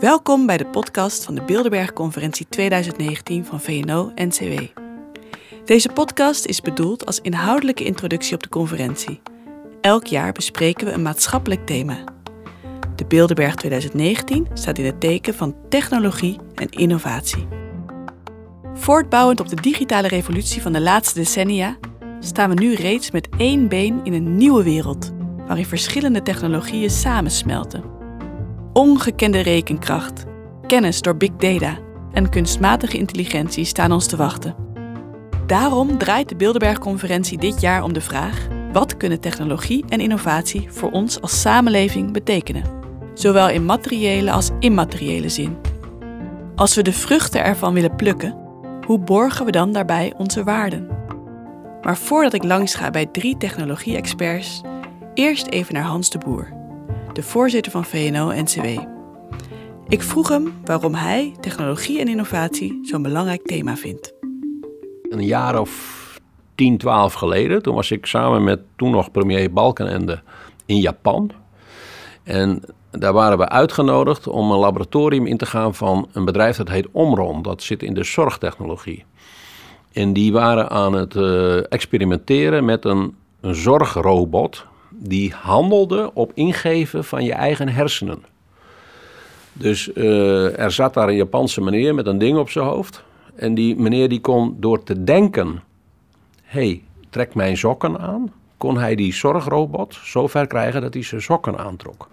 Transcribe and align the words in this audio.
Welkom 0.00 0.46
bij 0.46 0.56
de 0.56 0.66
podcast 0.66 1.24
van 1.24 1.34
de 1.34 1.42
Bilderberg-conferentie 1.42 2.46
2019 2.48 3.44
van 3.44 3.60
VNO-NCW. 3.60 4.62
Deze 5.64 5.88
podcast 5.88 6.46
is 6.46 6.60
bedoeld 6.60 7.06
als 7.06 7.20
inhoudelijke 7.20 7.84
introductie 7.84 8.34
op 8.34 8.42
de 8.42 8.48
conferentie. 8.48 9.20
Elk 9.80 10.06
jaar 10.06 10.32
bespreken 10.32 10.86
we 10.86 10.92
een 10.92 11.02
maatschappelijk 11.02 11.66
thema. 11.66 12.04
De 12.96 13.06
Bilderberg 13.06 13.54
2019 13.54 14.46
staat 14.54 14.78
in 14.78 14.84
het 14.84 15.00
teken 15.00 15.34
van 15.34 15.56
technologie 15.68 16.36
en 16.54 16.68
innovatie. 16.68 17.48
Voortbouwend 18.74 19.40
op 19.40 19.48
de 19.48 19.60
digitale 19.60 20.08
revolutie 20.08 20.62
van 20.62 20.72
de 20.72 20.80
laatste 20.80 21.18
decennia 21.18 21.76
staan 22.20 22.48
we 22.48 22.60
nu 22.60 22.74
reeds 22.74 23.10
met 23.10 23.28
één 23.38 23.68
been 23.68 24.00
in 24.04 24.12
een 24.12 24.36
nieuwe 24.36 24.62
wereld, 24.62 25.12
waarin 25.46 25.66
verschillende 25.66 26.22
technologieën 26.22 26.90
samensmelten. 26.90 27.95
Ongekende 28.76 29.40
rekenkracht, 29.40 30.24
kennis 30.66 31.00
door 31.02 31.16
big 31.16 31.30
data 31.36 31.78
en 32.12 32.28
kunstmatige 32.28 32.98
intelligentie 32.98 33.64
staan 33.64 33.92
ons 33.92 34.06
te 34.06 34.16
wachten. 34.16 34.54
Daarom 35.46 35.98
draait 35.98 36.28
de 36.28 36.36
Bilderberg-conferentie 36.36 37.38
dit 37.38 37.60
jaar 37.60 37.82
om 37.82 37.92
de 37.92 38.00
vraag: 38.00 38.46
wat 38.72 38.96
kunnen 38.96 39.20
technologie 39.20 39.84
en 39.88 40.00
innovatie 40.00 40.66
voor 40.70 40.90
ons 40.90 41.20
als 41.20 41.40
samenleving 41.40 42.12
betekenen? 42.12 42.64
Zowel 43.14 43.48
in 43.48 43.64
materiële 43.64 44.30
als 44.30 44.50
immateriële 44.58 45.28
zin. 45.28 45.56
Als 46.54 46.74
we 46.74 46.82
de 46.82 46.92
vruchten 46.92 47.44
ervan 47.44 47.74
willen 47.74 47.96
plukken, 47.96 48.36
hoe 48.86 48.98
borgen 48.98 49.44
we 49.44 49.50
dan 49.50 49.72
daarbij 49.72 50.14
onze 50.16 50.44
waarden? 50.44 50.88
Maar 51.82 51.96
voordat 51.96 52.32
ik 52.32 52.44
langs 52.44 52.74
ga 52.74 52.90
bij 52.90 53.06
drie 53.06 53.36
technologie-experts, 53.36 54.60
eerst 55.14 55.46
even 55.46 55.74
naar 55.74 55.84
Hans 55.84 56.10
de 56.10 56.18
Boer, 56.18 56.55
de 57.16 57.22
voorzitter 57.22 57.72
van 57.72 57.84
VNO-NCW. 57.84 58.66
Ik 59.88 60.02
vroeg 60.02 60.28
hem 60.28 60.54
waarom 60.64 60.94
hij 60.94 61.34
technologie 61.40 62.00
en 62.00 62.08
innovatie 62.08 62.78
zo'n 62.82 63.02
belangrijk 63.02 63.42
thema 63.42 63.76
vindt. 63.76 64.14
Een 65.08 65.24
jaar 65.24 65.60
of 65.60 66.20
10, 66.54 66.78
12 66.78 67.12
geleden, 67.12 67.62
toen 67.62 67.74
was 67.74 67.90
ik 67.90 68.06
samen 68.06 68.44
met 68.44 68.60
toen 68.76 68.90
nog 68.90 69.10
premier 69.10 69.52
Balkenende 69.52 70.22
in 70.66 70.78
Japan. 70.78 71.30
En 72.22 72.62
daar 72.90 73.12
waren 73.12 73.38
we 73.38 73.48
uitgenodigd 73.48 74.26
om 74.26 74.50
een 74.50 74.58
laboratorium 74.58 75.26
in 75.26 75.36
te 75.36 75.46
gaan 75.46 75.74
van 75.74 76.08
een 76.12 76.24
bedrijf 76.24 76.56
dat 76.56 76.68
heet 76.68 76.88
Omron. 76.92 77.42
Dat 77.42 77.62
zit 77.62 77.82
in 77.82 77.94
de 77.94 78.04
zorgtechnologie. 78.04 79.04
En 79.92 80.12
die 80.12 80.32
waren 80.32 80.70
aan 80.70 80.92
het 80.92 81.14
uh, 81.14 81.72
experimenteren 81.72 82.64
met 82.64 82.84
een 82.84 83.14
zorgrobot 83.40 84.66
die 84.98 85.32
handelde 85.32 86.10
op 86.14 86.32
ingeven 86.34 87.04
van 87.04 87.24
je 87.24 87.32
eigen 87.32 87.68
hersenen. 87.68 88.24
Dus 89.52 89.90
uh, 89.94 90.58
er 90.58 90.72
zat 90.72 90.94
daar 90.94 91.08
een 91.08 91.16
Japanse 91.16 91.60
meneer 91.60 91.94
met 91.94 92.06
een 92.06 92.18
ding 92.18 92.38
op 92.38 92.50
zijn 92.50 92.64
hoofd. 92.64 93.04
En 93.34 93.54
die 93.54 93.76
meneer 93.76 94.08
die 94.08 94.20
kon 94.20 94.56
door 94.60 94.82
te 94.82 95.04
denken, 95.04 95.62
hey, 96.42 96.82
trek 97.10 97.34
mijn 97.34 97.56
sokken 97.56 97.98
aan, 97.98 98.32
kon 98.56 98.78
hij 98.78 98.94
die 98.94 99.14
zorgrobot 99.14 99.98
zo 100.04 100.26
ver 100.26 100.46
krijgen 100.46 100.80
dat 100.80 100.94
hij 100.94 101.02
zijn 101.02 101.22
sokken 101.22 101.58
aantrok. 101.58 102.08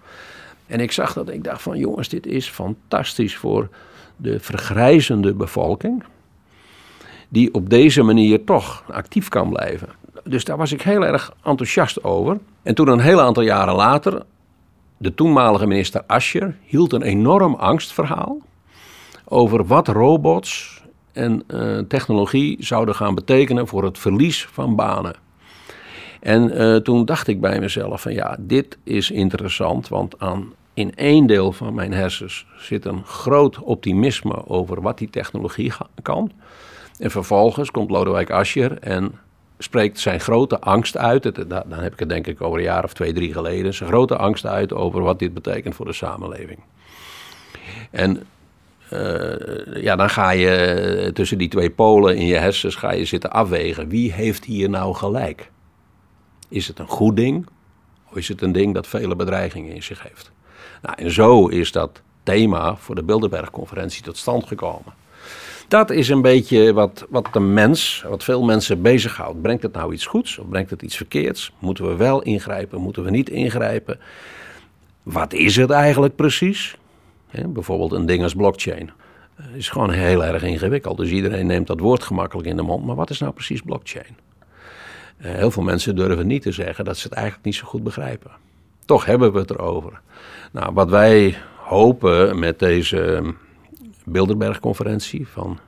En 0.66 0.80
ik 0.80 0.92
zag 0.92 1.12
dat, 1.12 1.28
ik 1.28 1.44
dacht 1.44 1.62
van 1.62 1.78
jongens, 1.78 2.08
dit 2.08 2.26
is 2.26 2.48
fantastisch 2.48 3.36
voor 3.36 3.68
de 4.16 4.40
vergrijzende 4.40 5.34
bevolking 5.34 6.04
die 7.28 7.54
op 7.54 7.70
deze 7.70 8.02
manier 8.02 8.44
toch 8.44 8.84
actief 8.90 9.28
kan 9.28 9.48
blijven. 9.48 9.88
Dus 10.24 10.44
daar 10.44 10.56
was 10.56 10.72
ik 10.72 10.82
heel 10.82 11.06
erg 11.06 11.34
enthousiast 11.42 12.04
over. 12.04 12.38
En 12.62 12.74
toen 12.74 12.88
een 12.88 13.00
heel 13.00 13.20
aantal 13.20 13.42
jaren 13.42 13.74
later, 13.74 14.22
de 14.96 15.14
toenmalige 15.14 15.66
minister 15.66 16.02
Ascher 16.06 16.56
hield 16.64 16.92
een 16.92 17.02
enorm 17.02 17.54
angstverhaal 17.54 18.38
over 19.24 19.66
wat 19.66 19.88
robots 19.88 20.82
en 21.12 21.42
uh, 21.48 21.78
technologie 21.78 22.56
zouden 22.60 22.94
gaan 22.94 23.14
betekenen 23.14 23.66
voor 23.66 23.84
het 23.84 23.98
verlies 23.98 24.46
van 24.46 24.76
banen. 24.76 25.14
En 26.20 26.60
uh, 26.60 26.76
toen 26.76 27.04
dacht 27.04 27.28
ik 27.28 27.40
bij 27.40 27.60
mezelf 27.60 28.00
van 28.00 28.12
ja, 28.12 28.36
dit 28.40 28.78
is 28.84 29.10
interessant, 29.10 29.88
want 29.88 30.18
aan, 30.18 30.52
in 30.74 30.94
één 30.94 31.26
deel 31.26 31.52
van 31.52 31.74
mijn 31.74 31.92
hersens 31.92 32.46
zit 32.56 32.84
een 32.84 33.04
groot 33.04 33.58
optimisme 33.58 34.46
over 34.46 34.80
wat 34.80 34.98
die 34.98 35.10
technologie 35.10 35.72
kan. 36.02 36.32
En 36.98 37.10
vervolgens 37.10 37.70
komt 37.70 37.90
Lodewijk 37.90 38.30
Asscher 38.30 38.78
en 38.78 39.12
spreekt 39.58 40.00
zijn 40.00 40.20
grote 40.20 40.60
angst 40.60 40.96
uit. 40.96 41.48
dan 41.48 41.72
heb 41.72 41.92
ik 41.92 41.98
het 41.98 42.08
denk 42.08 42.26
ik 42.26 42.42
over 42.42 42.58
een 42.58 42.64
jaar 42.64 42.84
of 42.84 42.94
twee, 42.94 43.12
drie 43.12 43.32
geleden. 43.32 43.74
Zijn 43.74 43.88
grote 43.88 44.16
angst 44.16 44.46
uit 44.46 44.72
over 44.72 45.02
wat 45.02 45.18
dit 45.18 45.34
betekent 45.34 45.74
voor 45.74 45.86
de 45.86 45.92
samenleving. 45.92 46.58
En 47.90 48.26
uh, 48.92 49.82
ja, 49.82 49.96
dan 49.96 50.10
ga 50.10 50.30
je 50.30 51.10
tussen 51.14 51.38
die 51.38 51.48
twee 51.48 51.70
polen 51.70 52.16
in 52.16 52.26
je 52.26 52.36
hersens 52.36 52.74
ga 52.74 52.92
je 52.92 53.04
zitten 53.04 53.30
afwegen. 53.30 53.88
Wie 53.88 54.12
heeft 54.12 54.44
hier 54.44 54.70
nou 54.70 54.94
gelijk? 54.94 55.50
Is 56.48 56.68
het 56.68 56.78
een 56.78 56.88
goed 56.88 57.16
ding? 57.16 57.46
Of 58.10 58.16
is 58.16 58.28
het 58.28 58.42
een 58.42 58.52
ding 58.52 58.74
dat 58.74 58.86
vele 58.86 59.16
bedreigingen 59.16 59.74
in 59.74 59.82
zich 59.82 60.02
heeft? 60.02 60.30
Nou, 60.82 60.96
en 60.98 61.10
zo 61.10 61.46
is 61.46 61.72
dat 61.72 62.02
thema 62.22 62.76
voor 62.76 62.94
de 62.94 63.02
Bilderberg-conferentie 63.02 64.02
tot 64.02 64.16
stand 64.16 64.46
gekomen. 64.46 65.03
Dat 65.68 65.90
is 65.90 66.08
een 66.08 66.22
beetje 66.22 66.72
wat, 66.72 67.06
wat 67.08 67.28
de 67.32 67.40
mens, 67.40 68.04
wat 68.08 68.24
veel 68.24 68.42
mensen 68.42 68.82
bezighoudt. 68.82 69.42
Brengt 69.42 69.62
het 69.62 69.72
nou 69.72 69.92
iets 69.92 70.06
goeds 70.06 70.38
of 70.38 70.48
brengt 70.48 70.70
het 70.70 70.82
iets 70.82 70.96
verkeerds? 70.96 71.52
Moeten 71.58 71.88
we 71.88 71.96
wel 71.96 72.22
ingrijpen, 72.22 72.80
moeten 72.80 73.04
we 73.04 73.10
niet 73.10 73.30
ingrijpen? 73.30 73.98
Wat 75.02 75.32
is 75.32 75.56
het 75.56 75.70
eigenlijk 75.70 76.16
precies? 76.16 76.76
bijvoorbeeld 77.46 77.92
een 77.92 78.06
ding 78.06 78.22
als 78.22 78.34
blockchain. 78.34 78.90
Uh, 79.40 79.56
is 79.56 79.68
gewoon 79.68 79.90
heel 79.90 80.24
erg 80.24 80.42
ingewikkeld. 80.42 80.96
Dus 80.96 81.10
iedereen 81.10 81.46
neemt 81.46 81.66
dat 81.66 81.80
woord 81.80 82.02
gemakkelijk 82.02 82.48
in 82.48 82.56
de 82.56 82.62
mond. 82.62 82.84
Maar 82.84 82.96
wat 82.96 83.10
is 83.10 83.18
nou 83.18 83.32
precies 83.32 83.60
blockchain? 83.60 84.16
Uh, 85.18 85.32
heel 85.32 85.50
veel 85.50 85.62
mensen 85.62 85.96
durven 85.96 86.26
niet 86.26 86.42
te 86.42 86.52
zeggen 86.52 86.84
dat 86.84 86.96
ze 86.96 87.06
het 87.08 87.12
eigenlijk 87.12 87.44
niet 87.44 87.54
zo 87.54 87.66
goed 87.66 87.82
begrijpen. 87.82 88.30
Toch 88.84 89.04
hebben 89.04 89.32
we 89.32 89.38
het 89.38 89.50
erover. 89.50 90.00
Nou, 90.52 90.74
wat 90.74 90.90
wij 90.90 91.36
hopen 91.56 92.38
met 92.38 92.58
deze 92.58 93.34
Bilderberg-conferentie 94.04 95.28
van 95.28 95.58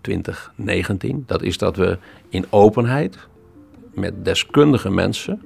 2019. 0.00 1.24
Dat 1.26 1.42
is 1.42 1.58
dat 1.58 1.76
we 1.76 1.98
in 2.28 2.44
openheid 2.50 3.18
met 3.94 4.24
deskundige 4.24 4.90
mensen 4.90 5.42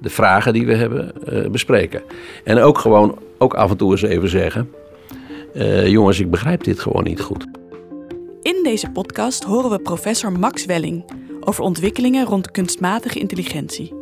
de 0.00 0.10
vragen 0.10 0.52
die 0.52 0.66
we 0.66 0.74
hebben 0.74 1.12
uh, 1.28 1.50
bespreken. 1.50 2.02
En 2.44 2.58
ook 2.58 2.78
gewoon, 2.78 3.18
ook 3.38 3.54
af 3.54 3.70
en 3.70 3.76
toe 3.76 3.90
eens 3.90 4.02
even 4.02 4.28
zeggen: 4.28 4.70
uh, 5.54 5.86
jongens, 5.86 6.20
ik 6.20 6.30
begrijp 6.30 6.64
dit 6.64 6.80
gewoon 6.80 7.04
niet 7.04 7.20
goed. 7.20 7.46
In 8.42 8.60
deze 8.62 8.90
podcast 8.90 9.44
horen 9.44 9.70
we 9.70 9.78
professor 9.78 10.32
Max 10.32 10.64
Welling 10.64 11.04
over 11.40 11.64
ontwikkelingen 11.64 12.26
rond 12.26 12.50
kunstmatige 12.50 13.18
intelligentie. 13.18 13.94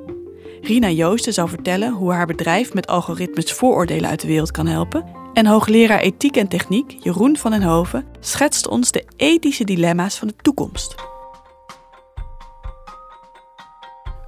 Rina 0.63 0.91
Joosten 0.91 1.33
zal 1.33 1.49
vertellen 1.49 1.93
hoe 1.93 2.13
haar 2.13 2.27
bedrijf 2.27 2.75
met 2.75 2.87
algoritmes 2.87 3.53
vooroordelen 3.53 4.11
uit 4.11 4.21
de 4.21 4.27
wereld 4.27 4.51
kan 4.51 4.67
helpen 4.67 5.05
en 5.37 5.47
hoogleraar 5.47 6.01
ethiek 6.01 6.37
en 6.37 6.49
techniek 6.49 6.97
Jeroen 7.03 7.37
van 7.37 7.51
den 7.51 7.63
Hoven 7.63 8.07
schetst 8.21 8.69
ons 8.69 8.91
de 8.91 9.05
ethische 9.17 9.65
dilemma's 9.65 10.19
van 10.19 10.29
de 10.29 10.35
toekomst. 10.37 10.95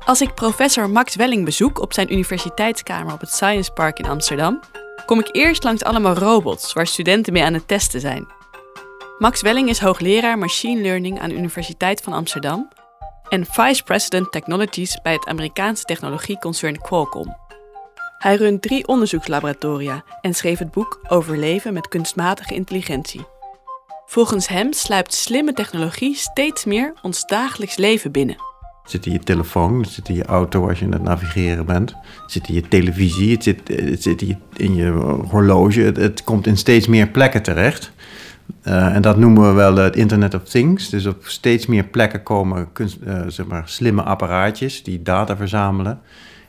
Als 0.05 0.21
ik 0.21 0.35
professor 0.35 0.91
Max 0.91 1.17
Welling 1.17 1.45
bezoek 1.45 1.81
op 1.81 1.93
zijn 1.93 2.13
universiteitskamer 2.13 3.13
op 3.13 3.21
het 3.21 3.31
Science 3.31 3.73
Park 3.73 3.99
in 3.99 4.07
Amsterdam, 4.09 4.61
kom 5.07 5.19
ik 5.19 5.29
eerst 5.33 5.65
langs 5.65 5.85
allemaal 5.85 6.15
robots 6.15 6.73
waar 6.73 6.87
studenten 6.87 7.33
mee 7.33 7.45
aan 7.45 7.55
het 7.55 7.69
testen 7.69 8.01
zijn. 8.01 8.27
Max 9.19 9.43
Welling 9.43 9.69
is 9.69 9.79
hoogleraar 9.79 10.39
machine 10.39 10.81
learning 10.81 11.21
aan 11.21 11.29
de 11.29 11.37
Universiteit 11.37 12.01
van 12.01 12.13
Amsterdam 12.13 12.69
en 13.29 13.47
vice 13.47 13.83
president 13.83 14.33
technologies 14.33 15.01
bij 15.03 15.13
het 15.13 15.27
Amerikaanse 15.27 15.85
technologieconcern 15.85 16.81
Qualcomm. 16.81 17.48
Hij 18.19 18.37
runt 18.37 18.63
drie 18.63 18.87
onderzoekslaboratoria 18.87 20.05
en 20.21 20.35
schreef 20.35 20.59
het 20.59 20.71
boek 20.71 21.01
Overleven 21.09 21.73
met 21.73 21.89
kunstmatige 21.89 22.55
intelligentie. 22.55 23.27
Volgens 24.07 24.49
hem 24.49 24.73
sluipt 24.73 25.15
slimme 25.15 25.53
technologie 25.53 26.15
steeds 26.17 26.65
meer 26.65 26.93
ons 27.03 27.27
dagelijks 27.27 27.77
leven 27.77 28.13
binnen. 28.13 28.37
Het 28.83 28.91
zit 28.91 29.07
in 29.07 29.13
je 29.13 29.19
telefoon, 29.19 29.81
het 29.81 29.91
zit 29.91 30.09
in 30.09 30.15
je 30.15 30.25
auto 30.25 30.69
als 30.69 30.79
je 30.79 30.85
aan 30.85 30.93
het 30.93 31.03
navigeren 31.03 31.67
bent. 31.67 31.91
Het 32.23 32.33
zit 32.33 32.49
in 32.49 32.55
je 32.55 32.69
televisie, 32.69 33.33
het 33.33 33.43
zit, 33.43 33.69
het 34.05 34.37
in 34.57 34.75
je 34.75 34.91
horloge. 35.31 35.81
Het, 35.81 36.25
komt 36.25 36.47
in 36.47 36.57
steeds 36.57 36.87
meer 36.87 37.09
plekken 37.09 37.43
terecht. 37.43 37.93
Uh, 38.65 38.95
en 38.95 39.03
dat 39.03 39.17
noemen 39.17 39.49
we 39.49 39.55
wel 39.55 39.77
het 39.77 39.97
Internet 39.97 40.35
of 40.35 40.43
Things. 40.43 40.89
Dus 40.89 41.07
op 41.07 41.27
steeds 41.27 41.67
meer 41.67 41.85
plekken 41.85 42.23
komen 42.23 42.69
uh, 42.79 43.21
zeg 43.27 43.47
maar, 43.47 43.69
slimme 43.69 44.03
apparaatjes 44.03 44.83
die 44.83 45.03
data 45.03 45.37
verzamelen 45.37 46.01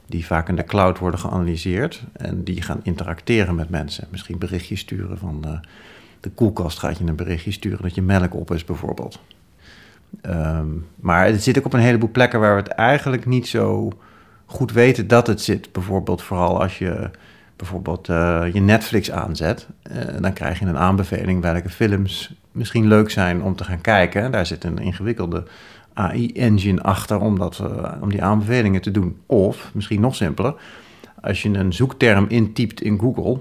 die 0.09 0.25
vaak 0.25 0.49
in 0.49 0.55
de 0.55 0.63
cloud 0.63 0.99
worden 0.99 1.19
geanalyseerd 1.19 2.03
en 2.13 2.43
die 2.43 2.61
gaan 2.61 2.79
interacteren 2.83 3.55
met 3.55 3.69
mensen. 3.69 4.07
Misschien 4.11 4.37
berichtjes 4.37 4.79
sturen 4.79 5.17
van 5.17 5.41
de, 5.41 5.59
de 6.19 6.29
koelkast 6.29 6.79
gaat 6.79 6.97
je 6.97 7.05
een 7.05 7.15
berichtje 7.15 7.51
sturen 7.51 7.81
dat 7.81 7.95
je 7.95 8.01
melk 8.01 8.35
op 8.35 8.53
is 8.53 8.65
bijvoorbeeld. 8.65 9.19
Um, 10.21 10.87
maar 10.95 11.25
het 11.25 11.43
zit 11.43 11.57
ook 11.57 11.65
op 11.65 11.73
een 11.73 11.79
heleboel 11.79 12.11
plekken 12.11 12.39
waar 12.39 12.55
we 12.55 12.61
het 12.61 12.71
eigenlijk 12.71 13.25
niet 13.25 13.47
zo 13.47 13.91
goed 14.45 14.71
weten 14.71 15.07
dat 15.07 15.27
het 15.27 15.41
zit. 15.41 15.71
Bijvoorbeeld 15.71 16.21
vooral 16.21 16.61
als 16.61 16.77
je 16.77 17.09
bijvoorbeeld 17.55 18.09
eh, 18.09 18.43
je 18.53 18.59
Netflix 18.59 19.11
aanzet, 19.11 19.67
uh, 19.91 20.21
dan 20.21 20.33
krijg 20.33 20.59
je 20.59 20.65
een 20.65 20.77
aanbeveling 20.77 21.41
welke 21.41 21.69
films 21.69 22.33
misschien 22.51 22.87
leuk 22.87 23.09
zijn 23.09 23.43
om 23.43 23.55
te 23.55 23.63
gaan 23.63 23.81
kijken. 23.81 24.31
Daar 24.31 24.45
zit 24.45 24.63
een 24.63 24.77
ingewikkelde 24.77 25.43
AI-engine 25.99 26.81
achter 26.81 27.19
om, 27.19 27.39
dat, 27.39 27.61
uh, 27.63 27.91
om 28.01 28.09
die 28.09 28.23
aanbevelingen 28.23 28.81
te 28.81 28.91
doen. 28.91 29.17
Of, 29.25 29.71
misschien 29.73 30.01
nog 30.01 30.15
simpeler, 30.15 30.53
als 31.21 31.41
je 31.41 31.49
een 31.49 31.73
zoekterm 31.73 32.25
intypt 32.27 32.81
in 32.81 32.99
Google, 32.99 33.39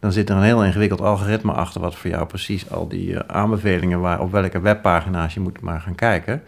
dan 0.00 0.12
zit 0.12 0.30
er 0.30 0.36
een 0.36 0.42
heel 0.42 0.64
ingewikkeld 0.64 1.00
algoritme 1.00 1.52
achter 1.52 1.80
wat 1.80 1.94
voor 1.94 2.10
jou 2.10 2.26
precies 2.26 2.70
al 2.70 2.88
die 2.88 3.18
aanbevelingen 3.18 4.00
waar, 4.00 4.20
op 4.20 4.32
welke 4.32 4.60
webpagina's 4.60 5.34
je 5.34 5.40
moet 5.40 5.60
maar 5.60 5.80
gaan 5.80 5.94
kijken. 5.94 6.42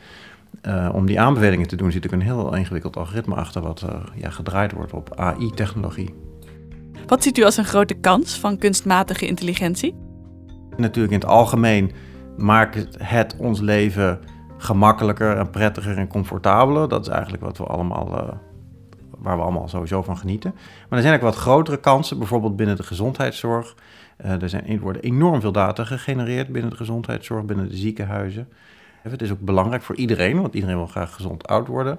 om 0.92 1.06
die 1.06 1.20
aanbevelingen 1.20 1.68
te 1.68 1.76
doen 1.76 1.92
zit 1.92 2.04
er 2.04 2.12
een 2.12 2.20
heel 2.20 2.54
ingewikkeld 2.54 2.96
algoritme 2.96 3.34
achter 3.34 3.62
wat 3.62 3.84
ja, 4.14 4.30
gedraaid 4.30 4.72
wordt 4.72 4.92
op 4.92 5.16
AI-technologie. 5.16 6.14
Wat 7.06 7.22
ziet 7.22 7.38
u 7.38 7.42
als 7.42 7.56
een 7.56 7.64
grote 7.64 7.94
kans 7.94 8.38
van 8.38 8.58
kunstmatige 8.58 9.26
intelligentie? 9.26 9.94
Natuurlijk 10.76 11.14
in 11.14 11.20
het 11.20 11.28
algemeen 11.28 11.90
maakt 12.36 12.86
het 12.98 13.36
ons 13.38 13.60
leven 13.60 14.18
gemakkelijker 14.62 15.36
en 15.36 15.50
prettiger 15.50 15.98
en 15.98 16.08
comfortabeler. 16.08 16.88
Dat 16.88 17.06
is 17.06 17.12
eigenlijk 17.12 17.42
wat 17.42 17.58
we 17.58 17.64
allemaal, 17.64 18.08
uh, 18.08 18.28
waar 19.18 19.36
we 19.36 19.42
allemaal 19.42 19.68
sowieso 19.68 20.02
van 20.02 20.18
genieten. 20.18 20.54
Maar 20.88 20.98
er 20.98 21.04
zijn 21.04 21.14
ook 21.14 21.20
wat 21.20 21.36
grotere 21.36 21.76
kansen, 21.76 22.18
bijvoorbeeld 22.18 22.56
binnen 22.56 22.76
de 22.76 22.82
gezondheidszorg. 22.82 23.74
Uh, 24.24 24.42
er, 24.42 24.48
zijn, 24.48 24.80
worden 24.80 25.02
enorm 25.02 25.40
veel 25.40 25.52
data 25.52 25.84
gegenereerd 25.84 26.48
binnen 26.48 26.70
de 26.70 26.76
gezondheidszorg, 26.76 27.44
binnen 27.44 27.68
de 27.68 27.76
ziekenhuizen. 27.76 28.48
Het 29.02 29.22
is 29.22 29.32
ook 29.32 29.40
belangrijk 29.40 29.82
voor 29.82 29.96
iedereen, 29.96 30.40
want 30.40 30.54
iedereen 30.54 30.76
wil 30.76 30.86
graag 30.86 31.14
gezond 31.14 31.46
oud 31.46 31.66
worden. 31.66 31.98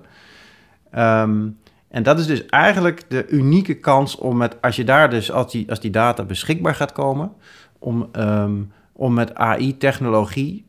Um, 0.95 1.57
en 1.88 2.04
dat 2.04 2.19
is 2.19 2.25
dus 2.25 2.45
eigenlijk 2.45 3.10
de 3.10 3.27
unieke 3.27 3.74
kans 3.74 4.15
om 4.15 4.38
met, 4.38 4.62
als 4.62 4.75
je 4.75 4.83
daar 4.83 5.10
dus, 5.10 5.31
als 5.31 5.51
die, 5.51 5.69
als 5.69 5.80
die 5.80 5.92
data 5.92 6.24
beschikbaar 6.24 6.75
gaat 6.75 6.92
komen, 6.92 7.31
om, 7.80 8.10
um, 8.12 8.71
om 8.92 9.13
met 9.13 9.36
AI-technologie, 9.36 10.65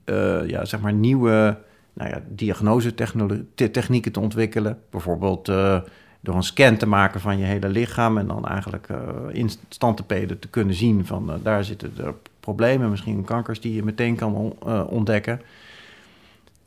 ja, 0.46 0.64
zeg 0.64 0.80
maar 0.80 0.92
nieuwe 0.92 1.58
nou 1.94 2.10
ja, 2.10 2.20
diagnosetechnieken 2.28 4.12
te 4.12 4.20
ontwikkelen. 4.20 4.78
Bijvoorbeeld 4.90 5.48
uh, 5.48 5.80
door 6.20 6.34
een 6.34 6.42
scan 6.42 6.76
te 6.76 6.86
maken 6.86 7.20
van 7.20 7.38
je 7.38 7.44
hele 7.44 7.68
lichaam 7.68 8.18
en 8.18 8.26
dan 8.26 8.46
eigenlijk 8.46 8.88
uh, 8.88 8.98
in 9.32 9.50
standtepeden 9.68 10.38
te 10.38 10.48
kunnen 10.48 10.74
zien 10.74 11.06
van 11.06 11.40
daar 11.42 11.64
zitten 11.64 11.92
er 11.98 12.14
problemen, 12.40 12.90
misschien 12.90 13.24
kankers 13.24 13.60
die 13.60 13.74
je 13.74 13.82
meteen 13.82 14.16
kan 14.16 14.54
ontdekken. 14.88 15.40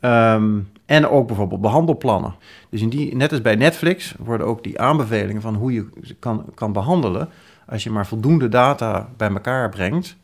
Um, 0.00 0.68
en 0.86 1.08
ook 1.08 1.26
bijvoorbeeld 1.26 1.60
behandelplannen. 1.60 2.34
Dus 2.68 2.80
in 2.80 2.88
die, 2.88 3.16
net 3.16 3.30
als 3.30 3.40
bij 3.40 3.54
Netflix 3.54 4.14
worden 4.18 4.46
ook 4.46 4.62
die 4.62 4.80
aanbevelingen 4.80 5.42
van 5.42 5.54
hoe 5.54 5.72
je 5.72 5.88
kan, 6.18 6.44
kan 6.54 6.72
behandelen. 6.72 7.28
Als 7.66 7.82
je 7.82 7.90
maar 7.90 8.06
voldoende 8.06 8.48
data 8.48 9.08
bij 9.16 9.28
elkaar 9.28 9.68
brengt, 9.68 10.16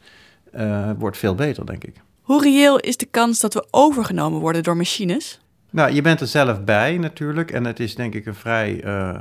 wordt 0.98 1.16
veel 1.16 1.34
beter, 1.34 1.66
denk 1.66 1.84
ik. 1.84 2.03
Hoe 2.24 2.42
reëel 2.42 2.78
is 2.78 2.96
de 2.96 3.06
kans 3.06 3.40
dat 3.40 3.54
we 3.54 3.66
overgenomen 3.70 4.40
worden 4.40 4.62
door 4.62 4.76
machines? 4.76 5.40
Nou, 5.70 5.92
je 5.92 6.02
bent 6.02 6.20
er 6.20 6.26
zelf 6.26 6.64
bij 6.64 6.98
natuurlijk. 6.98 7.50
En 7.50 7.64
het 7.64 7.80
is 7.80 7.94
denk 7.94 8.14
ik 8.14 8.26
een 8.26 8.34
vrij 8.34 8.84
uh, 8.84 9.18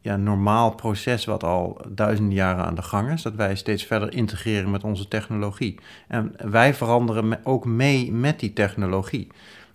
ja, 0.00 0.16
normaal 0.16 0.74
proces 0.74 1.24
wat 1.24 1.44
al 1.44 1.80
duizenden 1.88 2.34
jaren 2.34 2.64
aan 2.64 2.74
de 2.74 2.82
gang 2.82 3.10
is. 3.10 3.22
Dat 3.22 3.34
wij 3.34 3.56
steeds 3.56 3.84
verder 3.84 4.14
integreren 4.14 4.70
met 4.70 4.84
onze 4.84 5.08
technologie. 5.08 5.78
En 6.08 6.34
wij 6.50 6.74
veranderen 6.74 7.40
ook 7.44 7.64
mee 7.64 8.12
met 8.12 8.40
die 8.40 8.52
technologie. 8.52 9.26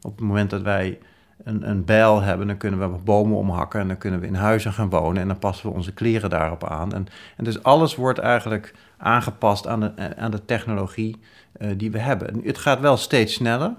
Op 0.01 0.11
het 0.11 0.25
moment 0.25 0.49
dat 0.49 0.61
wij 0.61 0.99
een, 1.43 1.69
een 1.69 1.85
bijl 1.85 2.21
hebben, 2.21 2.47
dan 2.47 2.57
kunnen 2.57 2.91
we 2.91 2.97
bomen 2.97 3.37
omhakken 3.37 3.79
en 3.79 3.87
dan 3.87 3.97
kunnen 3.97 4.19
we 4.19 4.27
in 4.27 4.33
huizen 4.33 4.73
gaan 4.73 4.89
wonen 4.89 5.21
en 5.21 5.27
dan 5.27 5.39
passen 5.39 5.69
we 5.69 5.75
onze 5.75 5.93
kleren 5.93 6.29
daarop 6.29 6.63
aan. 6.63 6.93
En, 6.93 7.07
en 7.37 7.43
dus 7.43 7.63
alles 7.63 7.95
wordt 7.95 8.19
eigenlijk 8.19 8.73
aangepast 8.97 9.67
aan 9.67 9.79
de, 9.79 10.15
aan 10.17 10.31
de 10.31 10.45
technologie 10.45 11.15
uh, 11.57 11.69
die 11.77 11.91
we 11.91 11.99
hebben. 11.99 12.41
Het 12.43 12.57
gaat 12.57 12.79
wel 12.79 12.97
steeds 12.97 13.33
sneller. 13.33 13.73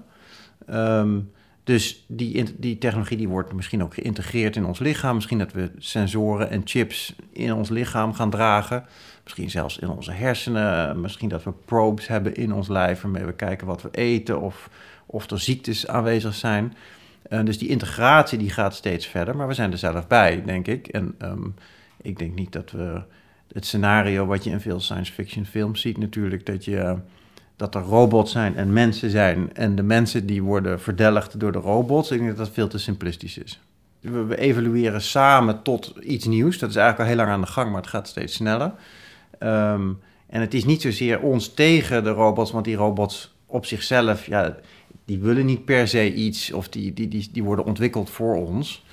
Um, 0.69 1.31
dus 1.63 2.05
die, 2.07 2.55
die 2.57 2.77
technologie 2.77 3.17
die 3.17 3.27
wordt 3.27 3.53
misschien 3.53 3.83
ook 3.83 3.93
geïntegreerd 3.93 4.55
in 4.55 4.65
ons 4.65 4.79
lichaam. 4.79 5.15
Misschien 5.15 5.37
dat 5.37 5.51
we 5.51 5.71
sensoren 5.77 6.49
en 6.49 6.61
chips 6.65 7.15
in 7.31 7.53
ons 7.53 7.69
lichaam 7.69 8.13
gaan 8.13 8.29
dragen. 8.29 8.85
Misschien 9.23 9.49
zelfs 9.49 9.77
in 9.77 9.89
onze 9.89 10.11
hersenen. 10.11 11.01
Misschien 11.01 11.29
dat 11.29 11.43
we 11.43 11.51
probes 11.65 12.07
hebben 12.07 12.35
in 12.35 12.53
ons 12.53 12.67
lijf 12.67 13.01
waarmee 13.01 13.25
we 13.25 13.33
kijken 13.33 13.67
wat 13.67 13.81
we 13.81 13.89
eten 13.91 14.41
of, 14.41 14.69
of 15.05 15.31
er 15.31 15.39
ziektes 15.39 15.87
aanwezig 15.87 16.33
zijn. 16.33 16.73
Uh, 17.29 17.43
dus 17.43 17.57
die 17.57 17.69
integratie 17.69 18.37
die 18.37 18.49
gaat 18.49 18.75
steeds 18.75 19.07
verder, 19.07 19.35
maar 19.35 19.47
we 19.47 19.53
zijn 19.53 19.71
er 19.71 19.77
zelf 19.77 20.07
bij, 20.07 20.43
denk 20.45 20.67
ik. 20.67 20.87
En 20.87 21.15
um, 21.21 21.55
ik 22.01 22.17
denk 22.17 22.35
niet 22.35 22.51
dat 22.51 22.71
we 22.71 23.01
het 23.53 23.65
scenario 23.65 24.25
wat 24.25 24.43
je 24.43 24.49
in 24.49 24.59
veel 24.59 24.79
science 24.79 25.13
fiction 25.13 25.45
films 25.45 25.81
ziet 25.81 25.97
natuurlijk, 25.97 26.45
dat 26.45 26.65
je 26.65 26.97
dat 27.55 27.75
er 27.75 27.81
robots 27.81 28.31
zijn 28.31 28.55
en 28.55 28.73
mensen 28.73 29.09
zijn 29.09 29.53
en 29.53 29.75
de 29.75 29.83
mensen 29.83 30.25
die 30.25 30.43
worden 30.43 30.81
verdelgd 30.81 31.39
door 31.39 31.51
de 31.51 31.59
robots. 31.59 32.11
Ik 32.11 32.17
denk 32.17 32.29
dat 32.29 32.45
dat 32.45 32.53
veel 32.53 32.67
te 32.67 32.77
simplistisch 32.77 33.37
is. 33.37 33.59
We, 33.99 34.37
evolueren 34.37 35.01
samen 35.01 35.61
tot 35.61 35.93
iets 36.01 36.25
nieuws. 36.25 36.57
Dat 36.57 36.69
is 36.69 36.75
eigenlijk 36.75 37.09
al 37.09 37.15
heel 37.15 37.25
lang 37.25 37.35
aan 37.35 37.45
de 37.45 37.51
gang, 37.51 37.71
maar 37.71 37.81
het 37.81 37.89
gaat 37.89 38.07
steeds 38.07 38.33
sneller. 38.33 38.71
Um, 39.39 39.99
en 40.27 40.41
het 40.41 40.53
is 40.53 40.65
niet 40.65 40.81
zozeer 40.81 41.19
ons 41.19 41.53
tegen 41.53 42.03
de 42.03 42.09
robots, 42.09 42.51
want 42.51 42.65
die 42.65 42.75
robots 42.75 43.33
op 43.45 43.65
zichzelf, 43.65 44.25
ja, 44.25 44.55
die 45.09 45.19
willen 45.19 45.45
niet 45.45 45.65
per 45.65 45.87
se 45.87 46.13
iets 46.13 46.51
of 46.51 46.69
die, 46.69 46.93
die, 46.93 47.29
die, 47.31 47.43
worden 47.43 47.65
ontwikkeld 47.65 48.09
voor 48.09 48.35
ons. 48.35 48.85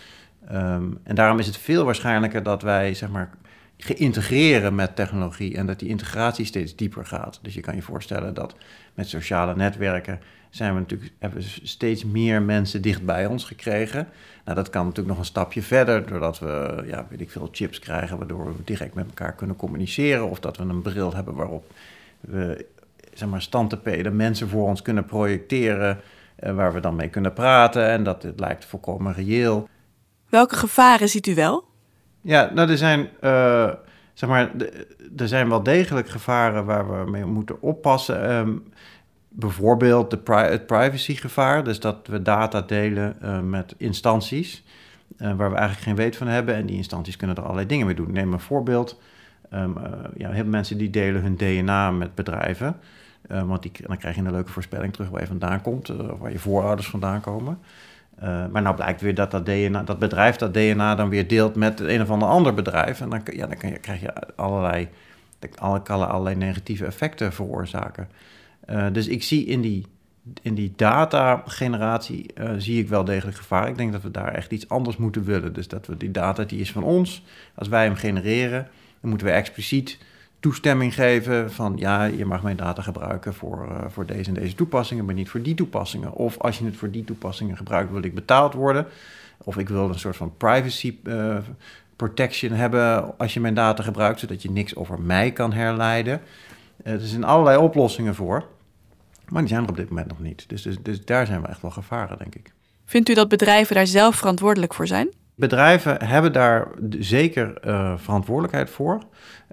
Um, 0.53 0.99
en 1.03 1.15
daarom 1.15 1.39
is 1.39 1.47
het 1.47 1.57
veel 1.57 1.85
waarschijnlijker 1.85 2.43
dat 2.43 2.63
wij 2.63 2.95
zeg 2.95 3.09
maar, 3.09 3.31
geïntegreren 3.77 4.75
met 4.75 4.97
technologie 4.97 5.57
en 5.57 5.67
dat 5.67 5.79
die 5.79 5.89
integratie 5.89 6.45
steeds 6.45 6.77
dieper 6.77 7.07
gaat. 7.07 7.39
Dus 7.43 7.55
je 7.55 7.61
kan 7.61 7.75
je 7.75 7.83
voorstellen 7.83 8.35
dat 8.35 8.55
met 8.95 9.09
sociale 9.09 9.57
netwerken 9.57 10.21
zijn 10.51 10.75
we 10.75 10.81
natuurlijk, 10.81 11.13
hebben 11.19 11.41
we 11.41 11.47
steeds 11.63 12.05
meer 12.05 12.43
mensen 12.43 12.83
dicht 12.83 13.05
bij 13.05 13.27
ons 13.27 13.45
gekregen. 13.45 14.09
Nou, 14.45 14.57
dat 14.57 14.71
kan 14.71 14.83
natuurlijk 14.83 15.09
nog 15.09 15.19
een 15.19 15.25
stapje 15.25 15.63
verder, 15.63 16.07
doordat 16.07 16.39
we, 16.39 16.85
ja, 16.87 17.07
weet 17.11 17.21
ik 17.21 17.31
veel, 17.31 17.49
chips 17.53 17.79
krijgen, 17.79 18.19
waardoor 18.19 18.47
we 18.47 18.65
direct 18.65 18.95
met 18.95 19.07
elkaar 19.07 19.35
kunnen 19.35 19.57
communiceren. 19.57 20.31
Of 20.31 20.41
dat 20.41 20.57
we 20.57 20.63
een 20.63 20.83
bril 20.83 21.15
hebben 21.15 21.35
waarop 21.35 21.73
we, 22.21 22.67
zeg 23.19 23.29
maar, 23.29 23.43
standtepeden 23.43 24.17
mensen 24.17 24.49
voor 24.49 24.69
ons 24.69 24.83
kunnen 24.83 25.05
projecteren, 25.05 26.01
eh, 26.37 26.55
waar 26.55 26.73
we 26.73 26.81
dan 26.81 26.97
mee 26.97 27.09
kunnen 27.09 27.33
praten. 27.33 27.89
En 27.89 28.03
dat 28.03 28.23
het 28.23 28.41
lijkt 28.41 28.65
volkomen 28.65 29.15
reëel. 29.15 29.69
Welke 30.29 30.57
gevaren 30.57 31.09
ziet 31.09 31.27
u 31.27 31.35
wel? 31.35 31.65
Ja, 32.21 32.51
nou, 32.55 32.71
er 32.71 32.79
zijn, 32.79 33.09
uh, 33.21 33.73
zeg 34.15 34.29
maar, 34.29 34.51
er 35.17 35.29
zijn 35.29 35.49
wel 35.49 35.63
degelijk 35.63 36.09
gevaren 36.09 36.65
waar 36.65 37.05
we 37.05 37.11
mee 37.11 37.25
moeten 37.25 37.63
oppassen. 37.63 38.31
Um, 38.31 38.65
bijvoorbeeld 39.29 40.11
de 40.11 40.19
pri 40.19 40.35
het 40.35 40.67
privacygevaar, 40.67 41.65
dus 41.65 41.81
dat 41.81 42.07
we 42.07 42.23
data 42.23 42.61
delen 42.61 43.17
uh, 43.23 43.41
met 43.41 43.75
instanties 43.77 44.65
uh, 45.19 45.35
waar 45.35 45.51
we 45.51 45.57
eigenlijk 45.57 45.87
geen 45.87 45.97
weet 45.97 46.17
van 46.17 46.27
hebben. 46.27 46.55
En 46.55 46.67
die 46.67 46.77
instanties 46.77 47.17
kunnen 47.17 47.37
er 47.37 47.43
allerlei 47.43 47.67
dingen 47.67 47.87
mee 47.87 47.95
doen. 47.95 48.13
Neem 48.13 48.33
een 48.33 48.41
voorbeeld. 48.41 49.01
Um, 49.53 49.75
ja, 50.17 50.31
heel 50.31 50.43
veel 50.43 50.51
mensen 50.51 50.79
die 50.79 50.91
delen 50.91 51.23
hun 51.23 51.37
DNA 51.37 51.91
met 51.91 52.15
bedrijven. 52.15 52.77
Want 53.29 53.63
die, 53.63 53.73
dan 53.87 53.99
krijg 53.99 54.15
je 54.15 54.23
een 54.23 54.31
leuke 54.31 54.53
voorspelling 54.53 54.93
terug 54.93 55.11
waar 55.11 55.21
je 55.21 55.27
vandaan 55.27 55.63
komt, 55.63 55.89
waar 56.19 56.33
je 56.33 56.39
voorouders 56.39 56.89
vandaan 56.89 57.21
komen. 57.21 57.59
Uh, 58.23 58.47
maar 58.47 58.63
nou 58.63 58.75
blijkt 58.75 59.01
weer 59.01 59.15
dat 59.15 59.31
dat, 59.31 59.47
DNA, 59.47 59.83
dat 59.83 59.99
bedrijf 59.99 60.37
dat 60.37 60.55
DNA 60.55 60.95
dan 60.95 61.09
weer 61.09 61.29
deelt 61.29 61.55
met 61.55 61.81
een 61.81 62.03
of 62.03 62.11
ander 62.11 62.29
ander 62.29 62.55
bedrijf. 62.55 63.01
En 63.01 63.11
dan, 63.11 63.21
ja, 63.25 63.47
dan 63.47 63.71
je, 63.71 63.79
krijg 63.79 64.01
je 64.01 64.13
allerlei, 64.37 64.89
allerlei, 65.55 66.05
allerlei 66.05 66.37
negatieve 66.37 66.85
effecten 66.85 67.33
veroorzaken. 67.33 68.09
Dus 68.93 69.09
ik 69.09 69.23
zie 69.23 69.47
in 69.47 69.61
die, 69.61 69.87
in 70.43 70.55
die 70.55 70.73
data-generatie 70.77 72.27
zie 72.57 72.81
ik 72.81 72.89
wel 72.89 73.05
degelijk 73.05 73.37
gevaar. 73.37 73.69
Ik 73.69 73.77
denk 73.77 73.93
dat 73.93 74.03
we 74.03 74.11
daar 74.11 74.35
echt 74.35 74.53
iets 74.53 74.69
anders 74.69 74.97
moeten 74.97 75.25
willen. 75.25 75.53
Dus 75.53 75.69
dat 75.69 75.87
we 75.87 75.97
die 75.97 76.11
data, 76.11 76.45
die 76.45 76.61
is 76.61 76.73
van 76.73 76.83
ons. 76.83 77.25
Als 77.55 77.69
wij 77.69 77.85
hem 77.85 77.95
genereren, 77.95 78.69
dan 79.01 79.11
moeten 79.11 79.27
we 79.27 79.33
expliciet 79.33 79.99
toestemming 80.41 80.95
geven 80.95 81.53
van 81.53 81.73
ja, 81.77 82.05
je 82.05 82.25
mag 82.25 82.43
mijn 82.43 82.57
data 82.57 82.83
gebruiken 82.83 83.35
voor, 83.35 83.69
uh, 83.71 83.85
voor 83.89 84.07
deze 84.07 84.29
en 84.29 84.35
deze 84.35 84.55
toepassingen, 84.55 85.05
maar 85.05 85.15
niet 85.15 85.31
voor 85.31 85.43
die 85.43 85.55
toepassingen. 85.55 86.13
Of 86.13 86.39
als 86.39 86.59
je 86.59 86.65
het 86.65 86.77
voor 86.77 86.91
die 86.91 87.05
toepassingen 87.05 87.57
gebruikt, 87.57 87.93
wil 87.93 88.03
ik 88.03 88.15
betaald 88.15 88.55
worden. 88.55 88.87
Of 89.39 89.57
ik 89.57 89.69
wil 89.69 89.89
een 89.89 89.99
soort 89.99 90.17
van 90.17 90.37
privacy 90.37 90.97
uh, 91.05 91.37
protection 91.97 92.53
hebben 92.53 93.19
als 93.19 93.35
je 93.35 93.41
mijn 93.41 93.55
data 93.55 93.83
gebruikt, 93.83 94.21
zodat 94.21 94.43
je 94.43 94.51
niks 94.51 94.77
over 94.77 95.01
mij 95.01 95.33
kan 95.33 95.53
herleiden. 95.53 96.21
Uh, 96.85 96.93
er 96.93 97.01
zijn 97.01 97.25
allerlei 97.25 97.59
oplossingen 97.59 98.15
voor, 98.15 98.47
maar 99.29 99.41
die 99.41 99.51
zijn 99.51 99.63
er 99.63 99.69
op 99.69 99.77
dit 99.77 99.89
moment 99.89 100.09
nog 100.09 100.21
niet. 100.21 100.49
Dus, 100.49 100.63
dus, 100.63 100.77
dus 100.83 101.05
daar 101.05 101.27
zijn 101.27 101.43
we 101.43 101.49
echt 101.49 101.63
wel 101.63 101.71
gevaren, 101.71 102.19
denk 102.19 102.35
ik. 102.35 102.53
Vindt 102.85 103.09
u 103.09 103.15
dat 103.15 103.29
bedrijven 103.29 103.75
daar 103.75 103.87
zelf 103.87 104.17
verantwoordelijk 104.17 104.75
voor 104.75 104.87
zijn? 104.87 105.09
Bedrijven 105.37 106.05
hebben 106.05 106.33
daar 106.33 106.69
zeker 106.99 107.59
uh, 107.67 107.93
verantwoordelijkheid 107.97 108.71
voor. 108.71 109.03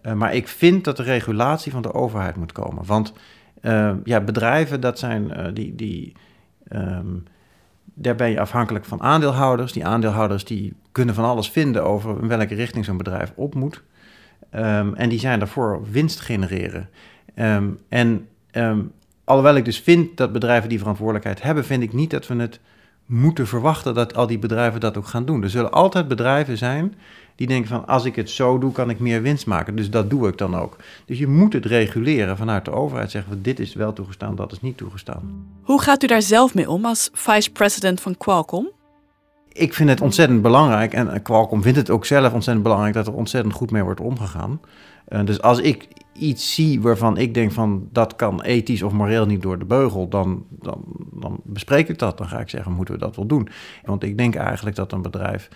Uh, 0.01 0.13
maar 0.13 0.35
ik 0.35 0.47
vind 0.47 0.83
dat 0.83 0.97
de 0.97 1.03
regulatie 1.03 1.71
van 1.71 1.81
de 1.81 1.93
overheid 1.93 2.35
moet 2.35 2.51
komen. 2.51 2.85
Want 2.85 3.13
uh, 3.61 3.91
ja, 4.03 4.21
bedrijven, 4.21 4.81
dat 4.81 4.99
zijn 4.99 5.53
die. 5.53 5.75
die 5.75 6.15
um, 6.69 7.23
daar 7.93 8.15
ben 8.15 8.29
je 8.29 8.39
afhankelijk 8.39 8.85
van 8.85 9.01
aandeelhouders. 9.01 9.71
Die 9.71 9.85
aandeelhouders 9.85 10.45
die 10.45 10.73
kunnen 10.91 11.15
van 11.15 11.23
alles 11.23 11.49
vinden 11.49 11.83
over 11.83 12.21
in 12.21 12.27
welke 12.27 12.55
richting 12.55 12.85
zo'n 12.85 12.97
bedrijf 12.97 13.31
op 13.35 13.55
moet. 13.55 13.83
Ehm, 14.49 14.93
en 14.93 15.09
die 15.09 15.19
zijn 15.19 15.39
daarvoor 15.39 15.81
winst 15.91 16.19
genereren. 16.19 16.89
Ehm, 17.35 17.69
en 17.89 18.27
um, 18.51 18.91
alhoewel 19.23 19.55
ik 19.55 19.65
dus 19.65 19.79
vind 19.79 20.17
dat 20.17 20.31
bedrijven 20.31 20.69
die 20.69 20.79
verantwoordelijkheid 20.79 21.41
hebben, 21.41 21.65
vind 21.65 21.83
ik 21.83 21.93
niet 21.93 22.09
dat 22.09 22.27
we 22.27 22.35
het 22.35 22.59
moeten 23.05 23.47
verwachten 23.47 23.93
dat 23.93 24.15
al 24.15 24.27
die 24.27 24.39
bedrijven 24.39 24.79
dat 24.79 24.97
ook 24.97 25.07
gaan 25.07 25.25
doen. 25.25 25.43
Er 25.43 25.49
zullen 25.49 25.71
altijd 25.71 26.07
bedrijven 26.07 26.57
zijn 26.57 26.93
die 27.35 27.47
denken 27.47 27.69
van 27.69 27.87
als 27.87 28.05
ik 28.05 28.15
het 28.15 28.29
zo 28.29 28.57
doe, 28.57 28.71
kan 28.71 28.89
ik 28.89 28.99
meer 28.99 29.21
winst 29.21 29.45
maken. 29.45 29.75
Dus 29.75 29.89
dat 29.89 30.09
doe 30.09 30.27
ik 30.27 30.37
dan 30.37 30.55
ook. 30.55 30.77
Dus 31.05 31.19
je 31.19 31.27
moet 31.27 31.53
het 31.53 31.65
reguleren 31.65 32.37
vanuit 32.37 32.65
de 32.65 32.71
overheid. 32.71 33.11
Zeggen 33.11 33.31
we 33.31 33.41
dit 33.41 33.59
is 33.59 33.73
wel 33.73 33.93
toegestaan, 33.93 34.35
dat 34.35 34.51
is 34.51 34.61
niet 34.61 34.77
toegestaan. 34.77 35.47
Hoe 35.61 35.81
gaat 35.81 36.03
u 36.03 36.07
daar 36.07 36.21
zelf 36.21 36.53
mee 36.53 36.69
om 36.69 36.85
als 36.85 37.09
vice-president 37.13 38.01
van 38.01 38.17
Qualcomm? 38.17 38.69
Ik 39.51 39.73
vind 39.73 39.89
het 39.89 40.01
ontzettend 40.01 40.41
belangrijk, 40.41 40.93
en 40.93 41.21
Qualcomm 41.21 41.61
vindt 41.61 41.77
het 41.77 41.89
ook 41.89 42.05
zelf 42.05 42.33
ontzettend 42.33 42.63
belangrijk, 42.63 42.93
dat 42.93 43.07
er 43.07 43.13
ontzettend 43.13 43.53
goed 43.53 43.71
mee 43.71 43.83
wordt 43.83 43.99
omgegaan. 43.99 44.59
Uh, 45.07 45.25
dus 45.25 45.41
als 45.41 45.59
ik 45.59 45.87
iets 46.13 46.53
zie 46.53 46.81
waarvan 46.81 47.17
ik 47.17 47.33
denk 47.33 47.51
van 47.51 47.87
dat 47.91 48.15
kan 48.15 48.41
ethisch 48.41 48.81
of 48.81 48.93
moreel 48.93 49.25
niet 49.25 49.41
door 49.41 49.59
de 49.59 49.65
beugel, 49.65 50.09
dan, 50.09 50.45
dan, 50.49 50.83
dan 51.11 51.39
bespreek 51.43 51.89
ik 51.89 51.99
dat. 51.99 52.17
Dan 52.17 52.27
ga 52.27 52.39
ik 52.39 52.49
zeggen, 52.49 52.71
moeten 52.71 52.93
we 52.93 52.99
dat 52.99 53.15
wel 53.15 53.25
doen? 53.25 53.49
Want 53.85 54.03
ik 54.03 54.17
denk 54.17 54.35
eigenlijk 54.35 54.75
dat 54.75 54.91
een 54.91 55.01
bedrijf, 55.01 55.49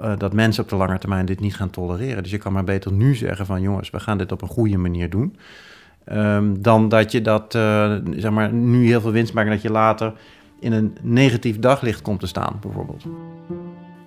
uh, 0.00 0.12
dat 0.18 0.32
mensen 0.32 0.62
op 0.62 0.68
de 0.68 0.76
lange 0.76 0.98
termijn 0.98 1.26
dit 1.26 1.40
niet 1.40 1.56
gaan 1.56 1.70
tolereren. 1.70 2.22
Dus 2.22 2.32
je 2.32 2.38
kan 2.38 2.52
maar 2.52 2.64
beter 2.64 2.92
nu 2.92 3.14
zeggen 3.14 3.46
van 3.46 3.60
jongens, 3.60 3.90
we 3.90 4.00
gaan 4.00 4.18
dit 4.18 4.32
op 4.32 4.42
een 4.42 4.48
goede 4.48 4.76
manier 4.76 5.10
doen. 5.10 5.36
Um, 6.12 6.62
dan 6.62 6.88
dat 6.88 7.12
je 7.12 7.20
dat, 7.20 7.54
uh, 7.54 7.94
zeg 8.16 8.30
maar, 8.30 8.52
nu 8.52 8.86
heel 8.86 9.00
veel 9.00 9.12
winst 9.12 9.32
maakt 9.32 9.46
en 9.46 9.52
dat 9.52 9.62
je 9.62 9.70
later 9.70 10.12
in 10.60 10.72
een 10.72 10.96
negatief 11.02 11.58
daglicht 11.58 12.02
komt 12.02 12.20
te 12.20 12.26
staan, 12.26 12.56
bijvoorbeeld. 12.60 13.04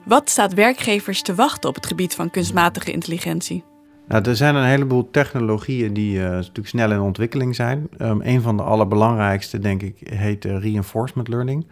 Wat 0.06 0.30
staat 0.30 0.54
werkgevers 0.54 1.22
te 1.22 1.36
wachten 1.36 1.70
op 1.70 1.76
het 1.76 1.86
gebied 1.86 2.16
van 2.16 2.30
kunstmatige 2.30 2.92
intelligentie? 2.92 3.64
Nou, 4.08 4.24
er 4.24 4.36
zijn 4.36 4.56
een 4.56 4.66
heleboel 4.66 5.12
technologieën 5.12 5.94
die 5.94 6.18
uh, 6.18 6.30
natuurlijk 6.30 6.68
snel 6.68 6.92
in 6.92 7.00
ontwikkeling 7.00 7.56
zijn. 7.56 7.90
Um, 8.00 8.22
een 8.22 8.42
van 8.42 8.58
de 8.58 8.64
allerbelangrijkste, 8.64 9.60
denk 9.60 9.82
ik, 9.82 9.96
heet 10.04 10.46
uh, 10.46 10.60
reinforcement 10.60 11.28
learning. 11.28 11.68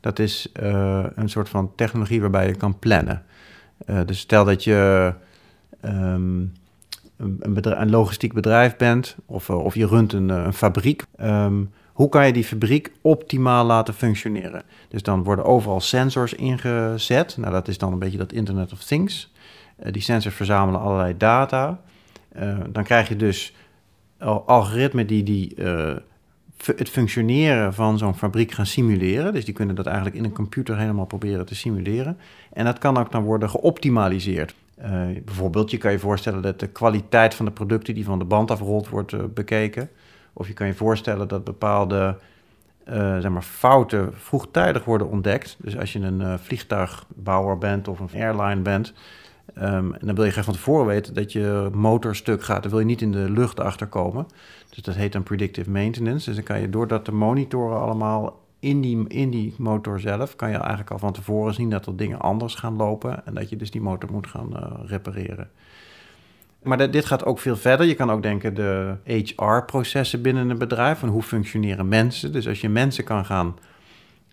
Dat 0.00 0.18
is 0.18 0.52
uh, 0.62 1.04
een 1.14 1.28
soort 1.28 1.48
van 1.48 1.74
technologie 1.74 2.20
waarbij 2.20 2.46
je 2.46 2.56
kan 2.56 2.78
plannen. 2.78 3.22
dus 4.06 4.18
stel 4.18 4.44
dat 4.44 4.64
je 4.64 5.12
um, 5.84 6.52
een, 7.16 7.80
een, 7.80 7.90
logistiek 7.90 8.32
bedrijf 8.32 8.76
bent 8.76 9.16
of, 9.26 9.50
of 9.50 9.74
je 9.74 9.86
runt 9.86 10.12
een, 10.12 10.28
een 10.28 10.52
fabriek. 10.52 11.04
Um, 11.20 11.70
hoe 11.98 12.08
kan 12.08 12.26
je 12.26 12.32
die 12.32 12.44
fabriek 12.44 12.92
optimaal 13.02 13.64
laten 13.64 13.94
functioneren? 13.94 14.62
Dus 14.88 15.02
dan 15.02 15.22
worden 15.22 15.44
overal 15.44 15.80
sensors 15.80 16.34
ingezet. 16.34 17.36
Nou, 17.36 17.52
dat 17.52 17.68
is 17.68 17.78
dan 17.78 17.92
een 17.92 17.98
beetje 17.98 18.18
dat 18.18 18.32
Internet 18.32 18.72
of 18.72 18.84
Things. 18.84 19.32
Uh, 19.84 19.92
die 19.92 20.02
sensors 20.02 20.34
verzamelen 20.34 20.80
allerlei 20.80 21.16
data. 21.16 21.80
Uh, 22.36 22.58
dan 22.68 22.84
krijg 22.84 23.08
je 23.08 23.16
dus 23.16 23.54
algoritmen 24.46 25.06
die, 25.06 25.22
die 25.22 25.54
uh, 25.56 25.96
het 26.64 26.88
functioneren 26.88 27.74
van 27.74 27.98
zo'n 27.98 28.14
fabriek 28.14 28.52
gaan 28.52 28.66
simuleren. 28.66 29.32
Dus 29.32 29.44
die 29.44 29.54
kunnen 29.54 29.74
dat 29.74 29.86
eigenlijk 29.86 30.16
in 30.16 30.24
een 30.24 30.32
computer 30.32 30.78
helemaal 30.78 31.06
proberen 31.06 31.46
te 31.46 31.54
simuleren. 31.54 32.18
En 32.52 32.64
dat 32.64 32.78
kan 32.78 32.96
ook 32.96 33.12
dan 33.12 33.22
worden 33.22 33.50
geoptimaliseerd. 33.50 34.54
bijvoorbeeld, 35.24 35.70
je 35.70 35.78
kan 35.78 35.92
je 35.92 35.98
voorstellen 35.98 36.42
dat 36.42 36.60
de 36.60 36.66
kwaliteit 36.66 37.34
van 37.34 37.44
de 37.44 37.50
producten 37.50 37.94
die 37.94 38.04
van 38.04 38.18
de 38.18 38.24
band 38.24 38.50
afrolt 38.50 38.88
wordt 38.88 39.34
bekeken. 39.34 39.90
Of 40.32 40.46
je 40.46 40.52
kan 40.52 40.66
je 40.66 40.74
voorstellen 40.74 41.28
dat 41.28 41.44
bepaalde 41.44 42.16
zeg 42.94 43.28
maar, 43.28 43.42
fouten 43.42 44.10
vroegtijdig 44.14 44.84
worden 44.84 45.08
ontdekt. 45.08 45.56
Dus 45.58 45.78
als 45.78 45.92
je 45.92 45.98
een 46.00 46.38
vliegtuigbouwer 46.38 47.58
bent 47.58 47.88
of 47.88 48.00
een 48.00 48.22
airline 48.22 48.60
bent, 48.60 48.92
um, 49.56 49.94
en 49.94 50.06
dan 50.06 50.14
wil 50.14 50.24
je 50.24 50.30
graag 50.30 50.44
van 50.44 50.54
tevoren 50.54 50.86
weten 50.86 51.14
dat 51.14 51.32
je 51.32 51.70
motor 51.72 52.16
stuk 52.16 52.42
gaat. 52.42 52.62
Dan 52.62 52.70
wil 52.70 52.80
je 52.80 52.86
niet 52.86 53.02
in 53.02 53.12
de 53.12 53.30
lucht 53.30 53.60
achterkomen. 53.60 54.26
Dus 54.68 54.82
dat 54.82 54.94
heet 54.94 55.12
dan 55.12 55.22
predictive 55.22 55.70
maintenance. 55.70 56.26
Dus 56.26 56.34
dan 56.34 56.44
kan 56.44 56.60
je 56.60 56.70
door 56.70 56.86
dat 56.86 57.04
te 57.04 57.12
monitoren 57.12 57.80
allemaal 57.80 58.40
in 58.60 58.80
die, 58.80 59.08
in 59.08 59.30
die 59.30 59.54
motor 59.58 60.00
zelf, 60.00 60.36
kan 60.36 60.50
je 60.50 60.56
eigenlijk 60.56 60.90
al 60.90 60.98
van 60.98 61.12
tevoren 61.12 61.54
zien 61.54 61.70
dat 61.70 61.86
er 61.86 61.96
dingen 61.96 62.20
anders 62.20 62.54
gaan 62.54 62.76
lopen. 62.76 63.26
En 63.26 63.34
dat 63.34 63.48
je 63.48 63.56
dus 63.56 63.70
die 63.70 63.80
motor 63.80 64.12
moet 64.12 64.26
gaan 64.26 64.50
uh, 64.52 64.88
repareren. 64.88 65.50
Maar 66.62 66.90
dit 66.90 67.04
gaat 67.04 67.24
ook 67.24 67.38
veel 67.38 67.56
verder. 67.56 67.86
Je 67.86 67.94
kan 67.94 68.10
ook 68.10 68.22
denken 68.22 68.54
de 68.54 68.96
HR-processen 69.04 70.22
binnen 70.22 70.50
een 70.50 70.58
bedrijf. 70.58 70.98
Van 70.98 71.08
hoe 71.08 71.22
functioneren 71.22 71.88
mensen? 71.88 72.32
Dus 72.32 72.48
als 72.48 72.60
je 72.60 72.68
mensen 72.68 73.04
kan 73.04 73.24
gaan 73.24 73.56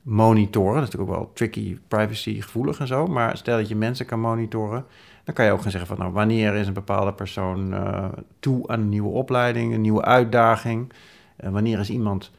monitoren, 0.06 0.74
dat 0.74 0.84
is 0.84 0.90
natuurlijk 0.90 1.12
ook 1.12 1.18
wel 1.18 1.32
tricky, 1.34 1.78
privacy 1.88 2.42
gevoelig 2.42 2.80
en 2.80 2.88
zo. 2.88 3.08
Maar 3.08 3.38
stel 3.38 3.58
dat 3.58 3.68
je 3.68 3.76
mensen 3.76 4.06
kan 4.06 4.20
monitoren, 4.20 4.86
dan 5.24 5.34
kan 5.34 5.46
je 5.46 5.52
ook 5.52 5.62
gaan 5.62 5.72
zeggen 5.72 5.90
van 5.90 5.98
nou, 5.98 6.12
wanneer 6.12 6.54
is 6.54 6.68
een 6.68 6.74
bepaalde 6.74 7.14
persoon 7.14 7.74
uh, 7.74 8.06
toe 8.40 8.68
aan 8.68 8.80
een 8.80 8.90
nieuwe 8.90 9.10
opleiding, 9.10 9.74
een 9.74 9.82
nieuwe 9.82 10.04
uitdaging? 10.04 10.94
Wanneer 11.36 11.80
is 11.80 11.90
iemand 11.90 12.32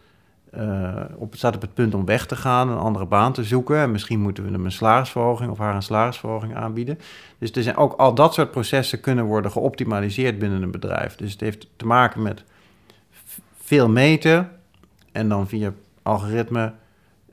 uh, 0.54 1.04
op, 1.16 1.34
staat 1.34 1.54
op 1.54 1.60
het 1.60 1.74
punt 1.74 1.94
om 1.94 2.04
weg 2.04 2.26
te 2.26 2.36
gaan, 2.36 2.68
een 2.68 2.78
andere 2.78 3.06
baan 3.06 3.32
te 3.32 3.44
zoeken. 3.44 3.78
En 3.78 3.90
misschien 3.90 4.20
moeten 4.20 4.44
we 4.44 4.50
hem 4.50 4.64
een 4.64 4.72
salarisverhoging 4.72 5.50
of 5.50 5.58
haar 5.58 5.74
een 5.74 5.82
salarisverhoging 5.82 6.54
aanbieden. 6.54 6.98
Dus 7.38 7.50
er 7.50 7.62
zijn 7.62 7.76
ook 7.76 7.92
al 7.92 8.14
dat 8.14 8.34
soort 8.34 8.50
processen 8.50 9.00
kunnen 9.00 9.24
worden 9.24 9.50
geoptimaliseerd 9.50 10.38
binnen 10.38 10.62
een 10.62 10.70
bedrijf. 10.70 11.16
Dus 11.16 11.32
het 11.32 11.40
heeft 11.40 11.68
te 11.76 11.86
maken 11.86 12.22
met 12.22 12.44
veel 13.60 13.88
meten 13.88 14.50
en 15.12 15.28
dan 15.28 15.48
via 15.48 15.72
algoritme 16.02 16.72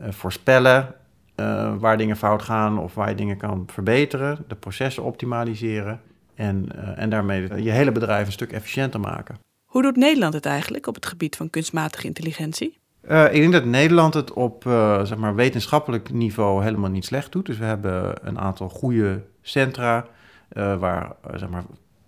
voorspellen 0.09 0.95
uh, 1.35 1.73
waar 1.77 1.97
dingen 1.97 2.17
fout 2.17 2.41
gaan 2.41 2.79
of 2.79 2.93
waar 2.93 3.09
je 3.09 3.15
dingen 3.15 3.37
kan 3.37 3.63
verbeteren, 3.67 4.45
de 4.47 4.55
processen 4.55 5.03
optimaliseren 5.03 6.01
en, 6.35 6.67
en 6.97 7.09
daarmee 7.09 7.63
je 7.63 7.71
hele 7.71 7.91
bedrijf 7.91 8.25
een 8.25 8.31
stuk 8.31 8.51
efficiënter 8.51 8.99
maken. 8.99 9.39
Hoe 9.65 9.81
doet 9.81 9.95
Nederland 9.95 10.33
het 10.33 10.45
eigenlijk 10.45 10.87
op 10.87 10.95
het 10.95 11.05
gebied 11.05 11.35
van 11.35 11.49
kunstmatige 11.49 12.07
intelligentie? 12.07 12.77
Uh, 13.09 13.33
ik 13.33 13.41
denk 13.41 13.51
dat 13.51 13.65
Nederland 13.65 14.13
het 14.13 14.33
op 14.33 14.63
zeg 15.03 15.17
maar 15.17 15.35
wetenschappelijk 15.35 16.11
niveau 16.11 16.63
helemaal 16.63 16.89
niet 16.89 17.05
slecht 17.05 17.31
doet. 17.31 17.45
Dus 17.45 17.57
we 17.57 17.65
hebben 17.65 18.13
een 18.27 18.39
aantal 18.39 18.69
goede 18.69 19.23
centra 19.41 20.05
waar 20.53 21.11
zeg 21.33 21.49
maar, 21.49 21.63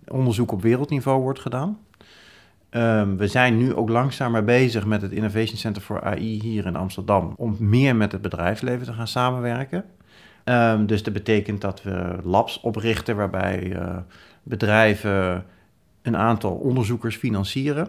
onderzoek 0.08 0.52
op 0.52 0.62
wereldniveau 0.62 1.22
wordt 1.22 1.40
gedaan. 1.40 1.78
Um, 2.76 3.16
we 3.16 3.26
zijn 3.26 3.56
nu 3.56 3.74
ook 3.74 3.88
langzamer 3.88 4.44
bezig 4.44 4.86
met 4.86 5.02
het 5.02 5.12
Innovation 5.12 5.56
Center 5.56 5.82
for 5.82 6.02
AI 6.02 6.40
hier 6.40 6.66
in 6.66 6.76
Amsterdam 6.76 7.34
om 7.36 7.56
meer 7.58 7.96
met 7.96 8.12
het 8.12 8.22
bedrijfsleven 8.22 8.86
te 8.86 8.92
gaan 8.92 9.08
samenwerken. 9.08 9.84
Um, 10.44 10.86
dus 10.86 11.02
dat 11.02 11.12
betekent 11.12 11.60
dat 11.60 11.82
we 11.82 12.16
labs 12.22 12.60
oprichten 12.60 13.16
waarbij 13.16 13.76
bedrijven 14.42 15.44
een 16.02 16.16
aantal 16.16 16.52
onderzoekers 16.52 17.16
financieren 17.16 17.88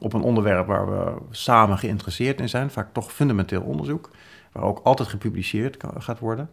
op 0.00 0.12
een 0.12 0.22
onderwerp 0.22 0.66
waar 0.66 0.90
we 0.90 1.16
samen 1.30 1.78
geïnteresseerd 1.78 2.40
in 2.40 2.48
zijn, 2.48 2.70
vaak 2.70 2.92
toch 2.92 3.12
fundamenteel 3.12 3.62
onderzoek, 3.62 4.10
waar 4.52 4.62
ook 4.62 4.80
altijd 4.84 5.08
gepubliceerd 5.08 5.84
gaat 5.98 6.18
worden. 6.18 6.50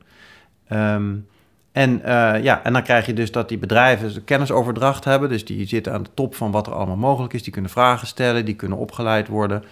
Um, 0.69 1.27
en, 1.71 1.99
uh, 1.99 2.43
ja, 2.43 2.63
en 2.63 2.73
dan 2.73 2.83
krijg 2.83 3.05
je 3.05 3.13
dus 3.13 3.31
dat 3.31 3.49
die 3.49 3.57
bedrijven 3.57 4.23
kennisoverdracht 4.23 5.03
hebben, 5.03 5.29
dus 5.29 5.45
die 5.45 5.67
zitten 5.67 5.93
aan 5.93 6.03
de 6.03 6.09
top 6.13 6.35
van 6.35 6.51
wat 6.51 6.67
er 6.67 6.73
allemaal 6.73 6.95
mogelijk 6.95 7.33
is. 7.33 7.43
Die 7.43 7.53
kunnen 7.53 7.71
vragen 7.71 8.07
stellen, 8.07 8.45
die 8.45 8.55
kunnen 8.55 8.77
opgeleid 8.77 9.27
worden. 9.27 9.63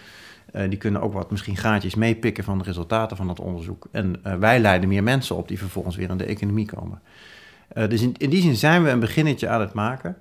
Uh, 0.56 0.70
die 0.70 0.77
kunnen 0.77 1.01
ook 1.01 1.13
wat 1.13 1.32
misschien 1.32 1.58
gaatjes 1.58 1.96
meepikken 1.96 2.44
van 2.44 2.58
de 2.58 2.63
resultaten 2.63 3.18
van 3.18 3.27
dat 3.27 3.39
onderzoek. 3.39 3.88
En 3.91 4.15
uh, 4.27 4.34
wij 4.34 4.60
leiden 4.60 4.89
meer 4.89 5.03
mensen 5.03 5.36
op 5.36 5.48
die 5.48 5.58
vervolgens 5.58 5.96
weer 5.96 6.10
in 6.10 6.18
de 6.18 6.25
economie 6.25 6.65
komen. 6.65 7.01
dus 7.74 8.01
in, 8.01 8.15
in 8.18 8.29
die 8.29 8.41
zin 8.41 8.56
zijn 8.56 8.84
we 8.84 8.89
een 8.89 9.00
beginnetje 9.00 9.50
aan 9.50 9.62
het 9.62 9.74
maken. 9.74 10.18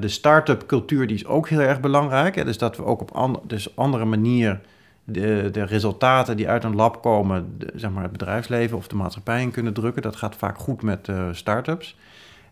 De 0.00 0.08
start-up 0.08 0.66
cultuur 0.66 1.06
die 1.06 1.16
is 1.16 1.26
ook 1.26 1.48
heel 1.48 1.60
erg 1.60 1.80
belangrijk. 1.80 2.34
Hè? 2.34 2.44
Dus 2.44 2.58
dat 2.58 2.76
we 2.76 2.84
ook 2.84 3.00
op 3.00 3.10
and 3.10 3.38
dus 3.42 3.76
andere 3.76 4.04
manier 4.04 4.60
de, 5.08 5.48
de 5.52 5.62
resultaten 5.62 6.36
die 6.36 6.48
uit 6.48 6.64
een 6.64 6.74
lab 6.74 7.02
komen, 7.02 7.58
zeg 7.74 7.90
maar 7.90 8.02
het 8.02 8.12
bedrijfsleven 8.12 8.76
of 8.76 8.88
de 8.88 8.96
maatschappij 8.96 9.42
in 9.42 9.50
kunnen 9.50 9.72
drukken. 9.72 10.02
Dat 10.02 10.16
gaat 10.16 10.36
vaak 10.36 10.58
goed 10.58 10.82
met 10.82 11.08
uh, 11.08 11.28
start-ups. 11.32 11.96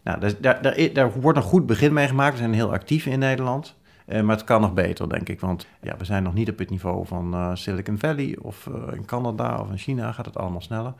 Nou, 0.02 0.20
daar, 0.20 0.62
daar, 0.62 0.76
daar, 0.92 1.20
wordt 1.20 1.38
een 1.38 1.44
goed 1.44 1.66
begin 1.66 1.92
mee 1.92 2.06
gemaakt. 2.06 2.32
We 2.32 2.38
zijn 2.38 2.54
heel 2.54 2.72
actief 2.72 3.06
in 3.06 3.18
Nederland. 3.18 3.74
Uh, 4.08 4.20
maar 4.20 4.36
het 4.36 4.44
kan 4.44 4.60
nog 4.60 4.74
beter, 4.74 5.08
denk 5.08 5.28
ik. 5.28 5.40
Want 5.40 5.66
ja, 5.80 5.96
we 5.96 6.04
zijn 6.04 6.22
nog 6.22 6.34
niet 6.34 6.50
op 6.50 6.58
het 6.58 6.70
niveau 6.70 7.06
van 7.06 7.34
uh, 7.34 7.50
Silicon 7.54 7.98
Valley 7.98 8.38
of 8.42 8.68
in 8.92 9.04
Canada 9.04 9.58
of 9.58 9.70
in 9.70 9.78
China 9.78 10.12
gaat 10.12 10.26
het 10.26 10.36
allemaal 10.36 10.60
sneller. 10.60 10.92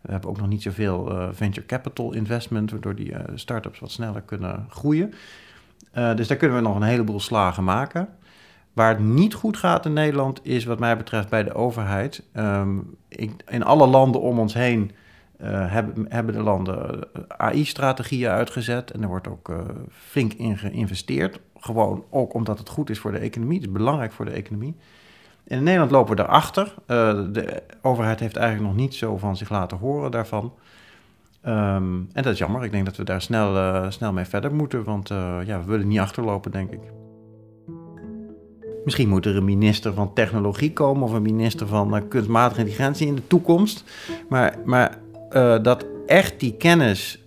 We 0.00 0.12
hebben 0.12 0.30
ook 0.30 0.38
nog 0.38 0.48
niet 0.48 0.62
zoveel 0.62 1.28
venture 1.32 1.66
capital 1.66 2.12
investment, 2.12 2.70
waardoor 2.70 2.94
die 2.94 3.12
start-ups 3.34 3.78
wat 3.78 3.90
sneller 3.90 4.20
kunnen 4.20 4.66
groeien. 4.68 5.14
Dus 6.14 6.28
daar 6.28 6.36
kunnen 6.36 6.56
we 6.56 6.62
nog 6.62 6.76
een 6.76 6.82
heleboel 6.82 7.20
slagen 7.20 7.64
maken. 7.64 8.08
Waar 8.72 8.88
het 8.88 8.98
niet 8.98 9.34
goed 9.34 9.56
gaat 9.56 9.86
in 9.86 9.92
Nederland 9.92 10.40
is 10.42 10.64
wat 10.64 10.78
mij 10.78 10.96
betreft 10.96 11.28
bij 11.28 11.42
de 11.42 11.54
overheid. 11.54 12.22
Um, 12.34 12.96
ik, 13.08 13.32
in 13.48 13.64
alle 13.64 13.86
landen 13.86 14.20
om 14.20 14.38
ons 14.38 14.54
heen 14.54 14.90
uh, 15.40 15.72
hebben, 15.72 16.06
hebben 16.08 16.34
de 16.34 16.42
landen 16.42 17.08
AI-strategieën 17.28 18.30
uitgezet. 18.30 18.90
En 18.90 19.02
er 19.02 19.08
wordt 19.08 19.28
ook 19.28 19.48
uh, 19.48 19.58
flink 19.90 20.32
in 20.32 20.58
geïnvesteerd. 20.58 21.40
Gewoon 21.56 22.04
ook 22.10 22.34
omdat 22.34 22.58
het 22.58 22.68
goed 22.68 22.90
is 22.90 22.98
voor 22.98 23.12
de 23.12 23.18
economie. 23.18 23.58
Het 23.58 23.66
is 23.66 23.72
belangrijk 23.72 24.12
voor 24.12 24.24
de 24.24 24.30
economie. 24.30 24.76
In 25.44 25.62
Nederland 25.62 25.90
lopen 25.90 26.16
we 26.16 26.22
daarachter. 26.22 26.74
de 27.32 27.62
overheid 27.82 28.20
heeft 28.20 28.36
eigenlijk 28.36 28.68
nog 28.68 28.82
niet 28.82 28.94
zo 28.94 29.18
van 29.18 29.36
zich 29.36 29.50
laten 29.50 29.78
horen 29.78 30.10
daarvan. 30.10 30.52
Ehm, 31.40 31.94
en 32.12 32.22
dat 32.22 32.32
is 32.32 32.38
jammer. 32.38 32.64
Ik 32.64 32.72
denk 32.72 32.84
dat 32.84 32.96
we 32.96 33.04
daar 33.04 33.22
snel, 33.22 33.56
uh, 33.56 33.90
snel 33.90 34.12
mee 34.12 34.24
verder 34.24 34.54
moeten, 34.54 34.84
want 34.84 35.10
uh, 35.10 35.38
ja, 35.44 35.60
we 35.60 35.64
willen 35.64 35.88
niet 35.88 35.98
achterlopen, 35.98 36.50
denk 36.50 36.70
ik. 36.70 36.80
Misschien 38.84 39.08
moet 39.08 39.26
er 39.26 39.36
een 39.36 39.44
minister 39.44 39.94
van 39.94 40.12
technologie 40.12 40.72
komen 40.72 41.02
of 41.02 41.12
een 41.12 41.22
minister 41.22 41.66
van 41.66 41.96
uh, 41.96 42.02
kunstmatige 42.08 42.60
intelligentie 42.60 43.06
in 43.06 43.14
de 43.14 43.26
toekomst. 43.26 43.84
Maar, 44.28 44.58
maar 44.64 44.98
dat 45.62 45.86
echt 46.06 46.40
die 46.40 46.56
kennis 46.56 47.24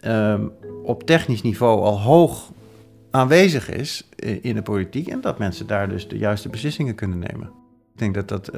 ehm, 0.00 0.46
op 0.82 1.02
technisch 1.02 1.42
niveau 1.42 1.80
al 1.80 2.00
hoog 2.00 2.52
aanwezig 3.10 3.70
is 3.70 4.08
in 4.40 4.54
de 4.54 4.62
politiek 4.62 5.08
en 5.08 5.20
dat 5.20 5.38
mensen 5.38 5.66
daar 5.66 5.88
dus 5.88 6.08
de 6.08 6.18
juiste 6.18 6.48
beslissingen 6.48 6.94
kunnen 6.94 7.18
nemen. 7.18 7.50
Ik 7.92 7.98
denk 7.98 8.14
dat 8.14 8.28
dat 8.28 8.50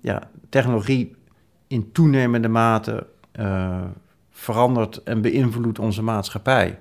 ja, 0.00 0.30
technologie 0.48 1.16
in 1.66 1.92
toenemende 1.92 2.48
mate 2.48 3.06
verandert 4.30 5.02
en 5.02 5.20
beïnvloedt 5.20 5.78
onze 5.78 6.02
maatschappij. 6.02 6.78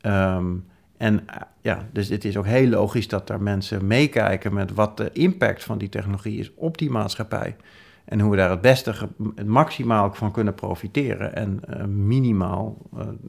Ehm, 0.00 0.54
en 0.98 1.28
eh, 1.28 1.40
ja, 1.60 1.88
dus 1.92 2.08
het 2.08 2.24
is 2.24 2.36
ook 2.36 2.46
heel 2.46 2.68
logisch 2.68 3.08
dat 3.08 3.26
daar 3.26 3.42
mensen 3.42 3.86
meekijken 3.86 4.54
met 4.54 4.74
wat 4.74 4.96
de 4.96 5.10
impact 5.12 5.64
van 5.64 5.78
die 5.78 5.88
technologie 5.88 6.38
is 6.38 6.54
op 6.54 6.78
die 6.78 6.90
maatschappij. 6.90 7.56
En 8.04 8.20
hoe 8.20 8.30
we 8.30 8.36
daar 8.36 8.50
het 8.50 8.60
beste, 8.60 8.94
het 9.34 9.46
maximaal 9.46 10.14
van 10.14 10.32
kunnen 10.32 10.54
profiteren. 10.54 11.34
En 11.34 11.60
uh, 11.70 11.84
minimaal, 11.84 12.76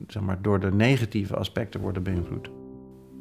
zeg 0.08 0.22
maar, 0.22 0.42
door 0.42 0.60
de 0.60 0.72
negatieve 0.72 1.36
aspecten 1.36 1.80
worden 1.80 2.04
beïnvloed. 2.04 2.50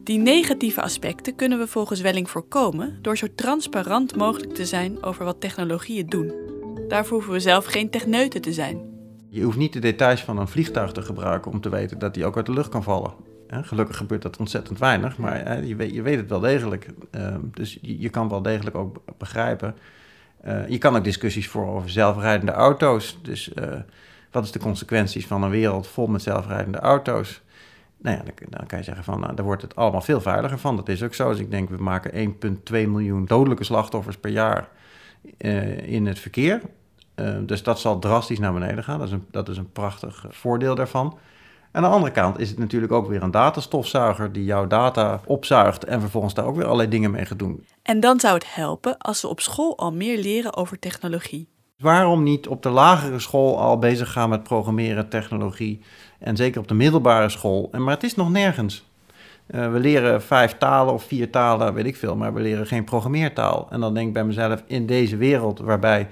Die 0.04 0.18
negatieve 0.18 0.82
aspecten 0.82 1.34
kunnen 1.34 1.58
we 1.58 1.66
volgens 1.66 2.00
Welling 2.00 2.30
voorkomen 2.30 2.98
door 3.02 3.16
zo 3.16 3.26
transparant 3.34 4.16
mogelijk 4.16 4.54
te 4.54 4.66
zijn 4.66 5.02
over 5.02 5.24
wat 5.24 5.40
technologieën 5.40 6.06
doen. 6.06 6.32
Daarvoor 6.88 7.16
hoeven 7.16 7.32
we 7.32 7.40
zelf 7.40 7.64
geen 7.64 7.90
techneuten 7.90 8.40
te 8.40 8.52
zijn. 8.52 8.80
Je 9.30 9.42
hoeft 9.42 9.58
niet 9.58 9.72
de 9.72 9.78
details 9.78 10.24
van 10.24 10.38
een 10.38 10.48
vliegtuig 10.48 10.92
te 10.92 11.02
gebruiken 11.02 11.52
om 11.52 11.60
te 11.60 11.68
weten 11.68 11.98
dat 11.98 12.14
die 12.14 12.24
ook 12.24 12.36
uit 12.36 12.46
de 12.46 12.52
lucht 12.52 12.68
kan 12.68 12.82
vallen. 12.82 13.27
Gelukkig 13.50 13.96
gebeurt 13.96 14.22
dat 14.22 14.36
ontzettend 14.36 14.78
weinig, 14.78 15.18
maar 15.18 15.64
je 15.64 15.76
weet, 15.76 15.94
je 15.94 16.02
weet 16.02 16.16
het 16.16 16.28
wel 16.28 16.40
degelijk. 16.40 16.88
Ehm, 17.10 17.40
dus 17.54 17.78
je 17.80 18.08
kan 18.08 18.28
wel 18.28 18.42
degelijk 18.42 18.76
ook 18.76 19.02
begrijpen. 19.18 19.74
Eh, 20.40 20.68
je 20.68 20.78
kan 20.78 20.96
ook 20.96 21.04
discussies 21.04 21.48
voeren 21.48 21.72
over 21.72 21.90
zelfrijdende 21.90 22.52
auto's. 22.52 23.18
Dus 23.22 23.50
uh, 23.54 23.64
wat 24.30 24.44
is 24.44 24.52
de 24.52 24.58
consequenties 24.58 25.26
van 25.26 25.42
een 25.42 25.50
wereld 25.50 25.86
vol 25.86 26.06
met 26.06 26.22
zelfrijdende 26.22 26.78
auto's? 26.78 27.40
Nou 27.96 28.16
ja, 28.16 28.22
dan, 28.48 28.66
kan 28.66 28.78
je 28.78 28.84
zeggen 28.84 29.04
van, 29.04 29.20
nou, 29.20 29.34
daar 29.34 29.44
wordt 29.44 29.62
het 29.62 29.76
allemaal 29.76 30.00
veel 30.00 30.20
veiliger 30.20 30.58
van. 30.58 30.76
Dat 30.76 30.88
is 30.88 31.02
ook 31.02 31.14
zo. 31.14 31.30
Dus 31.30 31.38
ik 31.38 31.50
denk, 31.50 31.68
we 31.68 31.82
maken 31.82 32.34
1,2 32.72 32.72
miljoen 32.72 33.24
dodelijke 33.24 33.64
slachtoffers 33.64 34.16
per 34.16 34.30
jaar 34.30 34.68
uh, 35.38 35.78
in 35.78 36.06
het 36.06 36.18
verkeer. 36.18 36.60
Uh, 37.14 37.36
dus 37.40 37.62
dat 37.62 37.80
zal 37.80 37.98
drastisch 37.98 38.38
naar 38.38 38.52
beneden 38.52 38.84
gaan. 38.84 38.98
Dat 38.98 39.06
is, 39.06 39.12
een, 39.12 39.26
dat 39.30 39.48
is 39.48 39.56
een 39.56 39.72
prachtig 39.72 40.24
voordeel 40.28 40.74
daarvan. 40.74 41.18
Aan 41.72 41.82
de 41.82 41.88
andere 41.88 42.12
kant 42.12 42.38
is 42.38 42.48
het 42.48 42.58
natuurlijk 42.58 42.92
ook 42.92 43.08
weer 43.08 43.22
een 43.22 43.30
datastofzuiger 43.30 44.32
die 44.32 44.44
jouw 44.44 44.66
data 44.66 45.20
opzuigt 45.24 45.84
en 45.84 46.00
vervolgens 46.00 46.34
daar 46.34 46.44
ook 46.44 46.56
weer 46.56 46.64
allerlei 46.64 46.88
dingen 46.88 47.10
mee 47.10 47.24
gaat 47.24 47.38
doen. 47.38 47.64
En 47.82 48.00
dan 48.00 48.20
zou 48.20 48.34
het 48.34 48.54
helpen 48.54 48.98
als 48.98 49.22
we 49.22 49.28
op 49.28 49.40
school 49.40 49.78
al 49.78 49.92
meer 49.92 50.18
leren 50.18 50.56
over 50.56 50.78
technologie. 50.78 51.48
Waarom 51.78 52.22
niet 52.22 52.48
op 52.48 52.62
de 52.62 52.68
lagere 52.68 53.18
school 53.18 53.58
al 53.58 53.78
bezig 53.78 54.12
gaan 54.12 54.28
met 54.28 54.42
programmeren, 54.42 55.08
technologie 55.08 55.80
en 56.18 56.36
zeker 56.36 56.60
op 56.60 56.68
de 56.68 56.74
middelbare 56.74 57.28
school? 57.28 57.68
Maar 57.72 57.94
het 57.94 58.02
is 58.02 58.14
nog 58.14 58.30
nergens. 58.30 58.86
Uh, 59.50 59.72
we 59.72 59.78
leren 59.78 60.22
vijf 60.22 60.58
talen 60.58 60.94
of 60.94 61.02
vier 61.02 61.30
talen, 61.30 61.74
weet 61.74 61.86
ik 61.86 61.96
veel, 61.96 62.16
maar 62.16 62.34
we 62.34 62.40
leren 62.40 62.66
geen 62.66 62.84
programmeertaal. 62.84 63.66
En 63.70 63.80
dan 63.80 63.94
denk 63.94 64.06
ik 64.06 64.12
bij 64.12 64.24
mezelf, 64.24 64.62
in 64.66 64.86
deze 64.86 65.16
wereld 65.16 65.58
waarbij 65.58 66.08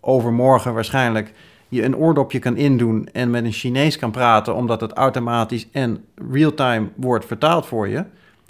overmorgen 0.00 0.74
waarschijnlijk 0.74 1.32
je 1.68 1.82
een 1.82 1.96
oordopje 1.96 2.38
kan 2.38 2.56
indoen 2.56 3.08
en 3.12 3.30
met 3.30 3.44
een 3.44 3.52
Chinees 3.52 3.98
kan 3.98 4.10
praten, 4.10 4.54
omdat 4.54 4.80
het 4.80 4.92
automatisch 4.92 5.66
en 5.72 6.04
real-time 6.30 6.88
wordt 6.94 7.24
vertaald 7.24 7.66
voor 7.66 7.88
je, 7.88 8.04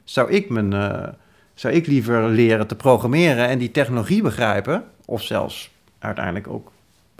zou 0.05 0.31
ik, 0.31 0.51
mijn, 0.51 0.73
uh, 0.73 1.09
zou 1.55 1.75
ik 1.75 1.87
liever 1.87 2.29
leren 2.29 2.67
te 2.67 2.75
programmeren 2.77 3.49
en 3.49 3.59
die 3.59 3.71
technologie 3.71 4.23
begrijpen, 4.23 4.85
of 5.05 5.23
zelfs 5.23 5.71
uiteindelijk 5.99 6.49
ook 6.49 6.73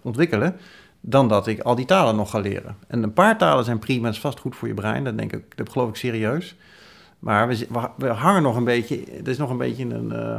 ontwikkelen, 0.03 0.57
dan 1.01 1.29
dat 1.29 1.47
ik 1.47 1.61
al 1.61 1.75
die 1.75 1.85
talen 1.85 2.17
nog 2.17 2.31
ga 2.31 2.39
leren. 2.39 2.77
En 2.87 3.03
een 3.03 3.13
paar 3.13 3.39
talen 3.39 3.65
zijn 3.65 3.79
prima, 3.79 4.05
dat 4.05 4.15
is 4.15 4.21
vast 4.21 4.39
goed 4.39 4.57
voor 4.57 4.69
je 4.69 4.75
brein, 4.75 5.05
dat, 5.05 5.19
denk 5.19 5.33
ik, 5.33 5.57
dat 5.57 5.71
geloof 5.71 5.89
ik 5.89 5.97
serieus. 5.97 6.57
Maar 7.19 7.49
we, 7.49 7.67
we, 7.97 8.07
hangen 8.07 8.43
nog 8.43 8.57
een 8.57 8.65
beetje, 8.65 9.03
het 9.11 9.29
is 9.29 9.39
nog 9.39 9.51
een 9.51 9.57
beetje 9.57 9.85
een 9.85 10.13
uh, 10.13 10.39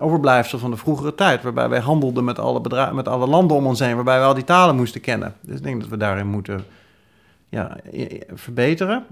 overblijfsel 0.00 0.58
van 0.58 0.70
de 0.70 0.76
vroegere 0.76 1.14
tijd, 1.14 1.42
waarbij 1.42 1.68
wij 1.68 1.80
handelden 1.80 2.24
met 2.24 2.38
alle, 2.38 2.92
met 2.92 3.08
alle 3.08 3.26
landen 3.26 3.56
om 3.56 3.66
ons 3.66 3.80
heen, 3.80 3.94
waarbij 3.94 4.18
we 4.18 4.24
al 4.24 4.34
die 4.34 4.44
talen 4.44 4.76
moesten 4.76 5.00
kennen. 5.00 5.34
Dus 5.40 5.56
ik 5.56 5.62
denk 5.62 5.80
dat 5.80 5.90
we 5.90 5.96
daarin 5.96 6.26
moeten 6.26 6.64
ja, 7.48 7.76
verbeteren. 8.32 9.04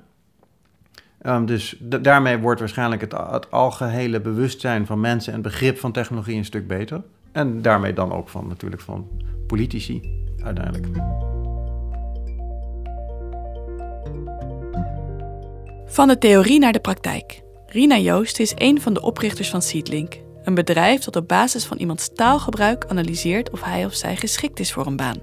Um, 1.23 1.47
dus 1.47 1.77
daarmee 1.81 2.39
wordt 2.39 2.61
waarschijnlijk 2.61 3.01
het, 3.01 3.13
het 3.31 3.51
algehele 3.51 4.21
bewustzijn 4.21 4.87
van 4.87 5.01
mensen 5.01 5.33
en 5.33 5.43
begrip 5.43 5.79
van 5.79 5.93
technologie 5.93 6.37
een 6.37 6.45
stuk 6.45 6.67
beter. 6.67 7.03
En 7.33 7.63
daarmee 7.63 7.93
dan 7.93 8.13
ook 8.13 8.29
van 8.29 8.47
natuurlijk 8.49 8.83
van 8.83 9.09
politici 9.47 10.03
uiteindelijk. 10.43 10.87
Van 15.87 16.09
de 16.09 16.19
theorie 16.19 16.59
naar 16.59 16.73
de 16.73 16.81
praktijk. 16.81 17.43
Rina 17.67 17.99
Joost 17.99 18.41
is 18.41 18.53
een 18.57 18.81
van 18.81 18.95
de 18.95 19.03
oprichters 19.03 19.51
van 19.51 19.63
Seedlink, 19.63 20.21
een 20.49 20.55
bedrijf 20.55 21.05
dat 21.05 21.17
op 21.17 21.29
basis 21.29 21.65
van 21.65 21.77
iemands 21.77 22.11
taalgebruik 22.15 22.85
analyseert 22.89 23.51
of 23.51 23.63
hij 23.63 23.85
of 23.85 23.95
zij 23.95 24.17
geschikt 24.17 24.61
is 24.61 24.73
voor 24.73 24.87
een 24.87 24.97
baan. 24.97 25.17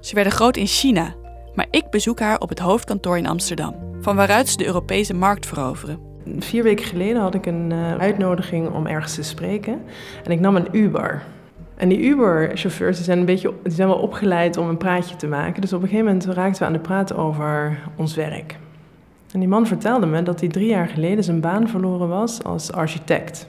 Ze 0.00 0.14
werden 0.14 0.32
groot 0.32 0.56
in 0.56 0.66
China, 0.66 1.14
maar 1.54 1.66
ik 1.70 1.90
bezoek 1.90 2.20
haar 2.20 2.38
op 2.38 2.48
het 2.48 2.58
hoofdkantoor 2.58 3.18
in 3.18 3.26
Amsterdam, 3.26 3.74
van 4.00 4.16
waaruit 4.16 4.48
ze 4.48 4.56
de 4.56 4.66
Europese 4.66 5.14
markt 5.14 5.46
veroveren. 5.46 5.98
Vier 6.38 6.62
weken 6.62 6.84
geleden 6.84 7.22
had 7.22 7.34
ik 7.34 7.46
een 7.46 7.70
uh, 7.70 7.96
uitnodiging 7.96 8.70
om 8.70 8.86
ergens 8.86 9.14
te 9.14 9.22
spreken 9.22 9.82
en 10.24 10.30
ik 10.30 10.40
nam 10.40 10.56
een 10.56 10.68
Uber. 10.72 11.22
En 11.76 11.88
die 11.88 11.98
Uber-chauffeurs 11.98 13.04
zijn, 13.04 13.18
een 13.18 13.24
beetje, 13.24 13.52
die 13.62 13.72
zijn 13.72 13.88
wel 13.88 13.98
opgeleid 13.98 14.56
om 14.56 14.68
een 14.68 14.76
praatje 14.76 15.16
te 15.16 15.26
maken. 15.26 15.60
Dus 15.60 15.72
op 15.72 15.82
een 15.82 15.88
gegeven 15.88 16.06
moment 16.06 16.24
raakten 16.24 16.60
we 16.60 16.66
aan 16.66 16.72
de 16.72 16.78
praat 16.78 17.14
over 17.14 17.78
ons 17.96 18.14
werk. 18.14 18.58
En 19.32 19.38
die 19.38 19.48
man 19.48 19.66
vertelde 19.66 20.06
me 20.06 20.22
dat 20.22 20.40
hij 20.40 20.48
drie 20.48 20.68
jaar 20.68 20.88
geleden 20.88 21.24
zijn 21.24 21.40
baan 21.40 21.68
verloren 21.68 22.08
was 22.08 22.42
als 22.42 22.72
architect. 22.72 23.48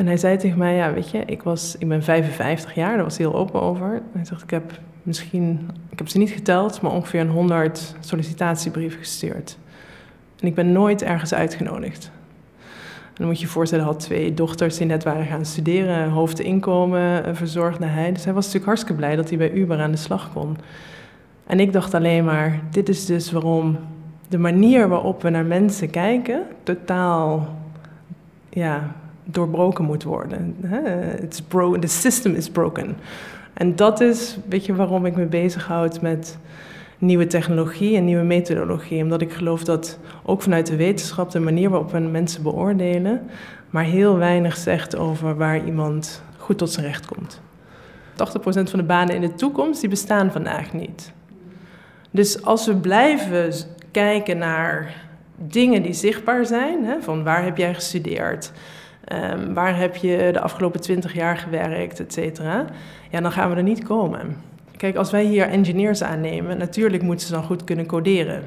En 0.00 0.06
hij 0.06 0.16
zei 0.16 0.36
tegen 0.36 0.58
mij, 0.58 0.74
ja, 0.74 0.92
weet 0.92 1.10
je, 1.10 1.22
ik, 1.24 1.42
was, 1.42 1.76
ik 1.78 1.88
ben 1.88 2.02
55 2.02 2.74
jaar, 2.74 2.94
daar 2.94 3.04
was 3.04 3.16
hij 3.16 3.26
heel 3.26 3.38
open 3.38 3.60
over. 3.60 4.02
Hij 4.12 4.24
zegt, 4.24 4.42
ik 4.42 4.50
heb 4.50 4.80
misschien, 5.02 5.70
ik 5.90 5.98
heb 5.98 6.08
ze 6.08 6.18
niet 6.18 6.30
geteld, 6.30 6.80
maar 6.80 6.92
ongeveer 6.92 7.20
een 7.20 7.28
100 7.28 7.94
sollicitatiebrieven 8.00 8.98
gestuurd. 8.98 9.58
En 10.40 10.46
ik 10.46 10.54
ben 10.54 10.72
nooit 10.72 11.02
ergens 11.02 11.34
uitgenodigd. 11.34 12.10
En 13.04 13.14
dan 13.14 13.26
moet 13.26 13.38
je 13.38 13.44
je 13.44 13.50
voorstellen, 13.50 13.84
hij 13.84 13.92
had 13.92 14.02
twee 14.02 14.34
dochters 14.34 14.76
die 14.76 14.86
net 14.86 15.04
waren 15.04 15.26
gaan 15.26 15.44
studeren, 15.44 16.08
hoofdinkomen 16.08 17.24
eh, 17.24 17.34
verzorgde 17.34 17.86
hij. 17.86 18.12
Dus 18.12 18.24
hij 18.24 18.32
was 18.32 18.44
natuurlijk 18.44 18.66
hartstikke 18.66 19.00
blij 19.00 19.16
dat 19.16 19.28
hij 19.28 19.38
bij 19.38 19.52
Uber 19.52 19.80
aan 19.80 19.90
de 19.90 19.96
slag 19.96 20.32
kon. 20.32 20.56
En 21.46 21.60
ik 21.60 21.72
dacht 21.72 21.94
alleen 21.94 22.24
maar, 22.24 22.60
dit 22.70 22.88
is 22.88 23.06
dus 23.06 23.30
waarom 23.30 23.78
de 24.28 24.38
manier 24.38 24.88
waarop 24.88 25.22
we 25.22 25.30
naar 25.30 25.46
mensen 25.46 25.90
kijken 25.90 26.42
totaal 26.62 27.48
ja, 28.48 28.94
doorbroken 29.32 29.84
moet 29.84 30.02
worden. 30.02 30.56
It's 31.22 31.40
bro 31.40 31.78
the 31.78 31.86
system 31.86 32.34
is 32.34 32.50
broken. 32.50 32.96
En 33.52 33.76
dat 33.76 34.00
is 34.00 34.38
weet 34.48 34.66
je, 34.66 34.74
waarom 34.74 35.06
ik 35.06 35.16
me 35.16 35.24
bezighoud 35.26 36.00
met 36.00 36.38
nieuwe 36.98 37.26
technologie 37.26 37.96
en 37.96 38.04
nieuwe 38.04 38.22
methodologie. 38.22 39.02
Omdat 39.02 39.20
ik 39.20 39.32
geloof 39.32 39.64
dat 39.64 39.98
ook 40.22 40.42
vanuit 40.42 40.66
de 40.66 40.76
wetenschap 40.76 41.30
de 41.30 41.40
manier 41.40 41.70
waarop 41.70 41.92
we 41.92 41.98
mensen 41.98 42.42
beoordelen, 42.42 43.20
maar 43.70 43.84
heel 43.84 44.16
weinig 44.16 44.56
zegt 44.56 44.96
over 44.96 45.36
waar 45.36 45.64
iemand 45.64 46.22
goed 46.36 46.58
tot 46.58 46.70
zijn 46.70 46.86
recht 46.86 47.06
komt. 47.06 47.40
80% 48.12 48.14
van 48.42 48.78
de 48.78 48.82
banen 48.82 49.14
in 49.14 49.20
de 49.20 49.34
toekomst 49.34 49.80
die 49.80 49.90
bestaan 49.90 50.32
vandaag 50.32 50.72
niet. 50.72 51.12
Dus 52.10 52.42
als 52.42 52.66
we 52.66 52.76
blijven 52.76 53.52
kijken 53.90 54.38
naar 54.38 54.94
dingen 55.48 55.82
die 55.82 55.92
zichtbaar 55.92 56.46
zijn. 56.46 56.84
Hè, 56.84 57.00
van 57.00 57.24
waar 57.24 57.44
heb 57.44 57.56
jij 57.56 57.74
gestudeerd? 57.74 58.52
Um, 59.12 59.54
waar 59.54 59.78
heb 59.78 59.96
je 59.96 60.28
de 60.32 60.40
afgelopen 60.40 60.80
twintig 60.80 61.14
jaar 61.14 61.36
gewerkt, 61.36 62.00
et 62.00 62.12
cetera? 62.12 62.64
Ja, 63.10 63.20
dan 63.20 63.32
gaan 63.32 63.50
we 63.50 63.56
er 63.56 63.62
niet 63.62 63.84
komen. 63.84 64.36
Kijk, 64.76 64.96
als 64.96 65.10
wij 65.10 65.24
hier 65.24 65.48
engineers 65.48 66.02
aannemen, 66.02 66.58
natuurlijk 66.58 67.02
moeten 67.02 67.26
ze 67.26 67.32
dan 67.32 67.42
goed 67.42 67.64
kunnen 67.64 67.86
coderen. 67.86 68.42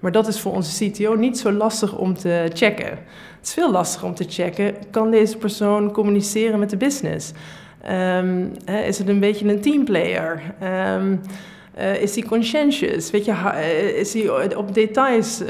Maar 0.00 0.12
dat 0.12 0.26
is 0.26 0.40
voor 0.40 0.52
onze 0.52 0.90
CTO 0.90 1.14
niet 1.14 1.38
zo 1.38 1.52
lastig 1.52 1.96
om 1.96 2.14
te 2.14 2.50
checken. 2.52 2.88
Het 2.88 3.46
is 3.46 3.52
veel 3.52 3.70
lastiger 3.70 4.08
om 4.08 4.14
te 4.14 4.24
checken, 4.28 4.74
kan 4.90 5.10
deze 5.10 5.36
persoon 5.36 5.92
communiceren 5.92 6.58
met 6.58 6.70
de 6.70 6.76
business? 6.76 7.32
Hè, 8.64 8.80
is 8.86 8.98
het 8.98 9.08
een 9.08 9.20
beetje 9.20 9.48
een 9.48 9.60
teamplayer? 9.60 10.42
Um, 10.96 11.20
uh, 11.78 12.02
is 12.02 12.14
hij 12.14 12.24
conscientious? 12.24 13.10
Weet 13.10 13.24
je, 13.24 13.32
uh, 13.32 13.98
is 13.98 14.14
hij 14.14 14.54
op 14.56 14.74
details? 14.74 15.42
Uh, 15.42 15.48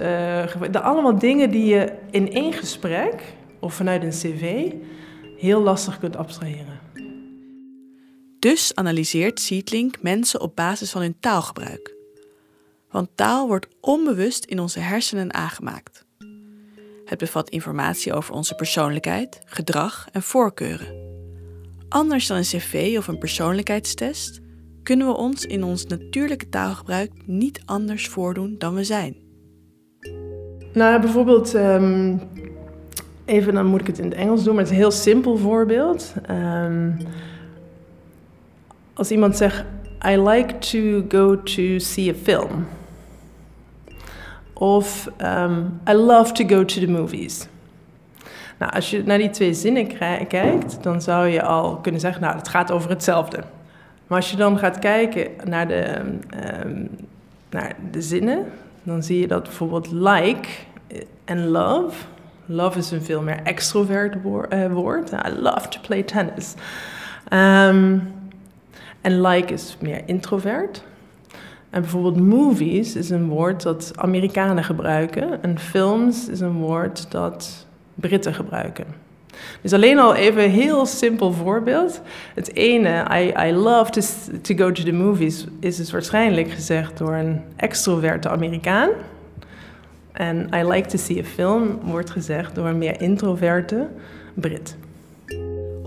de, 0.71 0.81
allemaal 0.81 1.19
dingen 1.19 1.51
die 1.51 1.67
je 1.67 1.93
in 2.11 2.33
één 2.33 2.53
gesprek 2.53 3.23
of 3.63 3.75
vanuit 3.75 4.03
een 4.03 4.11
cv 4.11 4.73
heel 5.37 5.63
lastig 5.63 5.99
kunt 5.99 6.17
abstraheren. 6.17 6.81
Dus 8.39 8.75
analyseert 8.75 9.41
Seedlink 9.41 10.03
mensen 10.03 10.41
op 10.41 10.57
basis 10.57 10.91
van 10.91 11.01
hun 11.01 11.17
taalgebruik. 11.21 11.95
Want 12.91 13.09
taal 13.15 13.47
wordt 13.47 13.67
onbewust 13.81 14.45
in 14.45 14.61
onze 14.61 14.81
hersenen 14.81 15.35
aangemaakt. 15.35 16.05
Het 17.05 17.19
bevat 17.19 17.49
informatie 17.49 18.13
over 18.13 18.35
onze 18.35 18.55
persoonlijkheid, 18.55 19.41
gedrag 19.45 20.09
en 20.13 20.23
voorkeuren. 20.23 21.01
Anders 21.89 22.27
dan 22.27 22.37
een 22.37 22.43
cv 22.43 22.95
of 22.99 23.09
een 23.09 23.19
persoonlijkheidstest 23.19 24.41
kunnen 24.83 25.07
we 25.07 25.17
ons 25.17 25.45
in 25.45 25.65
ons 25.65 25.87
natuurlijke 25.87 26.49
taalgebruik 26.49 27.13
niet 27.27 27.63
anders 27.65 28.09
voordoen 28.09 28.55
dan 28.59 28.75
we 28.75 28.85
zijn. 28.85 29.17
Nou, 30.73 31.01
bijvoorbeeld, 31.01 31.55
um, 31.55 32.21
even 33.25 33.55
dan 33.55 33.67
moet 33.67 33.81
ik 33.81 33.87
het 33.87 33.99
in 33.99 34.05
het 34.05 34.15
Engels 34.15 34.45
doen, 34.45 34.55
maar 34.55 34.63
het 34.63 34.73
is 34.73 34.79
een 34.79 34.83
heel 34.83 34.91
simpel 34.91 35.37
voorbeeld. 35.37 36.15
Um, 36.31 36.97
als 38.95 39.11
iemand 39.11 39.37
zegt, 39.37 39.65
I 40.09 40.17
like 40.21 40.59
to 40.59 41.05
go 41.09 41.43
to 41.43 41.79
see 41.79 42.11
a 42.11 42.15
film. 42.23 42.67
Of 44.53 45.09
um, 45.23 45.81
I 45.89 45.93
love 45.93 46.33
to 46.33 46.45
go 46.47 46.65
to 46.65 46.81
the 46.81 46.91
movies. 46.91 47.47
Nou, 48.59 48.73
als 48.73 48.91
je 48.91 49.03
naar 49.05 49.19
die 49.19 49.31
twee 49.31 49.55
zinnen 49.55 49.87
kijkt, 50.29 50.83
dan 50.83 51.03
zou 51.03 51.27
je 51.27 51.43
al 51.43 51.77
kunnen 51.77 52.01
zeggen, 52.01 52.23
nou, 52.23 52.37
het 52.37 52.49
gaat 52.49 52.71
over 52.71 52.91
hetzelfde. 52.91 53.45
Maar 54.07 54.19
als 54.19 54.31
je 54.31 54.37
dan 54.37 54.59
gaat 54.59 54.79
kijken 54.79 55.29
naar 55.45 55.69
de, 55.69 56.01
um, 56.65 56.89
naar 57.51 57.77
de 57.91 58.03
zinnen, 58.03 58.45
dan 58.83 59.03
zie 59.03 59.21
je 59.21 59.27
dat 59.27 59.43
bijvoorbeeld 59.43 59.93
like 59.93 60.49
en 61.25 61.47
love. 61.47 61.97
Love 62.47 62.79
is 62.79 62.91
een 62.91 63.03
veel 63.03 63.23
meer 63.23 63.41
extrovert 63.43 64.17
eh, 64.49 64.73
woord. 64.73 65.11
I 65.13 65.31
love 65.39 65.69
to 65.69 65.81
play 65.81 66.03
tennis. 66.03 66.55
Um, 67.33 68.13
en 69.01 69.21
like 69.21 69.53
is 69.53 69.77
meer 69.81 70.03
introvert. 70.07 70.83
En 71.71 71.81
bijvoorbeeld 71.81 72.21
movies 72.21 72.97
is 72.97 73.11
een 73.11 73.29
woord 73.29 73.63
dat 73.63 73.93
Amerikanen 73.97 74.65
gebruiken. 74.65 75.43
En 75.43 75.59
films 75.59 76.29
is 76.29 76.41
een 76.41 76.59
woord 76.59 77.11
dat 77.11 77.67
Britten 77.95 78.35
gebruiken. 78.35 78.87
Dus 79.61 79.73
alleen 79.73 79.99
al 79.99 80.15
even 80.15 80.45
een 80.45 80.51
heel 80.51 80.87
simpel 80.87 81.33
voorbeeld. 81.33 82.01
Het 82.35 82.55
ene, 82.55 83.05
I, 83.13 83.49
I 83.49 83.53
love 83.53 83.91
to, 83.91 84.01
to 84.43 84.55
go 84.55 84.73
to 84.73 84.83
the 84.83 84.93
movies, 84.93 85.47
is 85.61 85.77
dus 85.77 85.93
waarschijnlijk 85.93 86.51
gezegd 86.51 86.99
door 86.99 87.15
een 87.15 87.43
extroverte 87.57 88.29
Amerikaan. 88.29 88.89
En 90.13 90.49
I 90.55 90.65
like 90.65 90.89
to 90.89 90.99
see 90.99 91.21
a 91.21 91.25
film 91.25 91.81
wordt 91.83 92.11
gezegd 92.11 92.55
door 92.55 92.67
een 92.67 92.79
meer 92.79 93.01
introverte 93.01 93.89
Brit. 94.35 94.77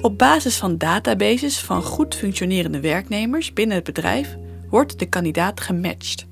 Op 0.01 0.17
basis 0.17 0.57
van 0.57 0.77
databases 0.77 1.59
van 1.59 1.83
goed 1.83 2.15
functionerende 2.15 2.79
werknemers 2.79 3.53
binnen 3.53 3.75
het 3.75 3.85
bedrijf 3.85 4.37
wordt 4.69 4.99
de 4.99 5.05
kandidaat 5.05 5.61
gematcht. 5.61 6.25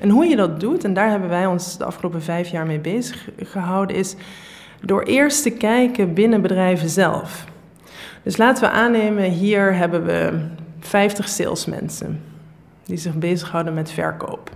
En 0.00 0.08
hoe 0.08 0.24
je 0.24 0.36
dat 0.36 0.60
doet, 0.60 0.84
en 0.84 0.94
daar 0.94 1.10
hebben 1.10 1.28
wij 1.28 1.46
ons 1.46 1.78
de 1.78 1.84
afgelopen 1.84 2.22
vijf 2.22 2.48
jaar 2.48 2.66
mee 2.66 2.78
bezig 2.78 3.28
gehouden, 3.36 3.96
is 3.96 4.14
door 4.80 5.02
eerst 5.02 5.42
te 5.42 5.50
kijken 5.50 6.14
binnen 6.14 6.42
bedrijven 6.42 6.88
zelf. 6.88 7.44
Dus 8.22 8.36
laten 8.36 8.62
we 8.62 8.70
aannemen, 8.70 9.30
hier 9.30 9.74
hebben 9.74 10.04
we 10.04 10.40
50 10.80 11.28
salesmensen 11.28 12.20
die 12.84 12.96
zich 12.96 13.14
bezighouden 13.14 13.74
met 13.74 13.90
verkoop. 13.90 14.50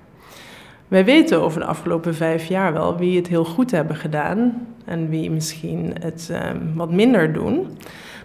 Wij 0.89 1.05
weten 1.05 1.43
over 1.43 1.61
de 1.61 1.67
afgelopen 1.67 2.15
vijf 2.15 2.47
jaar 2.47 2.73
wel 2.73 2.97
wie 2.97 3.17
het 3.17 3.27
heel 3.27 3.45
goed 3.45 3.71
hebben 3.71 3.97
gedaan 3.97 4.67
en 4.85 5.09
wie 5.09 5.31
misschien 5.31 5.95
het 6.01 6.31
um, 6.33 6.73
wat 6.75 6.91
minder 6.91 7.33
doen. 7.33 7.67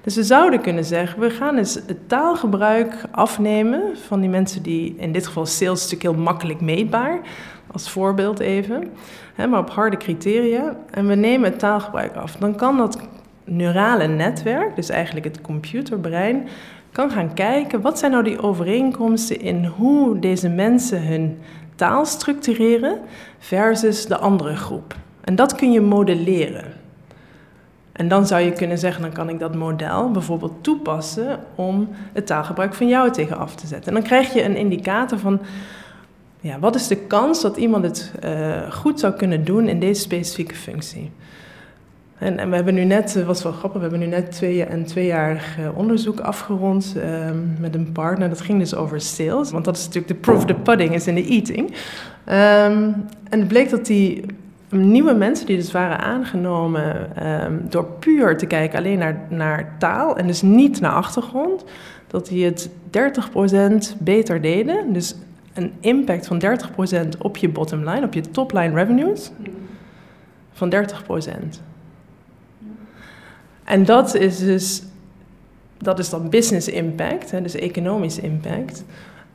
Dus 0.02 0.16
we 0.16 0.24
zouden 0.24 0.62
kunnen 0.62 0.86
zeggen, 0.86 1.20
we 1.20 1.30
gaan 1.30 1.58
eens 1.58 1.74
het 1.74 2.10
taalgebruik 2.10 2.94
afnemen 3.12 3.82
van 4.08 4.20
die 4.20 4.30
mensen 4.30 4.64
die, 4.64 4.96
in 4.98 5.12
dit 5.12 5.28
geval 5.28 5.46
sales 5.46 5.82
stuk 5.82 6.02
heel 6.02 6.14
makkelijk 6.14 6.62
meetbaar, 6.62 7.20
als 7.72 7.90
voorbeeld 7.90 8.40
even, 8.40 8.84
hè, 9.36 9.48
maar 9.48 9.60
op 9.60 9.70
harde 9.70 9.98
criteria. 9.98 10.76
En 10.90 11.08
we 11.08 11.16
nemen 11.16 11.50
het 11.50 11.60
taalgebruik 11.60 12.16
af. 12.16 12.36
Dan 12.36 12.56
kan 12.56 12.78
dat 12.78 13.00
neurale 13.44 14.08
netwerk, 14.08 14.76
dus 14.76 14.90
eigenlijk 14.90 15.26
het 15.26 15.42
computerbrein, 15.42 16.48
kan 16.92 17.12
gaan 17.12 17.34
kijken 17.34 17.82
wat 17.82 18.00
zijn 18.00 18.12
nou 18.12 18.24
die 18.24 18.42
overeenkomsten 18.42 19.42
in 19.42 19.66
hoe 19.66 20.20
deze 20.20 20.50
mensen 20.50 21.08
hun 21.08 21.38
taal 21.82 22.06
structureren 22.06 23.00
versus 23.40 24.06
de 24.06 24.18
andere 24.18 24.56
groep. 24.56 24.96
En 25.24 25.36
dat 25.36 25.56
kun 25.56 25.72
je 25.72 25.82
modelleren. 25.82 26.66
En 27.92 28.08
dan 28.08 28.28
zou 28.28 28.42
je 28.42 28.52
kunnen 28.52 28.78
zeggen, 28.78 29.02
dan 29.02 29.12
kan 29.12 29.30
ik 29.30 29.40
dat 29.40 29.56
model 29.56 30.12
bijvoorbeeld 30.12 30.64
toepassen 30.64 31.40
om 31.56 31.90
het 32.14 32.26
taalgebruik 32.26 32.74
van 32.74 32.88
jou 32.88 33.12
tegen 33.12 33.38
af 33.38 33.56
te 33.56 33.68
zetten. 33.68 33.88
En 33.88 33.94
dan 33.94 34.04
krijg 34.04 34.34
je 34.34 34.44
een 34.44 34.56
indicator 34.56 35.20
van, 35.20 35.40
ja, 36.40 36.60
wat 36.60 36.76
is 36.76 36.88
de 36.88 36.98
kans 36.98 37.42
dat 37.42 37.58
iemand 37.58 37.84
het 37.84 38.12
uh, 38.24 38.72
goed 38.72 39.00
zou 39.00 39.14
kunnen 39.14 39.44
doen 39.46 39.68
in 39.68 39.80
deze 39.80 40.02
specifieke 40.02 40.56
functie? 40.56 41.12
En, 42.22 42.38
en, 42.38 42.50
we 42.50 42.56
hebben 42.56 42.74
nu 42.74 42.84
net, 42.84 43.14
het 43.14 43.26
was 43.26 43.44
wel 43.44 43.52
grappig, 43.52 43.82
we 43.82 43.88
hebben 43.88 44.00
nu 44.00 44.16
net 44.16 44.32
twee, 44.32 44.70
een 44.70 44.86
tweejarig 44.86 45.60
uh, 45.60 45.78
onderzoek 45.78 46.20
afgerond 46.20 46.94
uh, 46.98 47.30
met 47.60 47.76
een 47.76 47.92
partner. 47.92 48.30
Dat 48.30 48.42
ging 48.42 48.60
dus 48.60 48.76
over 48.76 49.02
sales, 49.02 49.52
want 49.52 49.66
dat 49.66 49.78
is 49.78 49.86
natuurlijk 49.86 50.14
de 50.14 50.20
proof 50.20 50.46
the 50.46 50.54
pudding 50.54 50.94
is 50.94 51.08
in 51.08 51.16
the 51.16 51.26
eating. 51.26 51.70
Um, 51.70 53.06
en 53.30 53.40
het 53.40 53.48
bleek 53.48 53.70
dat 53.70 53.86
die 53.86 54.26
nieuwe 54.70 55.14
mensen 55.14 55.46
die 55.46 55.56
dus 55.56 55.72
waren 55.72 56.00
aangenomen 56.00 57.10
um, 57.44 57.66
door 57.70 57.86
puur 57.86 58.38
te 58.38 58.46
kijken 58.46 58.80
alleen 58.80 58.98
naar, 58.98 59.22
naar 59.30 59.76
taal 59.80 60.18
en 60.18 60.28
dus 60.28 60.42
niet 60.42 60.82
naar 60.82 60.94
achtergrond, 60.94 61.64
dat 62.08 62.28
die 62.28 62.46
het 62.46 62.70
30% 63.94 63.98
beter 64.00 64.42
deden. 64.42 64.94
Dus 64.94 65.16
een 65.54 65.74
impact 65.80 66.28
van 66.28 66.42
30% 67.16 67.18
op 67.18 67.38
je 67.38 67.50
bottom 67.50 67.90
line, 67.90 68.06
op 68.06 68.14
je 68.14 68.22
top 68.22 68.52
line 68.52 68.74
revenues, 68.74 69.32
van 70.52 70.74
30%. 70.74 71.71
En 73.72 73.86
dat 73.86 74.16
is 74.16 74.40
dus, 74.40 74.84
dat 75.78 76.00
is 76.00 76.10
dan 76.10 76.30
business 76.30 76.68
impact, 76.68 77.32
hè, 77.32 77.42
dus 77.42 77.56
economisch 77.56 78.20
impact. 78.20 78.84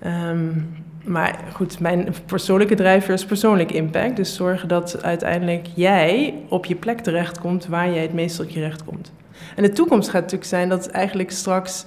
Um, 0.07 0.68
maar 1.05 1.38
goed, 1.53 1.81
mijn 1.81 2.14
persoonlijke 2.27 2.75
drijver 2.75 3.14
is 3.14 3.25
persoonlijk 3.25 3.72
impact. 3.72 4.16
Dus 4.16 4.35
zorgen 4.35 4.68
dat 4.68 5.03
uiteindelijk 5.03 5.66
jij 5.75 6.35
op 6.49 6.64
je 6.64 6.75
plek 6.75 7.01
terechtkomt 7.01 7.66
waar 7.66 7.92
jij 7.92 8.03
het 8.03 8.12
meest 8.12 8.40
op 8.40 8.49
je 8.49 8.61
recht 8.61 8.85
komt. 8.85 9.12
En 9.57 9.62
de 9.62 9.72
toekomst 9.72 10.09
gaat 10.09 10.20
natuurlijk 10.20 10.51
zijn 10.51 10.68
dat 10.68 10.87
eigenlijk 10.87 11.31
straks 11.31 11.85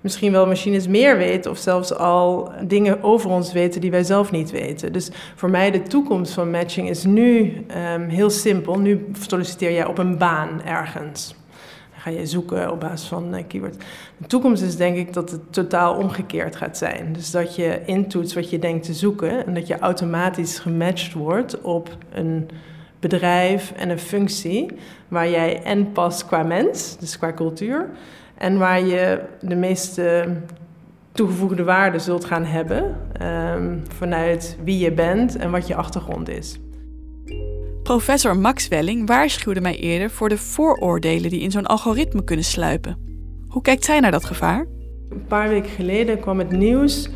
misschien 0.00 0.32
wel 0.32 0.46
machines 0.46 0.86
meer 0.86 1.16
weten 1.16 1.50
of 1.50 1.58
zelfs 1.58 1.94
al 1.94 2.52
dingen 2.62 3.02
over 3.02 3.30
ons 3.30 3.52
weten 3.52 3.80
die 3.80 3.90
wij 3.90 4.04
zelf 4.04 4.30
niet 4.30 4.50
weten. 4.50 4.92
Dus 4.92 5.10
voor 5.34 5.50
mij 5.50 5.70
de 5.70 5.82
toekomst 5.82 6.32
van 6.32 6.50
matching 6.50 6.88
is 6.88 7.04
nu 7.04 7.64
um, 7.94 8.08
heel 8.08 8.30
simpel. 8.30 8.78
Nu 8.78 9.06
solliciteer 9.28 9.72
jij 9.72 9.86
op 9.86 9.98
een 9.98 10.18
baan 10.18 10.62
ergens 10.64 11.36
ga 11.98 12.10
je 12.10 12.26
zoeken 12.26 12.70
op 12.70 12.80
basis 12.80 13.08
van 13.08 13.34
uh, 13.34 13.42
keyword. 13.46 13.76
De 14.16 14.26
toekomst 14.26 14.62
is 14.62 14.76
denk 14.76 14.96
ik 14.96 15.12
dat 15.12 15.30
het 15.30 15.52
totaal 15.52 15.96
omgekeerd 15.96 16.56
gaat 16.56 16.76
zijn. 16.76 17.12
Dus 17.12 17.30
dat 17.30 17.56
je 17.56 17.82
intoetst 17.84 18.34
wat 18.34 18.50
je 18.50 18.58
denkt 18.58 18.84
te 18.84 18.94
zoeken 18.94 19.46
en 19.46 19.54
dat 19.54 19.66
je 19.66 19.78
automatisch 19.78 20.58
gematcht 20.58 21.12
wordt 21.12 21.60
op 21.60 21.96
een 22.12 22.48
bedrijf 23.00 23.72
en 23.76 23.90
een 23.90 23.98
functie 23.98 24.70
waar 25.08 25.28
jij 25.28 25.62
en 25.62 25.92
past 25.92 26.26
qua 26.26 26.42
mens, 26.42 26.96
dus 26.98 27.18
qua 27.18 27.32
cultuur, 27.32 27.88
en 28.34 28.58
waar 28.58 28.80
je 28.84 29.20
de 29.40 29.56
meeste 29.56 30.36
toegevoegde 31.12 31.64
waarde 31.64 31.98
zult 31.98 32.24
gaan 32.24 32.44
hebben 32.44 32.96
um, 33.22 33.82
vanuit 33.88 34.58
wie 34.64 34.78
je 34.78 34.92
bent 34.92 35.36
en 35.36 35.50
wat 35.50 35.66
je 35.66 35.74
achtergrond 35.74 36.28
is. 36.28 36.58
Professor 37.88 38.36
Max 38.36 38.68
Welling 38.68 39.06
waarschuwde 39.06 39.60
mij 39.60 39.76
eerder 39.76 40.10
voor 40.10 40.28
de 40.28 40.38
vooroordelen 40.38 41.30
die 41.30 41.40
in 41.40 41.50
zo'n 41.50 41.66
algoritme 41.66 42.24
kunnen 42.24 42.44
sluipen. 42.44 42.98
Hoe 43.48 43.62
kijkt 43.62 43.84
zij 43.84 44.00
naar 44.00 44.10
dat 44.10 44.24
gevaar? 44.24 44.66
Een 45.10 45.26
paar 45.26 45.48
weken 45.48 45.70
geleden 45.70 46.20
kwam 46.20 46.38
het 46.38 46.50
nieuws 46.50 47.08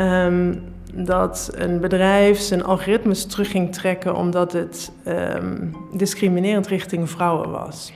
um, 0.00 0.62
dat 0.94 1.50
een 1.54 1.80
bedrijf 1.80 2.38
zijn 2.38 2.64
algoritmes 2.64 3.26
terug 3.26 3.50
ging 3.50 3.72
trekken 3.72 4.14
omdat 4.14 4.52
het 4.52 4.92
um, 5.06 5.76
discriminerend 5.96 6.66
richting 6.66 7.10
vrouwen 7.10 7.50
was. 7.50 7.92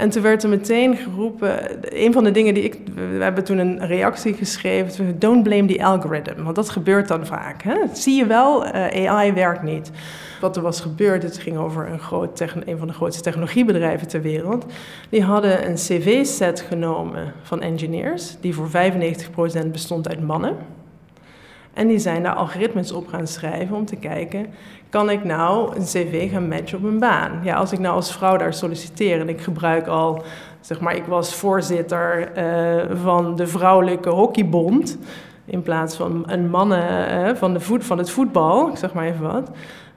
En 0.00 0.10
toen 0.10 0.22
werd 0.22 0.42
er 0.42 0.48
meteen 0.48 0.96
geroepen, 0.96 1.58
een 2.02 2.12
van 2.12 2.24
de 2.24 2.30
dingen 2.30 2.54
die 2.54 2.62
ik, 2.62 2.76
we 2.94 3.22
hebben 3.22 3.44
toen 3.44 3.58
een 3.58 3.86
reactie 3.86 4.34
geschreven, 4.34 5.18
don't 5.18 5.42
blame 5.42 5.64
the 5.64 5.84
algorithm, 5.84 6.42
want 6.42 6.56
dat 6.56 6.70
gebeurt 6.70 7.08
dan 7.08 7.26
vaak. 7.26 7.62
Hè? 7.62 7.74
Zie 7.92 8.16
je 8.16 8.26
wel, 8.26 8.66
uh, 8.66 9.10
AI 9.10 9.32
werkt 9.32 9.62
niet. 9.62 9.90
Wat 10.40 10.56
er 10.56 10.62
was 10.62 10.80
gebeurd, 10.80 11.22
het 11.22 11.38
ging 11.38 11.56
over 11.56 11.88
een, 11.88 11.98
groot 11.98 12.40
een 12.40 12.78
van 12.78 12.86
de 12.86 12.92
grootste 12.92 13.22
technologiebedrijven 13.22 14.08
ter 14.08 14.22
wereld. 14.22 14.66
Die 15.08 15.22
hadden 15.22 15.68
een 15.68 15.74
cv-set 15.74 16.60
genomen 16.60 17.32
van 17.42 17.60
engineers, 17.60 18.36
die 18.40 18.54
voor 18.54 18.68
95% 19.66 19.70
bestond 19.72 20.08
uit 20.08 20.20
mannen. 20.22 20.56
En 21.72 21.88
die 21.88 21.98
zijn 21.98 22.22
daar 22.22 22.34
algoritmes 22.34 22.92
op 22.92 23.08
gaan 23.08 23.26
schrijven 23.26 23.76
om 23.76 23.84
te 23.84 23.96
kijken, 23.96 24.46
kan 24.88 25.10
ik 25.10 25.24
nou 25.24 25.76
een 25.76 25.84
cv 25.84 26.30
gaan 26.30 26.48
matchen 26.48 26.78
op 26.78 26.84
een 26.84 26.98
baan? 26.98 27.40
Ja, 27.42 27.54
als 27.54 27.72
ik 27.72 27.78
nou 27.78 27.94
als 27.94 28.12
vrouw 28.12 28.36
daar 28.36 28.54
solliciteer 28.54 29.20
en 29.20 29.28
ik 29.28 29.40
gebruik 29.40 29.86
al, 29.86 30.22
zeg 30.60 30.80
maar, 30.80 30.96
ik 30.96 31.04
was 31.04 31.34
voorzitter 31.34 32.32
uh, 32.38 32.96
van 33.02 33.36
de 33.36 33.46
Vrouwelijke 33.46 34.08
Hockeybond 34.08 34.98
in 35.44 35.62
plaats 35.62 35.96
van 35.96 36.22
een 36.26 36.50
mannen 36.50 37.08
eh, 37.08 37.34
van, 37.34 37.52
de 37.52 37.60
voet, 37.60 37.84
van 37.84 37.98
het 37.98 38.10
voetbal, 38.10 38.68
ik 38.68 38.76
zeg 38.76 38.92
maar 38.92 39.06
even 39.06 39.32
wat. 39.32 39.50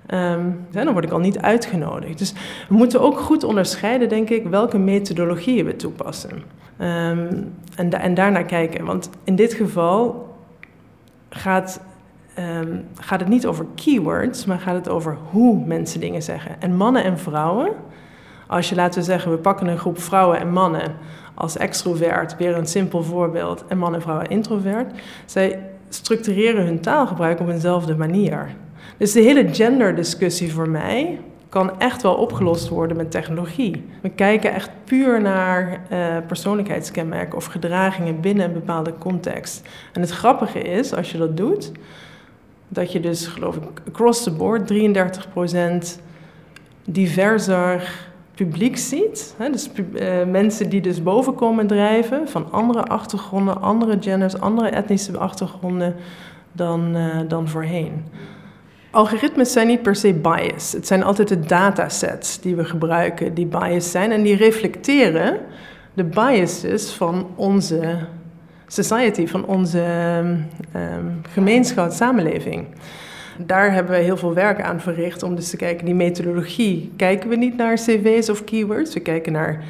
Ehm, 0.05 0.49
dan 0.71 0.91
word 0.91 1.05
ik 1.05 1.11
al 1.11 1.19
niet 1.19 1.39
uitgenodigd. 1.39 2.17
Dus 2.17 2.33
we 2.69 2.75
moeten 2.75 3.01
ook 3.01 3.19
goed 3.19 3.43
onderscheiden, 3.43 4.09
denk 4.09 4.29
ik, 4.29 4.47
welke 4.47 4.77
methodologieën 4.77 5.65
we 5.65 5.75
toepassen. 5.75 6.43
Ehm, 6.77 7.43
en, 7.75 7.89
da 7.89 7.99
en 7.99 8.45
kijken. 8.45 8.85
Want 8.85 9.09
in 9.23 9.35
dit 9.35 9.53
geval 9.53 10.27
gaat, 11.33 11.79
ehm, 12.33 12.77
gaat 12.99 13.19
het 13.19 13.29
niet 13.29 13.45
over 13.45 13.65
keywords, 13.75 14.45
maar 14.45 14.59
gaat 14.59 14.75
het 14.75 14.89
over 14.89 15.17
hoe 15.31 15.65
mensen 15.65 15.99
dingen 15.99 16.21
zeggen. 16.21 16.61
En 16.61 16.75
mannen 16.75 17.03
en 17.03 17.19
vrouwen, 17.19 17.71
als 18.47 18.69
je 18.69 18.75
laten 18.75 18.99
we 18.99 19.05
zeggen, 19.05 19.31
we 19.31 19.37
pakken 19.37 19.67
een 19.67 19.77
groep 19.77 19.99
vrouwen 19.99 20.39
en 20.39 20.51
mannen 20.51 20.95
als 21.33 21.57
extrovert, 21.57 22.37
weer 22.37 22.57
een 22.57 22.65
simpel 22.65 23.03
voorbeeld, 23.03 23.65
en 23.67 23.77
mannen 23.77 23.99
en 23.99 24.05
vrouwen 24.05 24.29
introvert, 24.29 24.91
zij 25.25 25.69
structureren 25.89 26.65
hun 26.65 26.79
taalgebruik 26.79 27.39
op 27.39 27.49
eenzelfde 27.49 27.95
manier. 27.95 28.55
Dus 28.97 29.11
de 29.11 29.21
hele 29.21 29.53
genderdiscussie 29.53 30.53
voor 30.53 30.69
mij 30.69 31.19
kan 31.53 31.79
echt 31.79 32.01
wel 32.01 32.13
opgelost 32.13 32.69
worden 32.69 32.97
met 32.97 33.11
technologie. 33.11 33.83
We 34.01 34.09
kijken 34.09 34.53
echt 34.53 34.69
puur 34.83 35.21
naar 35.21 35.81
uh, 35.91 36.17
persoonlijkheidskenmerken 36.27 37.37
of 37.37 37.45
gedragingen 37.45 38.21
binnen 38.21 38.45
een 38.45 38.53
bepaalde 38.53 38.93
context. 38.97 39.67
En 39.91 40.01
het 40.01 40.09
grappige 40.09 40.59
is, 40.59 40.93
als 40.93 41.11
je 41.11 41.17
dat 41.17 41.37
doet, 41.37 41.71
dat 42.67 42.91
je 42.91 42.99
dus, 42.99 43.27
geloof 43.27 43.55
ik, 43.55 43.63
across 43.87 44.23
the 44.23 44.31
board 44.31 44.73
33% 45.95 45.99
diverser 46.85 47.91
publiek 48.35 48.77
ziet. 48.77 49.35
Hè, 49.37 49.49
dus 49.49 49.69
uh, 49.75 50.23
mensen 50.23 50.69
die 50.69 50.81
dus 50.81 51.03
boven 51.03 51.35
komen 51.35 51.67
drijven, 51.67 52.27
van 52.27 52.51
andere 52.51 52.83
achtergronden, 52.83 53.61
andere 53.61 53.97
genders, 53.99 54.39
andere 54.39 54.67
etnische 54.67 55.17
achtergronden 55.17 55.95
dan, 56.51 56.95
uh, 56.95 57.19
dan 57.27 57.47
voorheen. 57.47 58.03
Algoritmes 58.93 59.51
zijn 59.51 59.67
niet 59.67 59.81
per 59.81 59.95
se 59.95 60.13
bias. 60.13 60.71
Het 60.71 60.87
zijn 60.87 61.03
altijd 61.03 61.27
de 61.27 61.39
datasets 61.39 62.39
die 62.39 62.55
we 62.55 62.65
gebruiken 62.65 63.33
die 63.33 63.45
bias 63.45 63.91
zijn. 63.91 64.11
En 64.11 64.23
die 64.23 64.35
reflecteren 64.35 65.39
de 65.93 66.03
biases 66.03 66.91
van 66.91 67.27
onze 67.35 67.97
society, 68.67 69.27
van 69.27 69.45
onze 69.45 69.83
um, 70.75 71.21
gemeenschap, 71.29 71.91
samenleving. 71.91 72.67
Daar 73.37 73.73
hebben 73.73 73.91
we 73.95 74.03
heel 74.03 74.17
veel 74.17 74.33
werk 74.33 74.61
aan 74.61 74.81
verricht 74.81 75.23
om 75.23 75.35
dus 75.35 75.49
te 75.49 75.57
kijken, 75.57 75.85
die 75.85 75.95
methodologie. 75.95 76.91
Kijken 76.95 77.29
we 77.29 77.35
niet 77.35 77.57
naar 77.57 77.75
cv's 77.75 78.29
of 78.29 78.43
keywords, 78.43 78.93
we 78.93 78.99
kijken 78.99 79.31
naar 79.31 79.63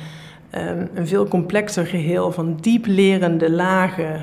um, 0.56 0.90
een 0.94 1.08
veel 1.08 1.28
complexer 1.28 1.86
geheel 1.86 2.32
van 2.32 2.58
diep 2.62 2.86
lerende 2.86 3.52
lagen 3.52 4.22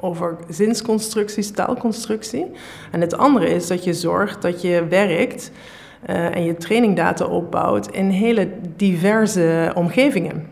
over 0.00 0.36
zinsconstructies, 0.48 1.50
taalconstructie. 1.50 2.46
En 2.90 3.00
het 3.00 3.16
andere 3.16 3.48
is 3.48 3.66
dat 3.66 3.84
je 3.84 3.94
zorgt 3.94 4.42
dat 4.42 4.62
je 4.62 4.86
werkt 4.88 5.50
uh, 6.10 6.36
en 6.36 6.44
je 6.44 6.56
trainingdata 6.56 7.24
opbouwt 7.24 7.86
in 7.86 8.08
hele 8.08 8.48
diverse 8.76 9.72
omgevingen. 9.74 10.46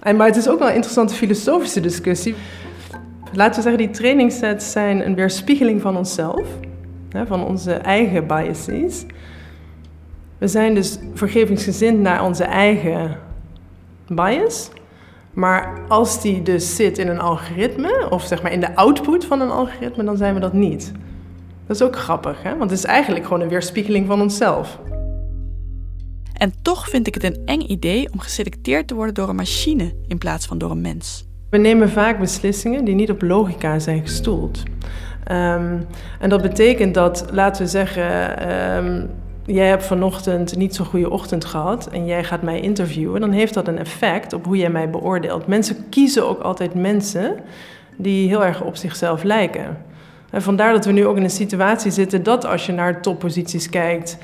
En, 0.00 0.16
maar 0.16 0.26
het 0.26 0.36
is 0.36 0.48
ook 0.48 0.58
wel 0.58 0.68
een 0.68 0.74
interessante 0.74 1.14
filosofische 1.14 1.80
discussie. 1.80 2.34
Laten 3.32 3.54
we 3.54 3.62
zeggen, 3.62 3.86
die 3.86 3.90
trainingssets 3.90 4.72
zijn 4.72 5.06
een 5.06 5.14
weerspiegeling 5.14 5.80
van 5.80 5.96
onszelf, 5.96 6.46
hè, 7.08 7.26
van 7.26 7.44
onze 7.44 7.72
eigen 7.72 8.26
biases. 8.26 9.04
We 10.38 10.48
zijn 10.48 10.74
dus 10.74 10.98
vergevingsgezind 11.14 12.00
naar 12.00 12.24
onze 12.24 12.44
eigen 12.44 13.18
bias. 14.08 14.70
Maar 15.32 15.80
als 15.88 16.20
die 16.20 16.42
dus 16.42 16.76
zit 16.76 16.98
in 16.98 17.08
een 17.08 17.20
algoritme, 17.20 18.06
of 18.10 18.24
zeg 18.24 18.42
maar 18.42 18.52
in 18.52 18.60
de 18.60 18.76
output 18.76 19.24
van 19.24 19.40
een 19.40 19.50
algoritme, 19.50 20.04
dan 20.04 20.16
zijn 20.16 20.34
we 20.34 20.40
dat 20.40 20.52
niet. 20.52 20.92
Dat 21.66 21.76
is 21.76 21.82
ook 21.82 21.96
grappig, 21.96 22.42
hè? 22.42 22.56
want 22.56 22.70
het 22.70 22.78
is 22.78 22.84
eigenlijk 22.84 23.24
gewoon 23.24 23.40
een 23.40 23.48
weerspiegeling 23.48 24.06
van 24.06 24.20
onszelf. 24.20 24.78
En 26.32 26.52
toch 26.62 26.88
vind 26.88 27.06
ik 27.06 27.14
het 27.14 27.24
een 27.24 27.42
eng 27.44 27.60
idee 27.60 28.12
om 28.12 28.20
geselecteerd 28.20 28.88
te 28.88 28.94
worden 28.94 29.14
door 29.14 29.28
een 29.28 29.36
machine 29.36 29.94
in 30.08 30.18
plaats 30.18 30.46
van 30.46 30.58
door 30.58 30.70
een 30.70 30.80
mens. 30.80 31.28
We 31.50 31.58
nemen 31.58 31.90
vaak 31.90 32.18
beslissingen 32.18 32.84
die 32.84 32.94
niet 32.94 33.10
op 33.10 33.22
logica 33.22 33.78
zijn 33.78 34.00
gestoeld. 34.00 34.62
Um, 35.30 35.86
en 36.20 36.28
dat 36.28 36.42
betekent 36.42 36.94
dat, 36.94 37.26
laten 37.32 37.62
we 37.62 37.68
zeggen, 37.68 38.06
um, 38.84 39.10
jij 39.52 39.66
hebt 39.66 39.84
vanochtend 39.84 40.56
niet 40.56 40.74
zo'n 40.74 40.86
goede 40.86 41.10
ochtend 41.10 41.44
gehad 41.44 41.86
en 41.86 42.06
jij 42.06 42.24
gaat 42.24 42.42
mij 42.42 42.60
interviewen, 42.60 43.20
dan 43.20 43.30
heeft 43.30 43.54
dat 43.54 43.68
een 43.68 43.78
effect 43.78 44.32
op 44.32 44.44
hoe 44.44 44.56
jij 44.56 44.70
mij 44.70 44.90
beoordeelt. 44.90 45.46
Mensen 45.46 45.88
kiezen 45.88 46.28
ook 46.28 46.40
altijd 46.40 46.74
mensen 46.74 47.36
die 47.96 48.28
heel 48.28 48.44
erg 48.44 48.62
op 48.62 48.76
zichzelf 48.76 49.22
lijken. 49.22 49.78
En 50.30 50.42
vandaar 50.42 50.72
dat 50.72 50.84
we 50.84 50.92
nu 50.92 51.06
ook 51.06 51.16
in 51.16 51.22
een 51.22 51.30
situatie 51.30 51.90
zitten 51.90 52.22
dat 52.22 52.46
als 52.46 52.66
je 52.66 52.72
naar 52.72 53.02
topposities 53.02 53.68
kijkt, 53.68 54.18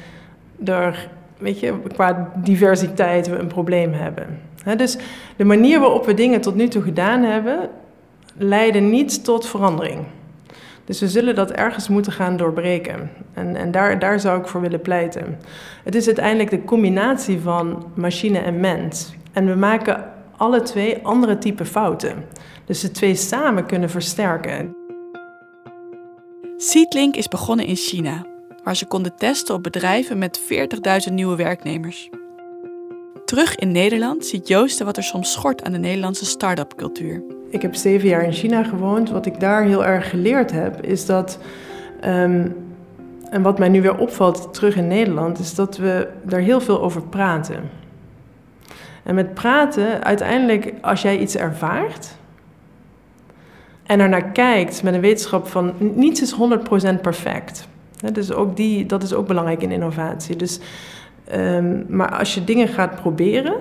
er, 0.65 1.09
weet 1.39 1.61
je, 1.61 1.75
qua 1.93 2.33
diversiteit 2.35 3.29
we 3.29 3.37
een 3.37 3.47
probleem 3.47 3.93
hebben. 3.93 4.41
dus 4.77 4.97
de 5.37 5.45
manier 5.45 5.81
waarop 5.81 6.07
we 6.07 6.15
dingen 6.15 6.41
tot 6.41 6.55
nu 6.55 6.69
toe 6.69 6.83
gedaan 6.83 7.23
hebben, 7.23 7.69
leiden 8.37 8.91
niet 8.91 9.25
tot 9.25 9.47
verandering. 9.47 9.99
Dus 10.87 11.01
we 11.01 11.09
zullen 11.09 11.35
dat 11.35 11.51
ergens 11.51 11.89
moeten 11.89 12.13
gaan 12.13 12.37
doorbreken. 12.37 13.11
En, 13.35 13.57
en 13.57 13.71
daar, 13.71 13.99
daar 13.99 14.21
zou 14.21 14.41
ik 14.41 14.47
voor 14.47 14.61
willen 14.61 14.81
pleiten. 14.81 15.39
Het 15.85 15.95
is 15.95 16.07
uiteindelijk 16.07 16.51
de 16.51 16.65
combinatie 16.65 17.41
van 17.41 17.93
machine 17.95 18.39
en 18.39 18.61
mens. 18.61 19.15
En 19.33 19.47
we 19.47 19.55
maken 19.55 20.05
alle 20.37 20.63
twee 20.63 20.99
andere 21.03 21.39
type 21.39 21.65
fouten. 21.65 22.25
Dus 22.65 22.81
de 22.81 22.91
twee 22.91 23.15
samen 23.15 23.67
kunnen 23.67 23.91
versterken. 23.91 24.77
Seedlink 26.57 27.17
is 27.17 27.29
begonnen 27.29 27.67
in 27.67 27.77
China, 27.77 28.27
waar 28.65 28.77
ze 28.77 28.87
konden 28.87 29.17
testen 29.17 29.55
op 29.55 29.63
bedrijven 29.63 30.19
met 30.19 30.41
40.000 31.09 31.13
nieuwe 31.13 31.37
werknemers. 31.37 32.11
Terug 33.25 33.57
in 33.57 33.73
Nederland 33.73 34.27
ziet 34.27 34.49
Joosten 34.49 34.87
wat 34.87 34.97
er 34.97 35.03
soms 35.03 35.33
schort 35.33 35.63
aan 35.63 35.73
de 35.73 35.79
Nederlandse 35.79 36.25
start-up 36.25 36.75
cultuur. 36.77 37.23
Ik 37.57 37.63
heb 37.63 37.75
zeven 37.75 38.09
jaar 38.09 38.25
in 38.25 38.33
China 38.33 38.63
gewoond. 38.63 39.11
Wat 39.11 39.27
ik 39.27 39.41
daar 39.41 39.63
heel 39.63 39.85
erg 39.85 40.11
geleerd 40.11 40.53
heb, 40.53 40.83
is 40.83 41.07
dat. 41.07 41.39
Um, 42.05 42.57
en 43.31 43.43
wat 43.43 43.59
mij 43.59 43.69
nu 43.69 43.83
weer 43.83 43.99
opvalt 43.99 44.55
terug 44.55 44.77
in 44.77 44.87
Nederland, 44.87 45.39
is 45.39 45.55
dat 45.55 45.77
we 45.77 46.09
daar 46.23 46.41
heel 46.41 46.61
veel 46.61 46.83
over 46.83 47.03
praten. 47.03 47.71
En 49.03 49.15
met 49.15 49.35
praten, 49.35 50.05
uiteindelijk, 50.05 50.75
als 50.81 51.03
jij 51.03 51.19
iets 51.19 51.37
ervaart 51.37 52.17
en 53.83 54.01
er 54.01 54.09
naar 54.09 54.31
kijkt 54.31 54.83
met 54.83 54.95
een 54.95 55.01
wetenschap 55.01 55.47
van 55.47 55.73
niets 55.79 56.23
is 56.23 56.37
100% 56.97 57.01
perfect. 57.03 57.69
dus 58.13 58.33
ook 58.33 58.57
die, 58.57 58.87
dat 58.87 59.03
is 59.03 59.15
ook 59.15 59.27
belangrijk 59.27 59.63
in 59.63 59.71
innovatie. 59.71 60.37
Dus, 60.37 60.61
um, 61.35 61.87
maar 61.89 62.19
als 62.19 62.35
je 62.35 62.45
dingen 62.45 62.69
gaat 62.69 62.95
proberen 62.95 63.55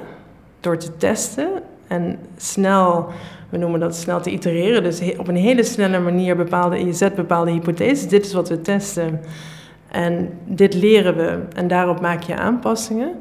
door 0.59 0.77
te 0.77 0.97
testen 0.97 1.49
en 1.87 2.19
snel 2.37 3.07
we 3.55 3.61
noemen 3.61 3.79
dat 3.79 3.95
snel 3.95 4.21
te 4.21 4.31
itereren. 4.31 4.83
Dus 4.83 5.01
op 5.17 5.27
een 5.27 5.35
hele 5.35 5.63
snelle 5.63 5.99
manier 5.99 6.35
bepaalde, 6.35 6.85
je 6.85 6.93
zet 6.93 7.15
bepaalde 7.15 7.51
hypotheses. 7.51 8.07
Dit 8.07 8.25
is 8.25 8.33
wat 8.33 8.49
we 8.49 8.61
testen. 8.61 9.19
En 9.91 10.29
dit 10.45 10.73
leren 10.73 11.15
we. 11.15 11.39
En 11.55 11.67
daarop 11.67 12.01
maak 12.01 12.21
je 12.23 12.35
aanpassingen. 12.35 13.11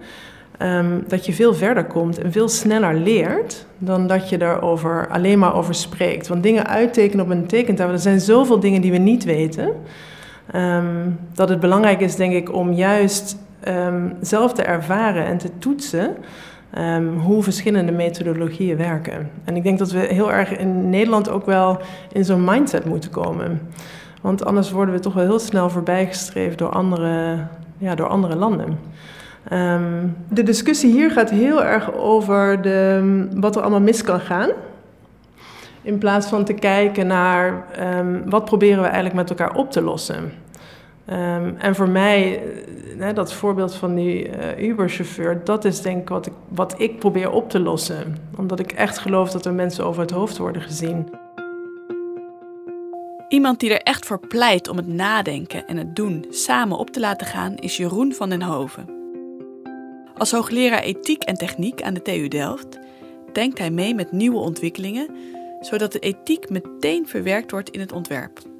Um, 0.63 1.05
dat 1.09 1.27
je 1.27 1.33
veel 1.33 1.55
verder 1.55 1.85
komt 1.85 2.19
en 2.19 2.33
veel 2.33 2.49
sneller 2.49 2.95
leert 2.95 3.67
dan 3.79 4.07
dat 4.07 4.29
je 4.29 4.39
daarover 4.39 5.09
alleen 5.09 5.39
maar 5.39 5.55
over 5.55 5.75
spreekt. 5.75 6.29
Want 6.29 6.43
dingen 6.43 6.67
uittekenen 6.67 7.25
op 7.25 7.31
een 7.31 7.47
tekentafel, 7.47 7.93
er 7.93 7.99
zijn 7.99 8.21
zoveel 8.21 8.61
dingen 8.61 8.81
die 8.81 8.91
we 8.91 8.99
niet 8.99 9.25
weten. 9.25 9.73
Um, 10.55 11.19
dat 11.35 11.49
het 11.49 11.61
belangrijk 11.61 12.01
is, 12.01 12.17
denk 12.17 12.33
ik, 12.33 12.53
om 12.53 12.73
juist 12.73 13.37
um, 13.69 14.13
zelf 14.21 14.53
te 14.53 14.63
ervaren 14.63 15.25
en 15.25 15.39
te 15.39 15.51
toetsen 15.59 16.17
um, 16.79 17.19
hoe 17.19 17.43
verschillende 17.43 17.93
methodologieën 17.93 18.77
werken. 18.77 19.31
En 19.45 19.57
ik 19.57 19.63
denk 19.63 19.79
dat 19.79 19.91
we 19.91 19.99
heel 19.99 20.33
erg 20.33 20.57
in 20.57 20.91
Nederland 20.91 21.29
ook 21.29 21.47
wel 21.47 21.81
in 22.13 22.25
zo'n 22.25 22.45
mindset 22.45 22.85
moeten 22.85 23.11
komen. 23.11 23.61
Want 24.21 24.45
anders 24.45 24.71
worden 24.71 24.95
we 24.95 25.01
toch 25.01 25.15
wel 25.15 25.25
heel 25.25 25.39
snel 25.39 25.71
voorbijgestreefd 25.71 26.59
door 26.59 26.69
andere, 26.69 27.37
ja, 27.79 27.95
door 27.95 28.07
andere 28.07 28.37
landen. 28.37 28.79
Um, 29.53 30.17
de 30.29 30.43
discussie 30.43 30.93
hier 30.93 31.11
gaat 31.11 31.31
heel 31.31 31.65
erg 31.65 31.95
over 31.95 32.63
de, 32.63 33.29
wat 33.35 33.57
er 33.57 33.63
allemaal 33.63 33.81
mis 33.81 34.03
kan 34.03 34.21
gaan. 34.21 34.51
In 35.83 35.99
plaats 35.99 36.27
van 36.27 36.45
te 36.45 36.53
kijken 36.53 37.07
naar 37.07 37.65
um, 37.99 38.23
wat 38.31 38.45
proberen 38.45 38.79
we 38.79 38.87
eigenlijk 38.87 39.15
met 39.15 39.31
elkaar 39.31 39.55
op 39.55 39.71
te 39.71 39.83
lossen. 39.83 40.33
Um, 41.11 41.57
en 41.57 41.75
voor 41.75 41.89
mij, 41.89 42.43
uh, 42.99 43.15
dat 43.15 43.33
voorbeeld 43.33 43.75
van 43.75 43.95
die 43.95 44.29
uh, 44.29 44.69
Uber-chauffeur, 44.69 45.45
dat 45.45 45.65
is 45.65 45.81
denk 45.81 46.03
ik 46.03 46.09
wat, 46.09 46.27
ik 46.27 46.33
wat 46.49 46.75
ik 46.81 46.99
probeer 46.99 47.31
op 47.31 47.51
te 47.51 47.61
lossen. 47.61 48.17
Omdat 48.37 48.61
ik 48.61 48.73
echt 48.73 48.99
geloof 48.99 49.31
dat 49.31 49.47
er 49.47 49.53
mensen 49.53 49.85
over 49.85 50.03
het 50.03 50.11
hoofd 50.11 50.37
worden 50.37 50.63
gezien. 50.63 51.09
Iemand 53.29 53.61
die 53.61 53.71
er 53.71 53.83
echt 53.83 54.07
voor 54.07 54.19
pleit 54.19 54.69
om 54.69 54.77
het 54.77 54.87
nadenken 54.87 55.67
en 55.67 55.77
het 55.77 55.97
doen 55.97 56.27
samen 56.31 56.79
op 56.79 56.91
te 56.91 57.01
laten 57.01 57.27
gaan, 57.27 57.57
is 57.57 57.77
Jeroen 57.77 58.13
van 58.13 58.29
den 58.29 58.43
Hoven. 58.43 58.89
Als 60.17 60.33
hoogleraar 60.33 60.83
ethiek 60.83 61.23
en 61.23 61.35
techniek 61.35 61.83
aan 61.83 61.95
de 61.95 62.03
TU 62.03 62.29
Delft 62.29 62.79
denkt 63.33 63.59
hij 63.59 63.71
mee 63.71 63.95
met 63.95 64.13
nieuwe 64.13 64.39
ontwikkelingen, 64.39 65.09
zodat 65.61 65.93
de 65.93 65.99
ethiek 65.99 66.49
meteen 66.49 67.07
verwerkt 67.07 67.51
wordt 67.51 67.71
in 67.71 67.81
het 67.81 67.93
ontwerp. 67.93 68.54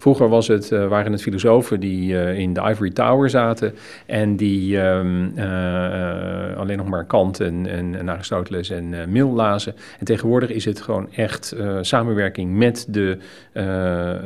Vroeger 0.00 0.28
was 0.28 0.48
het, 0.48 0.70
uh, 0.70 0.88
waren 0.88 1.12
het 1.12 1.22
filosofen 1.22 1.80
die 1.80 2.12
uh, 2.12 2.38
in 2.38 2.52
de 2.52 2.60
Ivory 2.60 2.90
Tower 2.90 3.30
zaten 3.30 3.74
en 4.06 4.36
die 4.36 4.78
um, 4.78 5.32
uh, 5.36 6.56
alleen 6.56 6.76
nog 6.76 6.88
maar 6.88 7.04
Kant 7.04 7.40
en, 7.40 7.66
en, 7.66 7.94
en 7.98 8.10
Aristoteles 8.10 8.70
en 8.70 8.94
Mill 9.08 9.26
lazen. 9.26 9.74
En 9.98 10.04
tegenwoordig 10.04 10.50
is 10.50 10.64
het 10.64 10.80
gewoon 10.80 11.12
echt 11.12 11.56
samenwerking 11.80 12.56
met 12.56 12.86
de, 12.88 13.18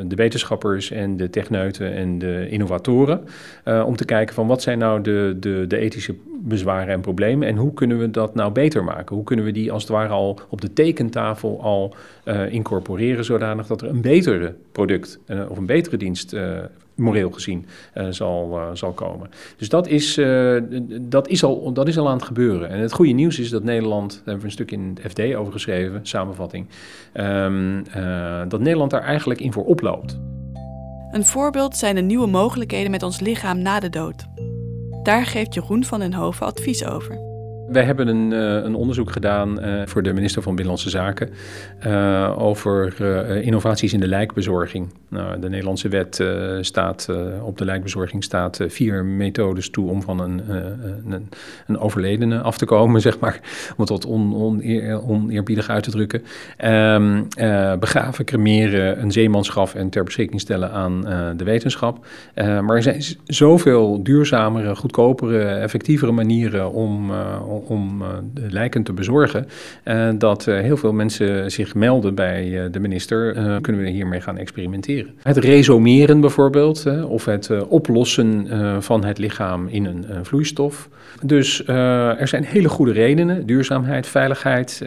de 0.06 0.14
wetenschappers 0.16 0.90
en 0.90 1.16
de 1.16 1.30
techneuten 1.30 1.94
en 1.94 2.18
de 2.18 2.48
innovatoren. 2.48 3.24
om 3.84 3.96
te 3.96 4.04
kijken 4.04 4.34
van 4.34 4.46
wat 4.46 4.62
zijn 4.62 4.78
nou 4.78 5.00
de, 5.00 5.36
de, 5.40 5.64
de 5.66 5.76
ethische 5.76 6.14
bezwaren 6.46 6.94
en 6.94 7.00
problemen 7.00 7.48
en 7.48 7.56
hoe 7.56 7.74
kunnen 7.74 7.98
we 7.98 8.10
dat 8.10 8.34
nou 8.34 8.52
beter 8.52 8.84
maken? 8.84 9.16
Hoe 9.16 9.24
kunnen 9.24 9.44
we 9.44 9.50
die 9.50 9.72
als 9.72 9.82
het 9.82 9.92
ware 9.92 10.12
al 10.12 10.38
op 10.48 10.60
de 10.60 10.72
tekentafel 10.72 11.62
al 11.62 11.94
incorporeren 12.50 13.24
zodanig 13.24 13.66
dat 13.66 13.82
er 13.82 13.88
een 13.88 14.00
betere 14.00 14.54
product 14.72 15.18
of 15.48 15.58
een 15.58 15.66
betere 15.66 15.96
dienst 15.96 16.32
uh, 16.32 16.58
moreel 16.94 17.30
gezien 17.30 17.66
zal, 18.10 18.60
zal 18.72 18.92
komen. 18.92 19.30
Dus 19.56 19.68
dat 19.68 19.88
is, 19.88 20.20
dat, 21.00 21.28
is 21.28 21.44
al, 21.44 21.72
dat 21.72 21.88
is 21.88 21.98
al 21.98 22.08
aan 22.08 22.16
het 22.16 22.26
gebeuren. 22.26 22.68
En 22.68 22.78
het 22.78 22.92
goede 22.92 23.12
nieuws 23.12 23.38
is 23.38 23.50
dat 23.50 23.62
Nederland, 23.62 24.10
daar 24.10 24.18
hebben 24.24 24.38
we 24.38 24.46
een 24.46 24.52
stuk 24.52 24.70
in 24.70 24.98
het 25.00 25.10
FD 25.10 25.34
over 25.34 25.52
geschreven, 25.52 26.00
samenvatting, 26.02 26.66
um, 27.14 27.84
dat 28.48 28.60
Nederland 28.60 28.90
daar 28.90 29.02
eigenlijk 29.02 29.40
in 29.40 29.52
voor 29.52 29.64
oploopt. 29.64 30.18
Een 31.14 31.24
voorbeeld 31.24 31.76
zijn 31.76 31.94
de 31.94 32.00
nieuwe 32.00 32.26
mogelijkheden 32.26 32.90
met 32.90 33.02
ons 33.02 33.20
lichaam 33.20 33.58
na 33.58 33.80
de 33.80 33.90
dood. 33.90 34.26
Daar 35.04 35.26
geeft 35.26 35.54
Jeroen 35.54 35.84
van 35.84 36.00
den 36.00 36.14
Hoven 36.14 36.46
advies 36.46 36.84
over. 36.84 37.33
Wij 37.68 37.84
hebben 37.84 38.08
een, 38.08 38.30
uh, 38.30 38.64
een 38.64 38.74
onderzoek 38.74 39.10
gedaan 39.10 39.64
uh, 39.64 39.82
voor 39.86 40.02
de 40.02 40.12
minister 40.12 40.42
van 40.42 40.54
Binnenlandse 40.54 40.90
Zaken 40.90 41.30
uh, 41.86 42.34
over 42.38 43.00
innovaties 43.42 43.92
in 43.92 44.00
de 44.00 44.08
lijkbezorging. 44.08 44.88
Nou, 45.08 45.40
de 45.40 45.48
Nederlandse 45.48 45.88
wet 45.88 46.24
staat 46.60 47.08
op 47.42 47.58
de 47.58 47.64
lijkbezorging 47.64 48.24
staat 48.24 48.60
vier 48.66 49.04
methodes 49.04 49.70
toe 49.70 49.90
om 49.90 50.02
van 50.02 50.20
een, 50.20 50.42
een, 51.08 51.28
een, 51.66 51.78
overledene 51.78 52.40
af 52.40 52.58
te 52.58 52.64
komen, 52.64 53.00
zeg 53.08 53.18
maar, 53.18 53.40
om 53.70 53.76
het 53.76 53.88
wat 53.88 54.06
on, 54.06 54.34
oneer, 54.36 55.08
oneerbiedig 55.08 55.68
uit 55.68 55.82
te 55.82 55.90
drukken. 55.90 56.22
Um, 56.64 57.28
begraven, 57.80 58.24
cremeren, 58.24 59.02
een 59.02 59.12
zeemanschap 59.12 59.74
en 59.74 59.88
ter 59.88 60.04
beschikking 60.04 60.40
stellen 60.40 60.70
aan 60.70 61.00
de 61.36 61.44
wetenschap. 61.44 62.06
maar 62.34 62.76
er 62.76 62.82
zijn 62.82 63.02
zoveel 63.24 64.02
duurzamere, 64.02 64.76
goedkopere, 64.76 65.44
effectievere 65.44 66.12
manieren 66.12 66.72
om 66.72 67.12
om 67.58 68.02
uh, 68.02 68.08
de 68.34 68.50
lijken 68.50 68.82
te 68.82 68.92
bezorgen. 68.92 69.46
Uh, 69.84 70.08
dat 70.18 70.46
uh, 70.46 70.58
heel 70.58 70.76
veel 70.76 70.92
mensen 70.92 71.50
zich 71.50 71.74
melden 71.74 72.14
bij 72.14 72.68
de 72.70 72.80
minister. 72.80 73.32
kunnen 73.60 73.82
we 73.82 73.88
hiermee 73.88 74.20
gaan 74.20 74.38
experimenteren. 74.38 75.14
Het 75.22 75.36
resomeren 75.36 76.20
bijvoorbeeld, 76.20 76.84
of 77.06 77.24
het 77.24 77.66
oplossen 77.68 78.46
van 78.82 79.04
het 79.04 79.18
lichaam 79.18 79.68
in 79.68 79.84
een 79.84 80.24
vloeistof. 80.24 80.88
Dus 81.22 81.66
er 81.66 82.28
zijn 82.28 82.44
hele 82.44 82.68
goede 82.68 82.92
redenen. 82.92 83.46
Duurzaamheid, 83.46 84.06
veiligheid 84.06 84.82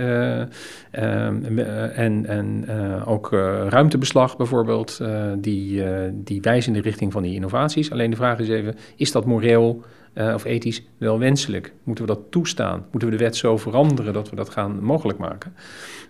en, 0.91 2.25
en 2.27 2.65
ook 3.05 3.29
ruimtebeslag 3.69 4.37
bijvoorbeeld. 4.37 5.01
die, 5.37 5.83
die 6.13 6.41
wijzen 6.41 6.75
in 6.75 6.81
de 6.81 6.89
richting 6.89 7.11
van 7.11 7.23
die 7.23 7.33
innovaties. 7.33 7.91
Alleen 7.91 8.09
de 8.09 8.15
vraag 8.15 8.39
is 8.39 8.49
even, 8.49 8.75
is 8.95 9.11
dat 9.11 9.25
moreel 9.25 9.83
uh, 10.17 10.33
of 10.33 10.45
ethisch 10.45 10.83
wel 10.97 11.19
wenselijk? 11.19 11.73
Moeten 11.83 12.05
we 12.05 12.13
dat 12.13 12.31
toestaan? 12.31 12.85
Moeten 12.91 13.09
we 13.09 13.17
de 13.17 13.23
wet 13.23 13.35
zo 13.35 13.57
veranderen 13.57 14.13
dat 14.13 14.29
we 14.29 14.35
dat 14.35 14.49
gaan 14.49 14.83
mogelijk 14.83 15.19
maken? 15.19 15.53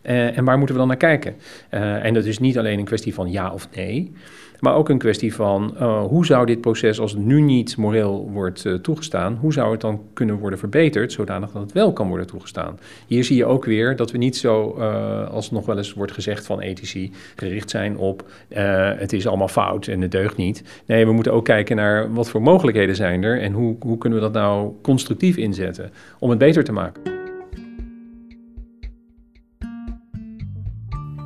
Uh, 0.03 0.37
en 0.37 0.45
waar 0.45 0.57
moeten 0.57 0.75
we 0.75 0.81
dan 0.81 0.89
naar 0.89 0.97
kijken? 0.97 1.35
Uh, 1.71 2.05
en 2.05 2.13
dat 2.13 2.25
is 2.25 2.39
niet 2.39 2.57
alleen 2.57 2.79
een 2.79 2.85
kwestie 2.85 3.13
van 3.13 3.31
ja 3.31 3.51
of 3.51 3.67
nee. 3.75 4.13
Maar 4.59 4.75
ook 4.75 4.89
een 4.89 4.97
kwestie 4.97 5.33
van 5.33 5.75
uh, 5.79 6.03
hoe 6.03 6.25
zou 6.25 6.45
dit 6.45 6.61
proces, 6.61 6.99
als 6.99 7.11
het 7.11 7.25
nu 7.25 7.41
niet 7.41 7.77
moreel 7.77 8.29
wordt 8.31 8.65
uh, 8.65 8.73
toegestaan, 8.73 9.37
hoe 9.41 9.53
zou 9.53 9.71
het 9.71 9.81
dan 9.81 10.01
kunnen 10.13 10.37
worden 10.37 10.59
verbeterd, 10.59 11.11
zodanig 11.11 11.51
dat 11.51 11.61
het 11.61 11.71
wel 11.71 11.93
kan 11.93 12.07
worden 12.07 12.27
toegestaan? 12.27 12.79
Hier 13.07 13.23
zie 13.23 13.37
je 13.37 13.45
ook 13.45 13.65
weer 13.65 13.95
dat 13.95 14.11
we 14.11 14.17
niet 14.17 14.37
zo, 14.37 14.75
uh, 14.77 15.29
als 15.29 15.51
nog 15.51 15.65
wel 15.65 15.77
eens 15.77 15.93
wordt 15.93 16.11
gezegd 16.11 16.45
van 16.45 16.59
ethici, 16.59 17.11
gericht 17.35 17.69
zijn 17.69 17.97
op 17.97 18.25
het 18.47 19.13
is 19.13 19.27
allemaal 19.27 19.47
fout 19.47 19.87
en 19.87 20.01
het 20.01 20.11
deugt 20.11 20.37
niet. 20.37 20.63
Nee, 20.85 21.05
we 21.05 21.11
moeten 21.11 21.33
ook 21.33 21.45
kijken 21.45 21.75
naar 21.75 22.13
wat 22.13 22.29
voor 22.29 22.41
mogelijkheden 22.41 22.95
zijn 22.95 23.23
er 23.23 23.41
en 23.41 23.53
hoe, 23.53 23.75
hoe 23.79 23.97
kunnen 23.97 24.19
we 24.19 24.25
dat 24.25 24.33
nou 24.33 24.71
constructief 24.81 25.37
inzetten 25.37 25.91
om 26.19 26.29
het 26.29 26.39
beter 26.39 26.63
te 26.63 26.71
maken. 26.71 27.16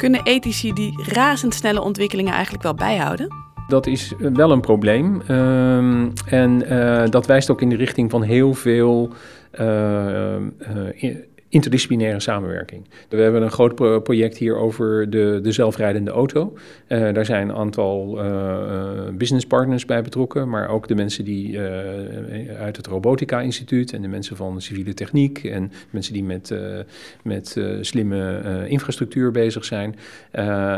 Kunnen 0.01 0.23
ethici 0.23 0.73
die 0.73 1.03
razendsnelle 1.03 1.81
ontwikkelingen 1.81 2.33
eigenlijk 2.33 2.63
wel 2.63 2.73
bijhouden? 2.73 3.27
Dat 3.67 3.87
is 3.87 4.13
wel 4.17 4.51
een 4.51 4.61
probleem. 4.61 5.21
Uh, 5.27 5.77
en 6.25 6.73
uh, 6.73 7.03
dat 7.09 7.25
wijst 7.25 7.49
ook 7.49 7.61
in 7.61 7.69
de 7.69 7.75
richting 7.75 8.11
van 8.11 8.21
heel 8.21 8.53
veel 8.53 9.13
uh, 9.59 10.35
interdisciplinaire 11.51 12.19
samenwerking. 12.19 12.87
We 13.09 13.21
hebben 13.21 13.41
een 13.41 13.51
groot 13.51 14.03
project 14.03 14.37
hier 14.37 14.55
over 14.55 15.09
de, 15.09 15.39
de 15.43 15.51
zelfrijdende 15.51 16.11
auto. 16.11 16.53
Uh, 16.87 17.13
daar 17.13 17.25
zijn 17.25 17.49
een 17.49 17.55
aantal 17.55 18.25
uh, 18.25 19.09
business 19.13 19.45
partners 19.45 19.85
bij 19.85 20.01
betrokken, 20.01 20.49
maar 20.49 20.69
ook 20.69 20.87
de 20.87 20.95
mensen 20.95 21.25
die 21.25 21.59
uit 22.59 22.77
het 22.77 22.87
Robotica 22.87 23.41
Instituut 23.41 23.93
en 23.93 24.01
de 24.01 24.07
mensen 24.07 24.35
van 24.35 24.61
civiele 24.61 24.93
techniek 24.93 25.43
en 25.43 25.71
mensen 25.89 26.13
die 26.13 26.23
met, 26.23 26.53
met 27.23 27.57
slimme 27.81 28.41
infrastructuur 28.67 29.31
bezig 29.31 29.65
zijn. 29.65 29.95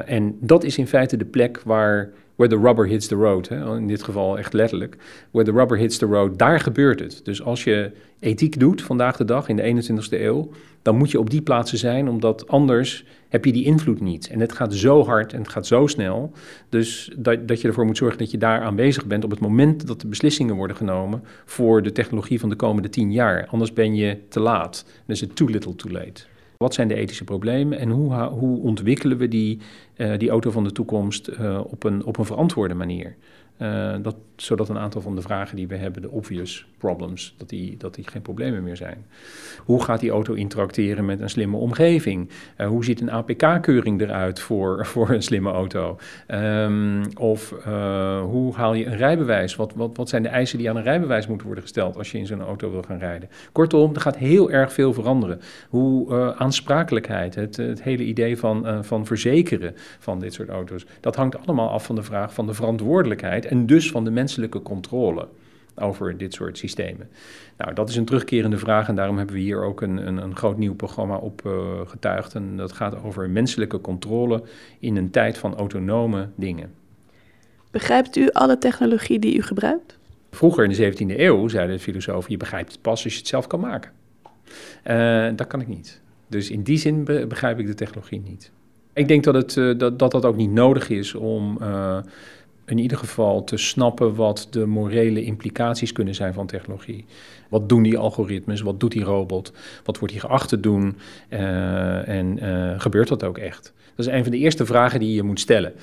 en 0.06 0.38
dat 0.40 0.64
is 0.64 0.78
in 0.78 0.88
feite 0.88 1.18
de 1.18 1.26
plek 1.26 1.62
waar 1.66 2.12
where 2.36 2.56
the 2.56 2.62
rubber 2.62 2.88
hits 2.88 3.08
the 3.08 3.16
road. 3.16 3.50
Hè? 3.50 3.76
In 3.76 3.88
dit 3.88 4.04
geval 4.04 4.38
echt 4.38 4.54
letterlijk. 4.54 4.98
Where 5.32 5.52
the 5.52 5.58
rubber 5.58 5.78
hits 5.78 5.98
the 5.98 6.06
road, 6.06 6.40
daar 6.40 6.60
gebeurt 6.60 7.00
het. 7.00 7.22
Dus 7.24 7.44
als 7.44 7.64
je 7.64 7.92
ethiek 8.20 8.60
doet 8.60 8.82
vandaag 8.82 9.18
de 9.18 9.26
dag 9.26 9.48
in 9.48 9.56
de 9.56 9.92
21ste 9.92 10.22
eeuw, 10.22 10.50
dan 10.82 10.98
moet 10.98 11.12
je 11.12 11.20
op 11.20 11.30
die 11.30 11.42
plaatsen 11.42 11.78
zijn, 11.78 12.10
omdat 12.10 12.48
anders 12.48 13.06
heb 13.30 13.46
je 13.46 13.52
die 13.52 13.66
invloed 13.66 14.02
niet. 14.02 14.28
En 14.28 14.40
het 14.40 14.54
gaat 14.54 14.74
zo 14.74 15.06
hard 15.06 15.34
en 15.34 15.40
het 15.40 15.50
gaat 15.50 15.68
zo 15.68 15.88
snel, 15.88 16.32
dus 16.70 17.12
dat, 17.18 17.48
dat 17.48 17.62
je 17.62 17.68
ervoor 17.68 17.86
moet 17.86 17.98
zorgen 17.98 18.18
dat 18.18 18.32
je 18.32 18.38
daar 18.38 18.62
aanwezig 18.62 19.06
bent 19.06 19.24
op 19.24 19.32
het 19.32 19.40
moment 19.40 19.88
dat 19.88 20.02
de 20.02 20.08
beslissingen 20.08 20.56
worden 20.56 20.76
genomen 20.76 21.24
voor 21.46 21.82
de 21.82 21.92
technologie 21.92 22.40
van 22.40 22.50
de 22.50 22.56
komende 22.56 22.90
tien 22.90 23.12
jaar. 23.12 23.48
Anders 23.48 23.74
ben 23.74 23.96
je 23.96 24.18
te 24.30 24.40
laat. 24.40 24.86
Dan 24.86 25.16
is 25.16 25.22
het 25.22 25.36
too 25.36 25.48
little 25.48 25.76
too 25.76 25.92
late. 25.92 26.33
Wat 26.64 26.74
zijn 26.74 26.88
de 26.88 26.96
ethische 26.96 27.24
problemen 27.24 27.80
en 27.80 27.90
hoe, 27.90 28.14
hoe 28.14 28.60
ontwikkelen 28.60 29.18
we 29.18 29.28
die, 29.28 29.60
uh, 29.98 30.18
die 30.18 30.30
auto 30.30 30.52
van 30.52 30.64
de 30.64 30.72
toekomst 30.72 31.28
uh, 31.28 31.60
op, 31.66 31.84
een, 31.84 32.06
op 32.06 32.18
een 32.18 32.26
verantwoorde 32.26 32.74
manier? 32.74 33.16
Uh, 33.62 33.96
dat, 34.02 34.16
zodat 34.36 34.70
een 34.70 34.78
aantal 34.78 35.02
van 35.02 35.16
de 35.16 35.22
vragen 35.22 35.56
die 35.56 35.68
we 35.68 35.76
hebben, 35.76 36.02
de 36.02 36.10
obvious 36.10 36.66
problems, 36.78 37.36
dat 37.38 37.50
die, 37.50 37.78
dat 37.78 37.96
die 37.96 38.08
geen 38.08 38.22
problemen 38.22 38.64
meer 38.64 38.76
zijn. 38.76 39.06
Hoe 39.66 39.84
gaat 39.84 40.00
die 40.00 40.10
auto 40.10 40.34
interacteren 40.34 41.06
met 41.06 41.20
een 41.20 41.30
slimme 41.30 41.58
omgeving? 41.58 42.30
Uh, 42.58 42.68
hoe 42.68 42.86
ziet 42.86 43.02
een 43.02 43.12
APK-keuring 43.12 44.02
eruit 44.02 44.40
voor, 44.40 44.86
voor 44.92 45.10
een 45.10 45.24
slimme 45.24 45.52
auto? 45.52 45.98
Um, 46.28 47.02
of 47.18 47.56
uh, 47.68 48.22
hoe 48.22 48.54
haal 48.54 48.74
je 48.74 48.86
een 48.86 48.98
rijbewijs? 48.98 49.56
Wat, 49.56 49.74
wat, 49.76 49.98
wat 49.98 50.10
zijn 50.10 50.24
de 50.24 50.30
eisen 50.30 50.58
die 50.58 50.70
aan 50.70 50.76
een 50.76 50.84
rijbewijs 50.84 51.28
moeten 51.28 51.46
worden 51.46 51.64
gesteld 51.64 51.98
als 51.98 52.12
je 52.12 52.18
in 52.18 52.26
zo'n 52.26 52.42
auto 52.42 52.72
wil 52.72 52.84
gaan 52.84 53.00
rijden? 53.00 53.30
Kortom, 53.52 53.94
er 53.94 54.02
gaat 54.02 54.18
heel 54.18 54.52
erg 54.52 54.74
veel 54.74 54.94
veranderen. 54.94 55.42
Hoe 55.70 56.36
aansprakelijkheid, 56.38 57.36
het, 57.36 57.58
het 57.58 57.84
hele 57.84 58.04
idee 58.04 58.38
van, 58.38 58.86
van 58.86 59.06
verzekeren 59.06 59.76
van 60.00 60.20
dit 60.20 60.34
soort 60.34 60.50
auto's, 60.50 60.86
dat 61.00 61.16
hangt 61.16 61.38
allemaal 61.38 61.70
af 61.70 61.86
van 61.86 61.96
de 61.96 62.04
vraag 62.04 62.34
van 62.34 62.48
de 62.48 62.54
verantwoordelijkheid 62.54 63.46
en 63.46 63.66
dus 63.66 63.92
van 63.92 64.04
de 64.04 64.12
menselijke 64.34 64.62
controle 64.62 65.28
over 65.76 66.18
dit 66.18 66.34
soort 66.34 66.58
systemen. 66.58 67.10
Nou, 67.58 67.74
dat 67.74 67.90
is 67.90 67.96
een 67.96 68.06
terugkerende 68.06 68.58
vraag 68.58 68.88
en 68.88 68.96
daarom 68.96 69.18
hebben 69.18 69.36
we 69.36 69.42
hier 69.42 69.64
ook 69.64 69.82
een, 69.82 70.08
een, 70.08 70.18
een 70.18 70.36
groot 70.36 70.58
nieuw 70.58 70.76
programma 70.76 71.16
op 71.16 71.42
uh, 71.46 71.54
getuigd. 71.86 72.36
En 72.36 72.58
dat 72.58 72.72
gaat 72.72 73.04
over 73.04 73.30
menselijke 73.30 73.82
controle 73.82 74.44
in 74.80 74.96
een 74.96 75.10
tijd 75.10 75.38
van 75.38 75.56
autonome 75.56 76.30
dingen. 76.36 76.72
Begrijpt 77.72 78.16
u 78.16 78.30
alle 78.32 78.58
technologie 78.58 79.20
die 79.20 79.38
u 79.38 79.42
gebruikt? 79.42 79.98
Vroeger 80.32 80.64
in 80.64 80.70
de 80.70 80.94
17e 80.94 81.20
eeuw 81.20 81.48
zeiden 81.48 81.76
de 81.76 81.82
filosofen, 81.82 82.32
je 82.32 82.38
begrijpt 82.38 82.72
het 82.72 82.82
pas 82.82 83.04
als 83.04 83.14
je 83.14 83.20
het 83.20 83.28
zelf 83.28 83.48
kan 83.48 83.60
maken. 83.60 83.92
Uh, 84.88 85.28
dat 85.36 85.48
kan 85.48 85.62
ik 85.62 85.68
niet. 85.68 86.02
Dus 86.28 86.50
in 86.50 86.64
die 86.64 86.78
zin 86.78 87.04
begrijp 87.04 87.60
ik 87.60 87.68
de 87.68 87.74
technologie 87.74 88.22
niet. 88.26 88.52
Ik 88.94 89.08
denk 89.08 89.24
dat 89.24 89.34
het, 89.34 89.56
uh, 89.56 89.78
dat, 89.78 90.00
dat, 90.00 90.12
dat 90.12 90.26
ook 90.26 90.36
niet 90.36 90.52
nodig 90.52 90.90
is 90.90 91.16
om 91.16 91.58
in 92.66 92.78
ieder 92.78 92.98
geval 92.98 93.44
te 93.44 93.58
snappen 93.58 94.16
wat 94.16 94.48
de 94.50 94.66
morele 94.66 95.24
implicaties 95.24 95.92
kunnen 95.92 96.16
zijn 96.16 96.34
van 96.34 96.48
technologie. 96.48 97.06
Wat 97.50 97.70
doen 97.70 97.84
die 97.84 97.98
algoritmes? 97.98 98.62
Wat 98.62 98.80
doet 98.80 98.92
die 98.92 99.04
robot? 99.04 99.54
Wat 99.84 100.00
wordt 100.00 100.14
hij 100.14 100.24
geacht 100.24 100.50
te 100.50 100.60
doen? 100.60 100.98
Uh, 101.30 102.08
en 102.08 102.44
uh, 102.44 102.80
gebeurt 102.80 103.08
dat 103.08 103.24
ook 103.24 103.38
echt? 103.38 103.74
Dat 103.96 104.06
is 104.06 104.12
een 104.14 104.24
van 104.24 104.32
de 104.32 104.38
eerste 104.38 104.66
vragen 104.66 105.00
die 105.00 105.16
je 105.16 105.24
moet 105.24 105.40
stellen. 105.40 105.74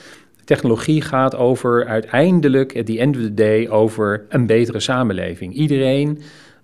Technologie 0.45 1.01
gaat 1.01 1.37
over 1.37 1.87
uiteindelijk, 1.87 2.76
at 2.76 2.87
the 2.87 2.99
end 2.99 3.16
of 3.16 3.22
the 3.22 3.35
day, 3.35 3.68
over 3.68 4.24
een 4.28 4.47
betere 4.47 4.81
samenleving. 4.81 5.55
Iedereen 5.55 6.18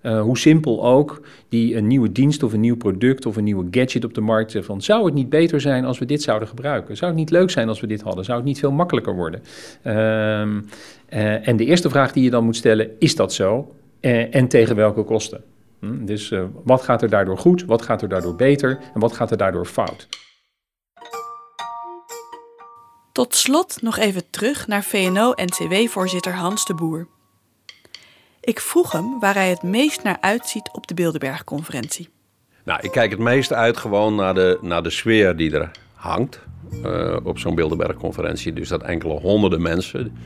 uh, 0.07 0.21
hoe 0.21 0.37
simpel 0.37 0.85
ook, 0.85 1.21
die 1.49 1.75
een 1.75 1.87
nieuwe 1.87 2.11
dienst 2.11 2.43
of 2.43 2.53
een 2.53 2.59
nieuw 2.59 2.77
product 2.77 3.25
of 3.25 3.35
een 3.35 3.43
nieuwe 3.43 3.67
gadget 3.71 4.05
op 4.05 4.13
de 4.13 4.21
markt 4.21 4.51
zetten 4.51 4.71
van 4.71 4.81
zou 4.81 5.05
het 5.05 5.13
niet 5.13 5.29
beter 5.29 5.61
zijn 5.61 5.85
als 5.85 5.99
we 5.99 6.05
dit 6.05 6.21
zouden 6.21 6.47
gebruiken? 6.47 6.97
Zou 6.97 7.11
het 7.11 7.19
niet 7.19 7.29
leuk 7.29 7.49
zijn 7.49 7.67
als 7.67 7.79
we 7.79 7.87
dit 7.87 8.01
hadden? 8.01 8.25
Zou 8.25 8.37
het 8.37 8.47
niet 8.47 8.59
veel 8.59 8.71
makkelijker 8.71 9.15
worden? 9.15 9.41
Ehm, 9.81 10.57
uh, 11.09 11.47
en 11.47 11.57
de 11.57 11.65
eerste 11.65 11.89
vraag 11.89 12.11
die 12.11 12.23
je 12.23 12.29
dan 12.29 12.43
moet 12.43 12.55
stellen, 12.55 12.89
is 12.99 13.15
dat 13.15 13.33
zo? 13.33 13.75
Uh, 14.01 14.35
en 14.35 14.47
tegen 14.47 14.75
welke 14.75 15.03
kosten? 15.03 15.43
Hm? 15.79 16.05
Dus 16.05 16.33
wat 16.63 16.81
gaat 16.81 17.01
er 17.01 17.09
daardoor 17.09 17.37
goed? 17.37 17.65
Wat 17.65 17.81
gaat 17.81 18.01
er 18.01 18.09
daardoor 18.09 18.35
beter? 18.35 18.79
En 18.93 18.99
wat 18.99 19.13
gaat 19.13 19.31
er 19.31 19.37
daardoor 19.37 19.65
fout? 19.65 20.07
Tot 23.11 23.35
slot 23.35 23.81
nog 23.81 23.97
even 23.97 24.29
terug 24.29 24.67
naar 24.67 24.83
VNO-NCW-voorzitter 24.83 26.33
Hans 26.33 26.65
de 26.65 26.73
Boer. 26.73 27.07
Ik 28.47 28.59
vroeg 28.59 28.91
hem 28.91 29.19
waar 29.19 29.33
hij 29.33 29.49
het 29.49 29.63
meest 29.63 30.03
naar 30.03 30.17
uitziet 30.21 30.69
op 30.71 30.87
de 30.87 30.93
Bilderberg-conferentie. 30.93 32.09
Nou, 32.63 32.79
ik 32.81 32.91
kijk 32.91 33.11
het 33.11 33.19
meest 33.19 33.53
uit 33.53 33.77
gewoon 33.77 34.15
naar 34.15 34.33
de, 34.33 34.57
naar 34.61 34.83
de 34.83 34.89
sfeer 34.89 35.35
die 35.35 35.51
er 35.51 35.71
hangt 35.93 36.39
uh, 36.85 37.17
op 37.23 37.39
zo'n 37.39 37.55
Bilderberg-conferentie. 37.55 38.53
Dus 38.53 38.69
dat 38.69 38.83
enkele 38.83 39.13
honderden 39.13 39.61
mensen 39.61 40.17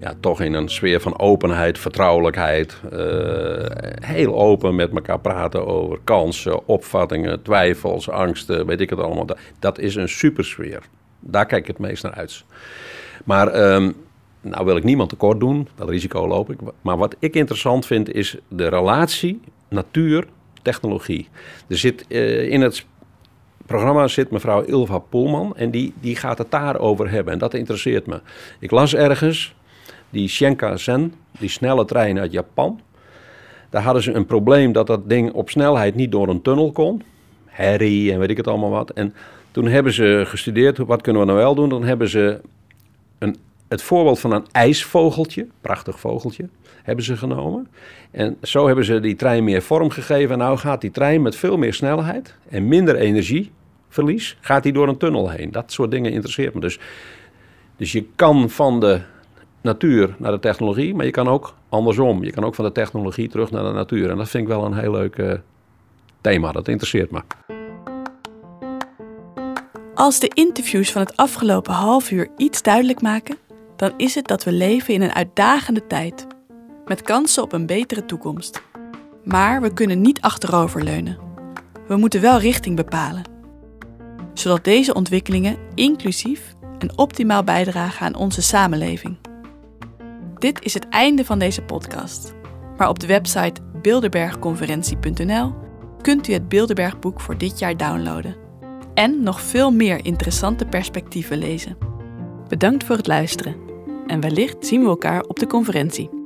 ja, 0.00 0.14
toch 0.20 0.40
in 0.40 0.52
een 0.52 0.68
sfeer 0.68 1.00
van 1.00 1.18
openheid, 1.18 1.78
vertrouwelijkheid. 1.78 2.80
Uh, 2.92 2.98
heel 4.00 4.34
open 4.34 4.74
met 4.74 4.90
elkaar 4.90 5.20
praten 5.20 5.66
over 5.66 5.98
kansen, 6.04 6.66
opvattingen, 6.66 7.42
twijfels, 7.42 8.10
angsten, 8.10 8.66
weet 8.66 8.80
ik 8.80 8.90
het 8.90 8.98
allemaal. 8.98 9.26
Dat, 9.58 9.78
is 9.78 9.94
een 9.94 10.08
supersfeer. 10.08 10.82
Daar 11.20 11.46
kijk 11.46 11.60
ik 11.60 11.66
het 11.66 11.78
meest 11.78 12.02
naar 12.02 12.14
uit. 12.14 12.44
Maar 13.24 13.72
um, 13.72 14.05
nou 14.48 14.64
wil 14.64 14.76
ik 14.76 14.84
niemand 14.84 15.08
tekort 15.08 15.40
doen, 15.40 15.68
dat 15.74 15.88
risico 15.88 16.26
loop 16.26 16.50
ik. 16.50 16.58
Maar 16.80 16.96
wat 16.96 17.16
ik 17.18 17.34
interessant 17.34 17.86
vind 17.86 18.12
is 18.12 18.36
de 18.48 18.68
relatie 18.68 19.40
natuur-technologie. 19.68 21.28
Er 21.68 21.78
zit 21.78 22.04
uh, 22.08 22.50
in 22.50 22.60
het 22.60 22.86
programma 23.66 24.08
zit 24.08 24.30
mevrouw 24.30 24.62
Ilva 24.62 24.98
Polman 24.98 25.56
en 25.56 25.70
die, 25.70 25.92
die 26.00 26.16
gaat 26.16 26.38
het 26.38 26.50
daarover 26.50 27.10
hebben. 27.10 27.32
En 27.32 27.38
dat 27.38 27.54
interesseert 27.54 28.06
me. 28.06 28.20
Ik 28.58 28.70
las 28.70 28.94
ergens, 28.94 29.54
die 30.10 30.28
Shinkansen, 30.28 31.14
die 31.38 31.48
snelle 31.48 31.84
trein 31.84 32.18
uit 32.18 32.32
Japan. 32.32 32.80
Daar 33.70 33.82
hadden 33.82 34.02
ze 34.02 34.12
een 34.12 34.26
probleem 34.26 34.72
dat 34.72 34.86
dat 34.86 35.08
ding 35.08 35.32
op 35.32 35.50
snelheid 35.50 35.94
niet 35.94 36.12
door 36.12 36.28
een 36.28 36.42
tunnel 36.42 36.72
kon. 36.72 37.02
Herrie 37.44 38.12
en 38.12 38.18
weet 38.18 38.30
ik 38.30 38.36
het 38.36 38.48
allemaal 38.48 38.70
wat. 38.70 38.90
En 38.90 39.14
toen 39.50 39.66
hebben 39.66 39.92
ze 39.92 40.22
gestudeerd, 40.26 40.78
wat 40.78 41.02
kunnen 41.02 41.22
we 41.22 41.28
nou 41.28 41.38
wel 41.38 41.54
doen? 41.54 41.68
Dan 41.68 41.84
hebben 41.84 42.08
ze 42.08 42.40
een, 43.18 43.36
het 43.68 43.82
voorbeeld 43.82 44.18
van 44.18 44.32
een 44.32 44.46
ijsvogeltje, 44.52 45.46
prachtig 45.60 46.00
vogeltje, 46.00 46.48
hebben 46.82 47.04
ze 47.04 47.16
genomen. 47.16 47.68
En 48.10 48.36
zo 48.42 48.66
hebben 48.66 48.84
ze 48.84 49.00
die 49.00 49.16
trein 49.16 49.44
meer 49.44 49.62
vorm 49.62 49.90
gegeven. 49.90 50.32
En 50.32 50.38
nou 50.38 50.58
gaat 50.58 50.80
die 50.80 50.90
trein 50.90 51.22
met 51.22 51.36
veel 51.36 51.56
meer 51.56 51.74
snelheid 51.74 52.36
en 52.48 52.68
minder 52.68 52.96
energieverlies, 52.96 54.38
gaat 54.40 54.62
die 54.62 54.72
door 54.72 54.88
een 54.88 54.96
tunnel 54.96 55.30
heen. 55.30 55.50
Dat 55.50 55.72
soort 55.72 55.90
dingen 55.90 56.12
interesseert 56.12 56.54
me. 56.54 56.60
Dus, 56.60 56.78
dus 57.76 57.92
je 57.92 58.06
kan 58.16 58.50
van 58.50 58.80
de 58.80 59.00
natuur 59.60 60.14
naar 60.18 60.32
de 60.32 60.38
technologie, 60.38 60.94
maar 60.94 61.04
je 61.04 61.10
kan 61.10 61.28
ook 61.28 61.54
andersom. 61.68 62.24
Je 62.24 62.30
kan 62.30 62.44
ook 62.44 62.54
van 62.54 62.64
de 62.64 62.72
technologie 62.72 63.28
terug 63.28 63.50
naar 63.50 63.64
de 63.64 63.72
natuur. 63.72 64.10
En 64.10 64.16
dat 64.16 64.28
vind 64.28 64.42
ik 64.42 64.48
wel 64.48 64.64
een 64.64 64.74
heel 64.74 64.92
leuk 64.92 65.16
uh, 65.16 65.32
thema. 66.20 66.52
Dat 66.52 66.68
interesseert 66.68 67.10
me. 67.10 67.20
Als 69.94 70.18
de 70.18 70.28
interviews 70.34 70.92
van 70.92 71.02
het 71.02 71.16
afgelopen 71.16 71.72
half 71.72 72.10
uur 72.10 72.28
iets 72.36 72.62
duidelijk 72.62 73.00
maken, 73.00 73.36
dan 73.76 73.92
is 73.96 74.14
het 74.14 74.26
dat 74.26 74.44
we 74.44 74.52
leven 74.52 74.94
in 74.94 75.02
een 75.02 75.14
uitdagende 75.14 75.86
tijd. 75.86 76.26
Met 76.84 77.02
kansen 77.02 77.42
op 77.42 77.52
een 77.52 77.66
betere 77.66 78.04
toekomst. 78.04 78.62
Maar 79.24 79.60
we 79.60 79.72
kunnen 79.72 80.00
niet 80.00 80.20
achteroverleunen. 80.20 81.18
We 81.88 81.96
moeten 81.96 82.20
wel 82.20 82.38
richting 82.38 82.76
bepalen. 82.76 83.22
Zodat 84.34 84.64
deze 84.64 84.94
ontwikkelingen 84.94 85.56
inclusief 85.74 86.54
en 86.78 86.98
optimaal 86.98 87.44
bijdragen 87.44 88.06
aan 88.06 88.14
onze 88.14 88.42
samenleving. 88.42 89.16
Dit 90.38 90.64
is 90.64 90.74
het 90.74 90.88
einde 90.88 91.24
van 91.24 91.38
deze 91.38 91.62
podcast. 91.62 92.34
Maar 92.76 92.88
op 92.88 92.98
de 92.98 93.06
website 93.06 93.60
bilderbergconferentie.nl 93.82 95.54
kunt 96.02 96.28
u 96.28 96.32
het 96.32 96.48
Bilderbergboek 96.48 97.20
voor 97.20 97.38
dit 97.38 97.58
jaar 97.58 97.76
downloaden. 97.76 98.36
En 98.94 99.22
nog 99.22 99.40
veel 99.40 99.70
meer 99.70 100.04
interessante 100.04 100.64
perspectieven 100.64 101.38
lezen. 101.38 101.76
Bedankt 102.48 102.84
voor 102.84 102.96
het 102.96 103.06
luisteren. 103.06 103.65
En 104.06 104.20
wellicht 104.20 104.66
zien 104.66 104.82
we 104.82 104.88
elkaar 104.88 105.22
op 105.22 105.38
de 105.38 105.46
conferentie. 105.46 106.25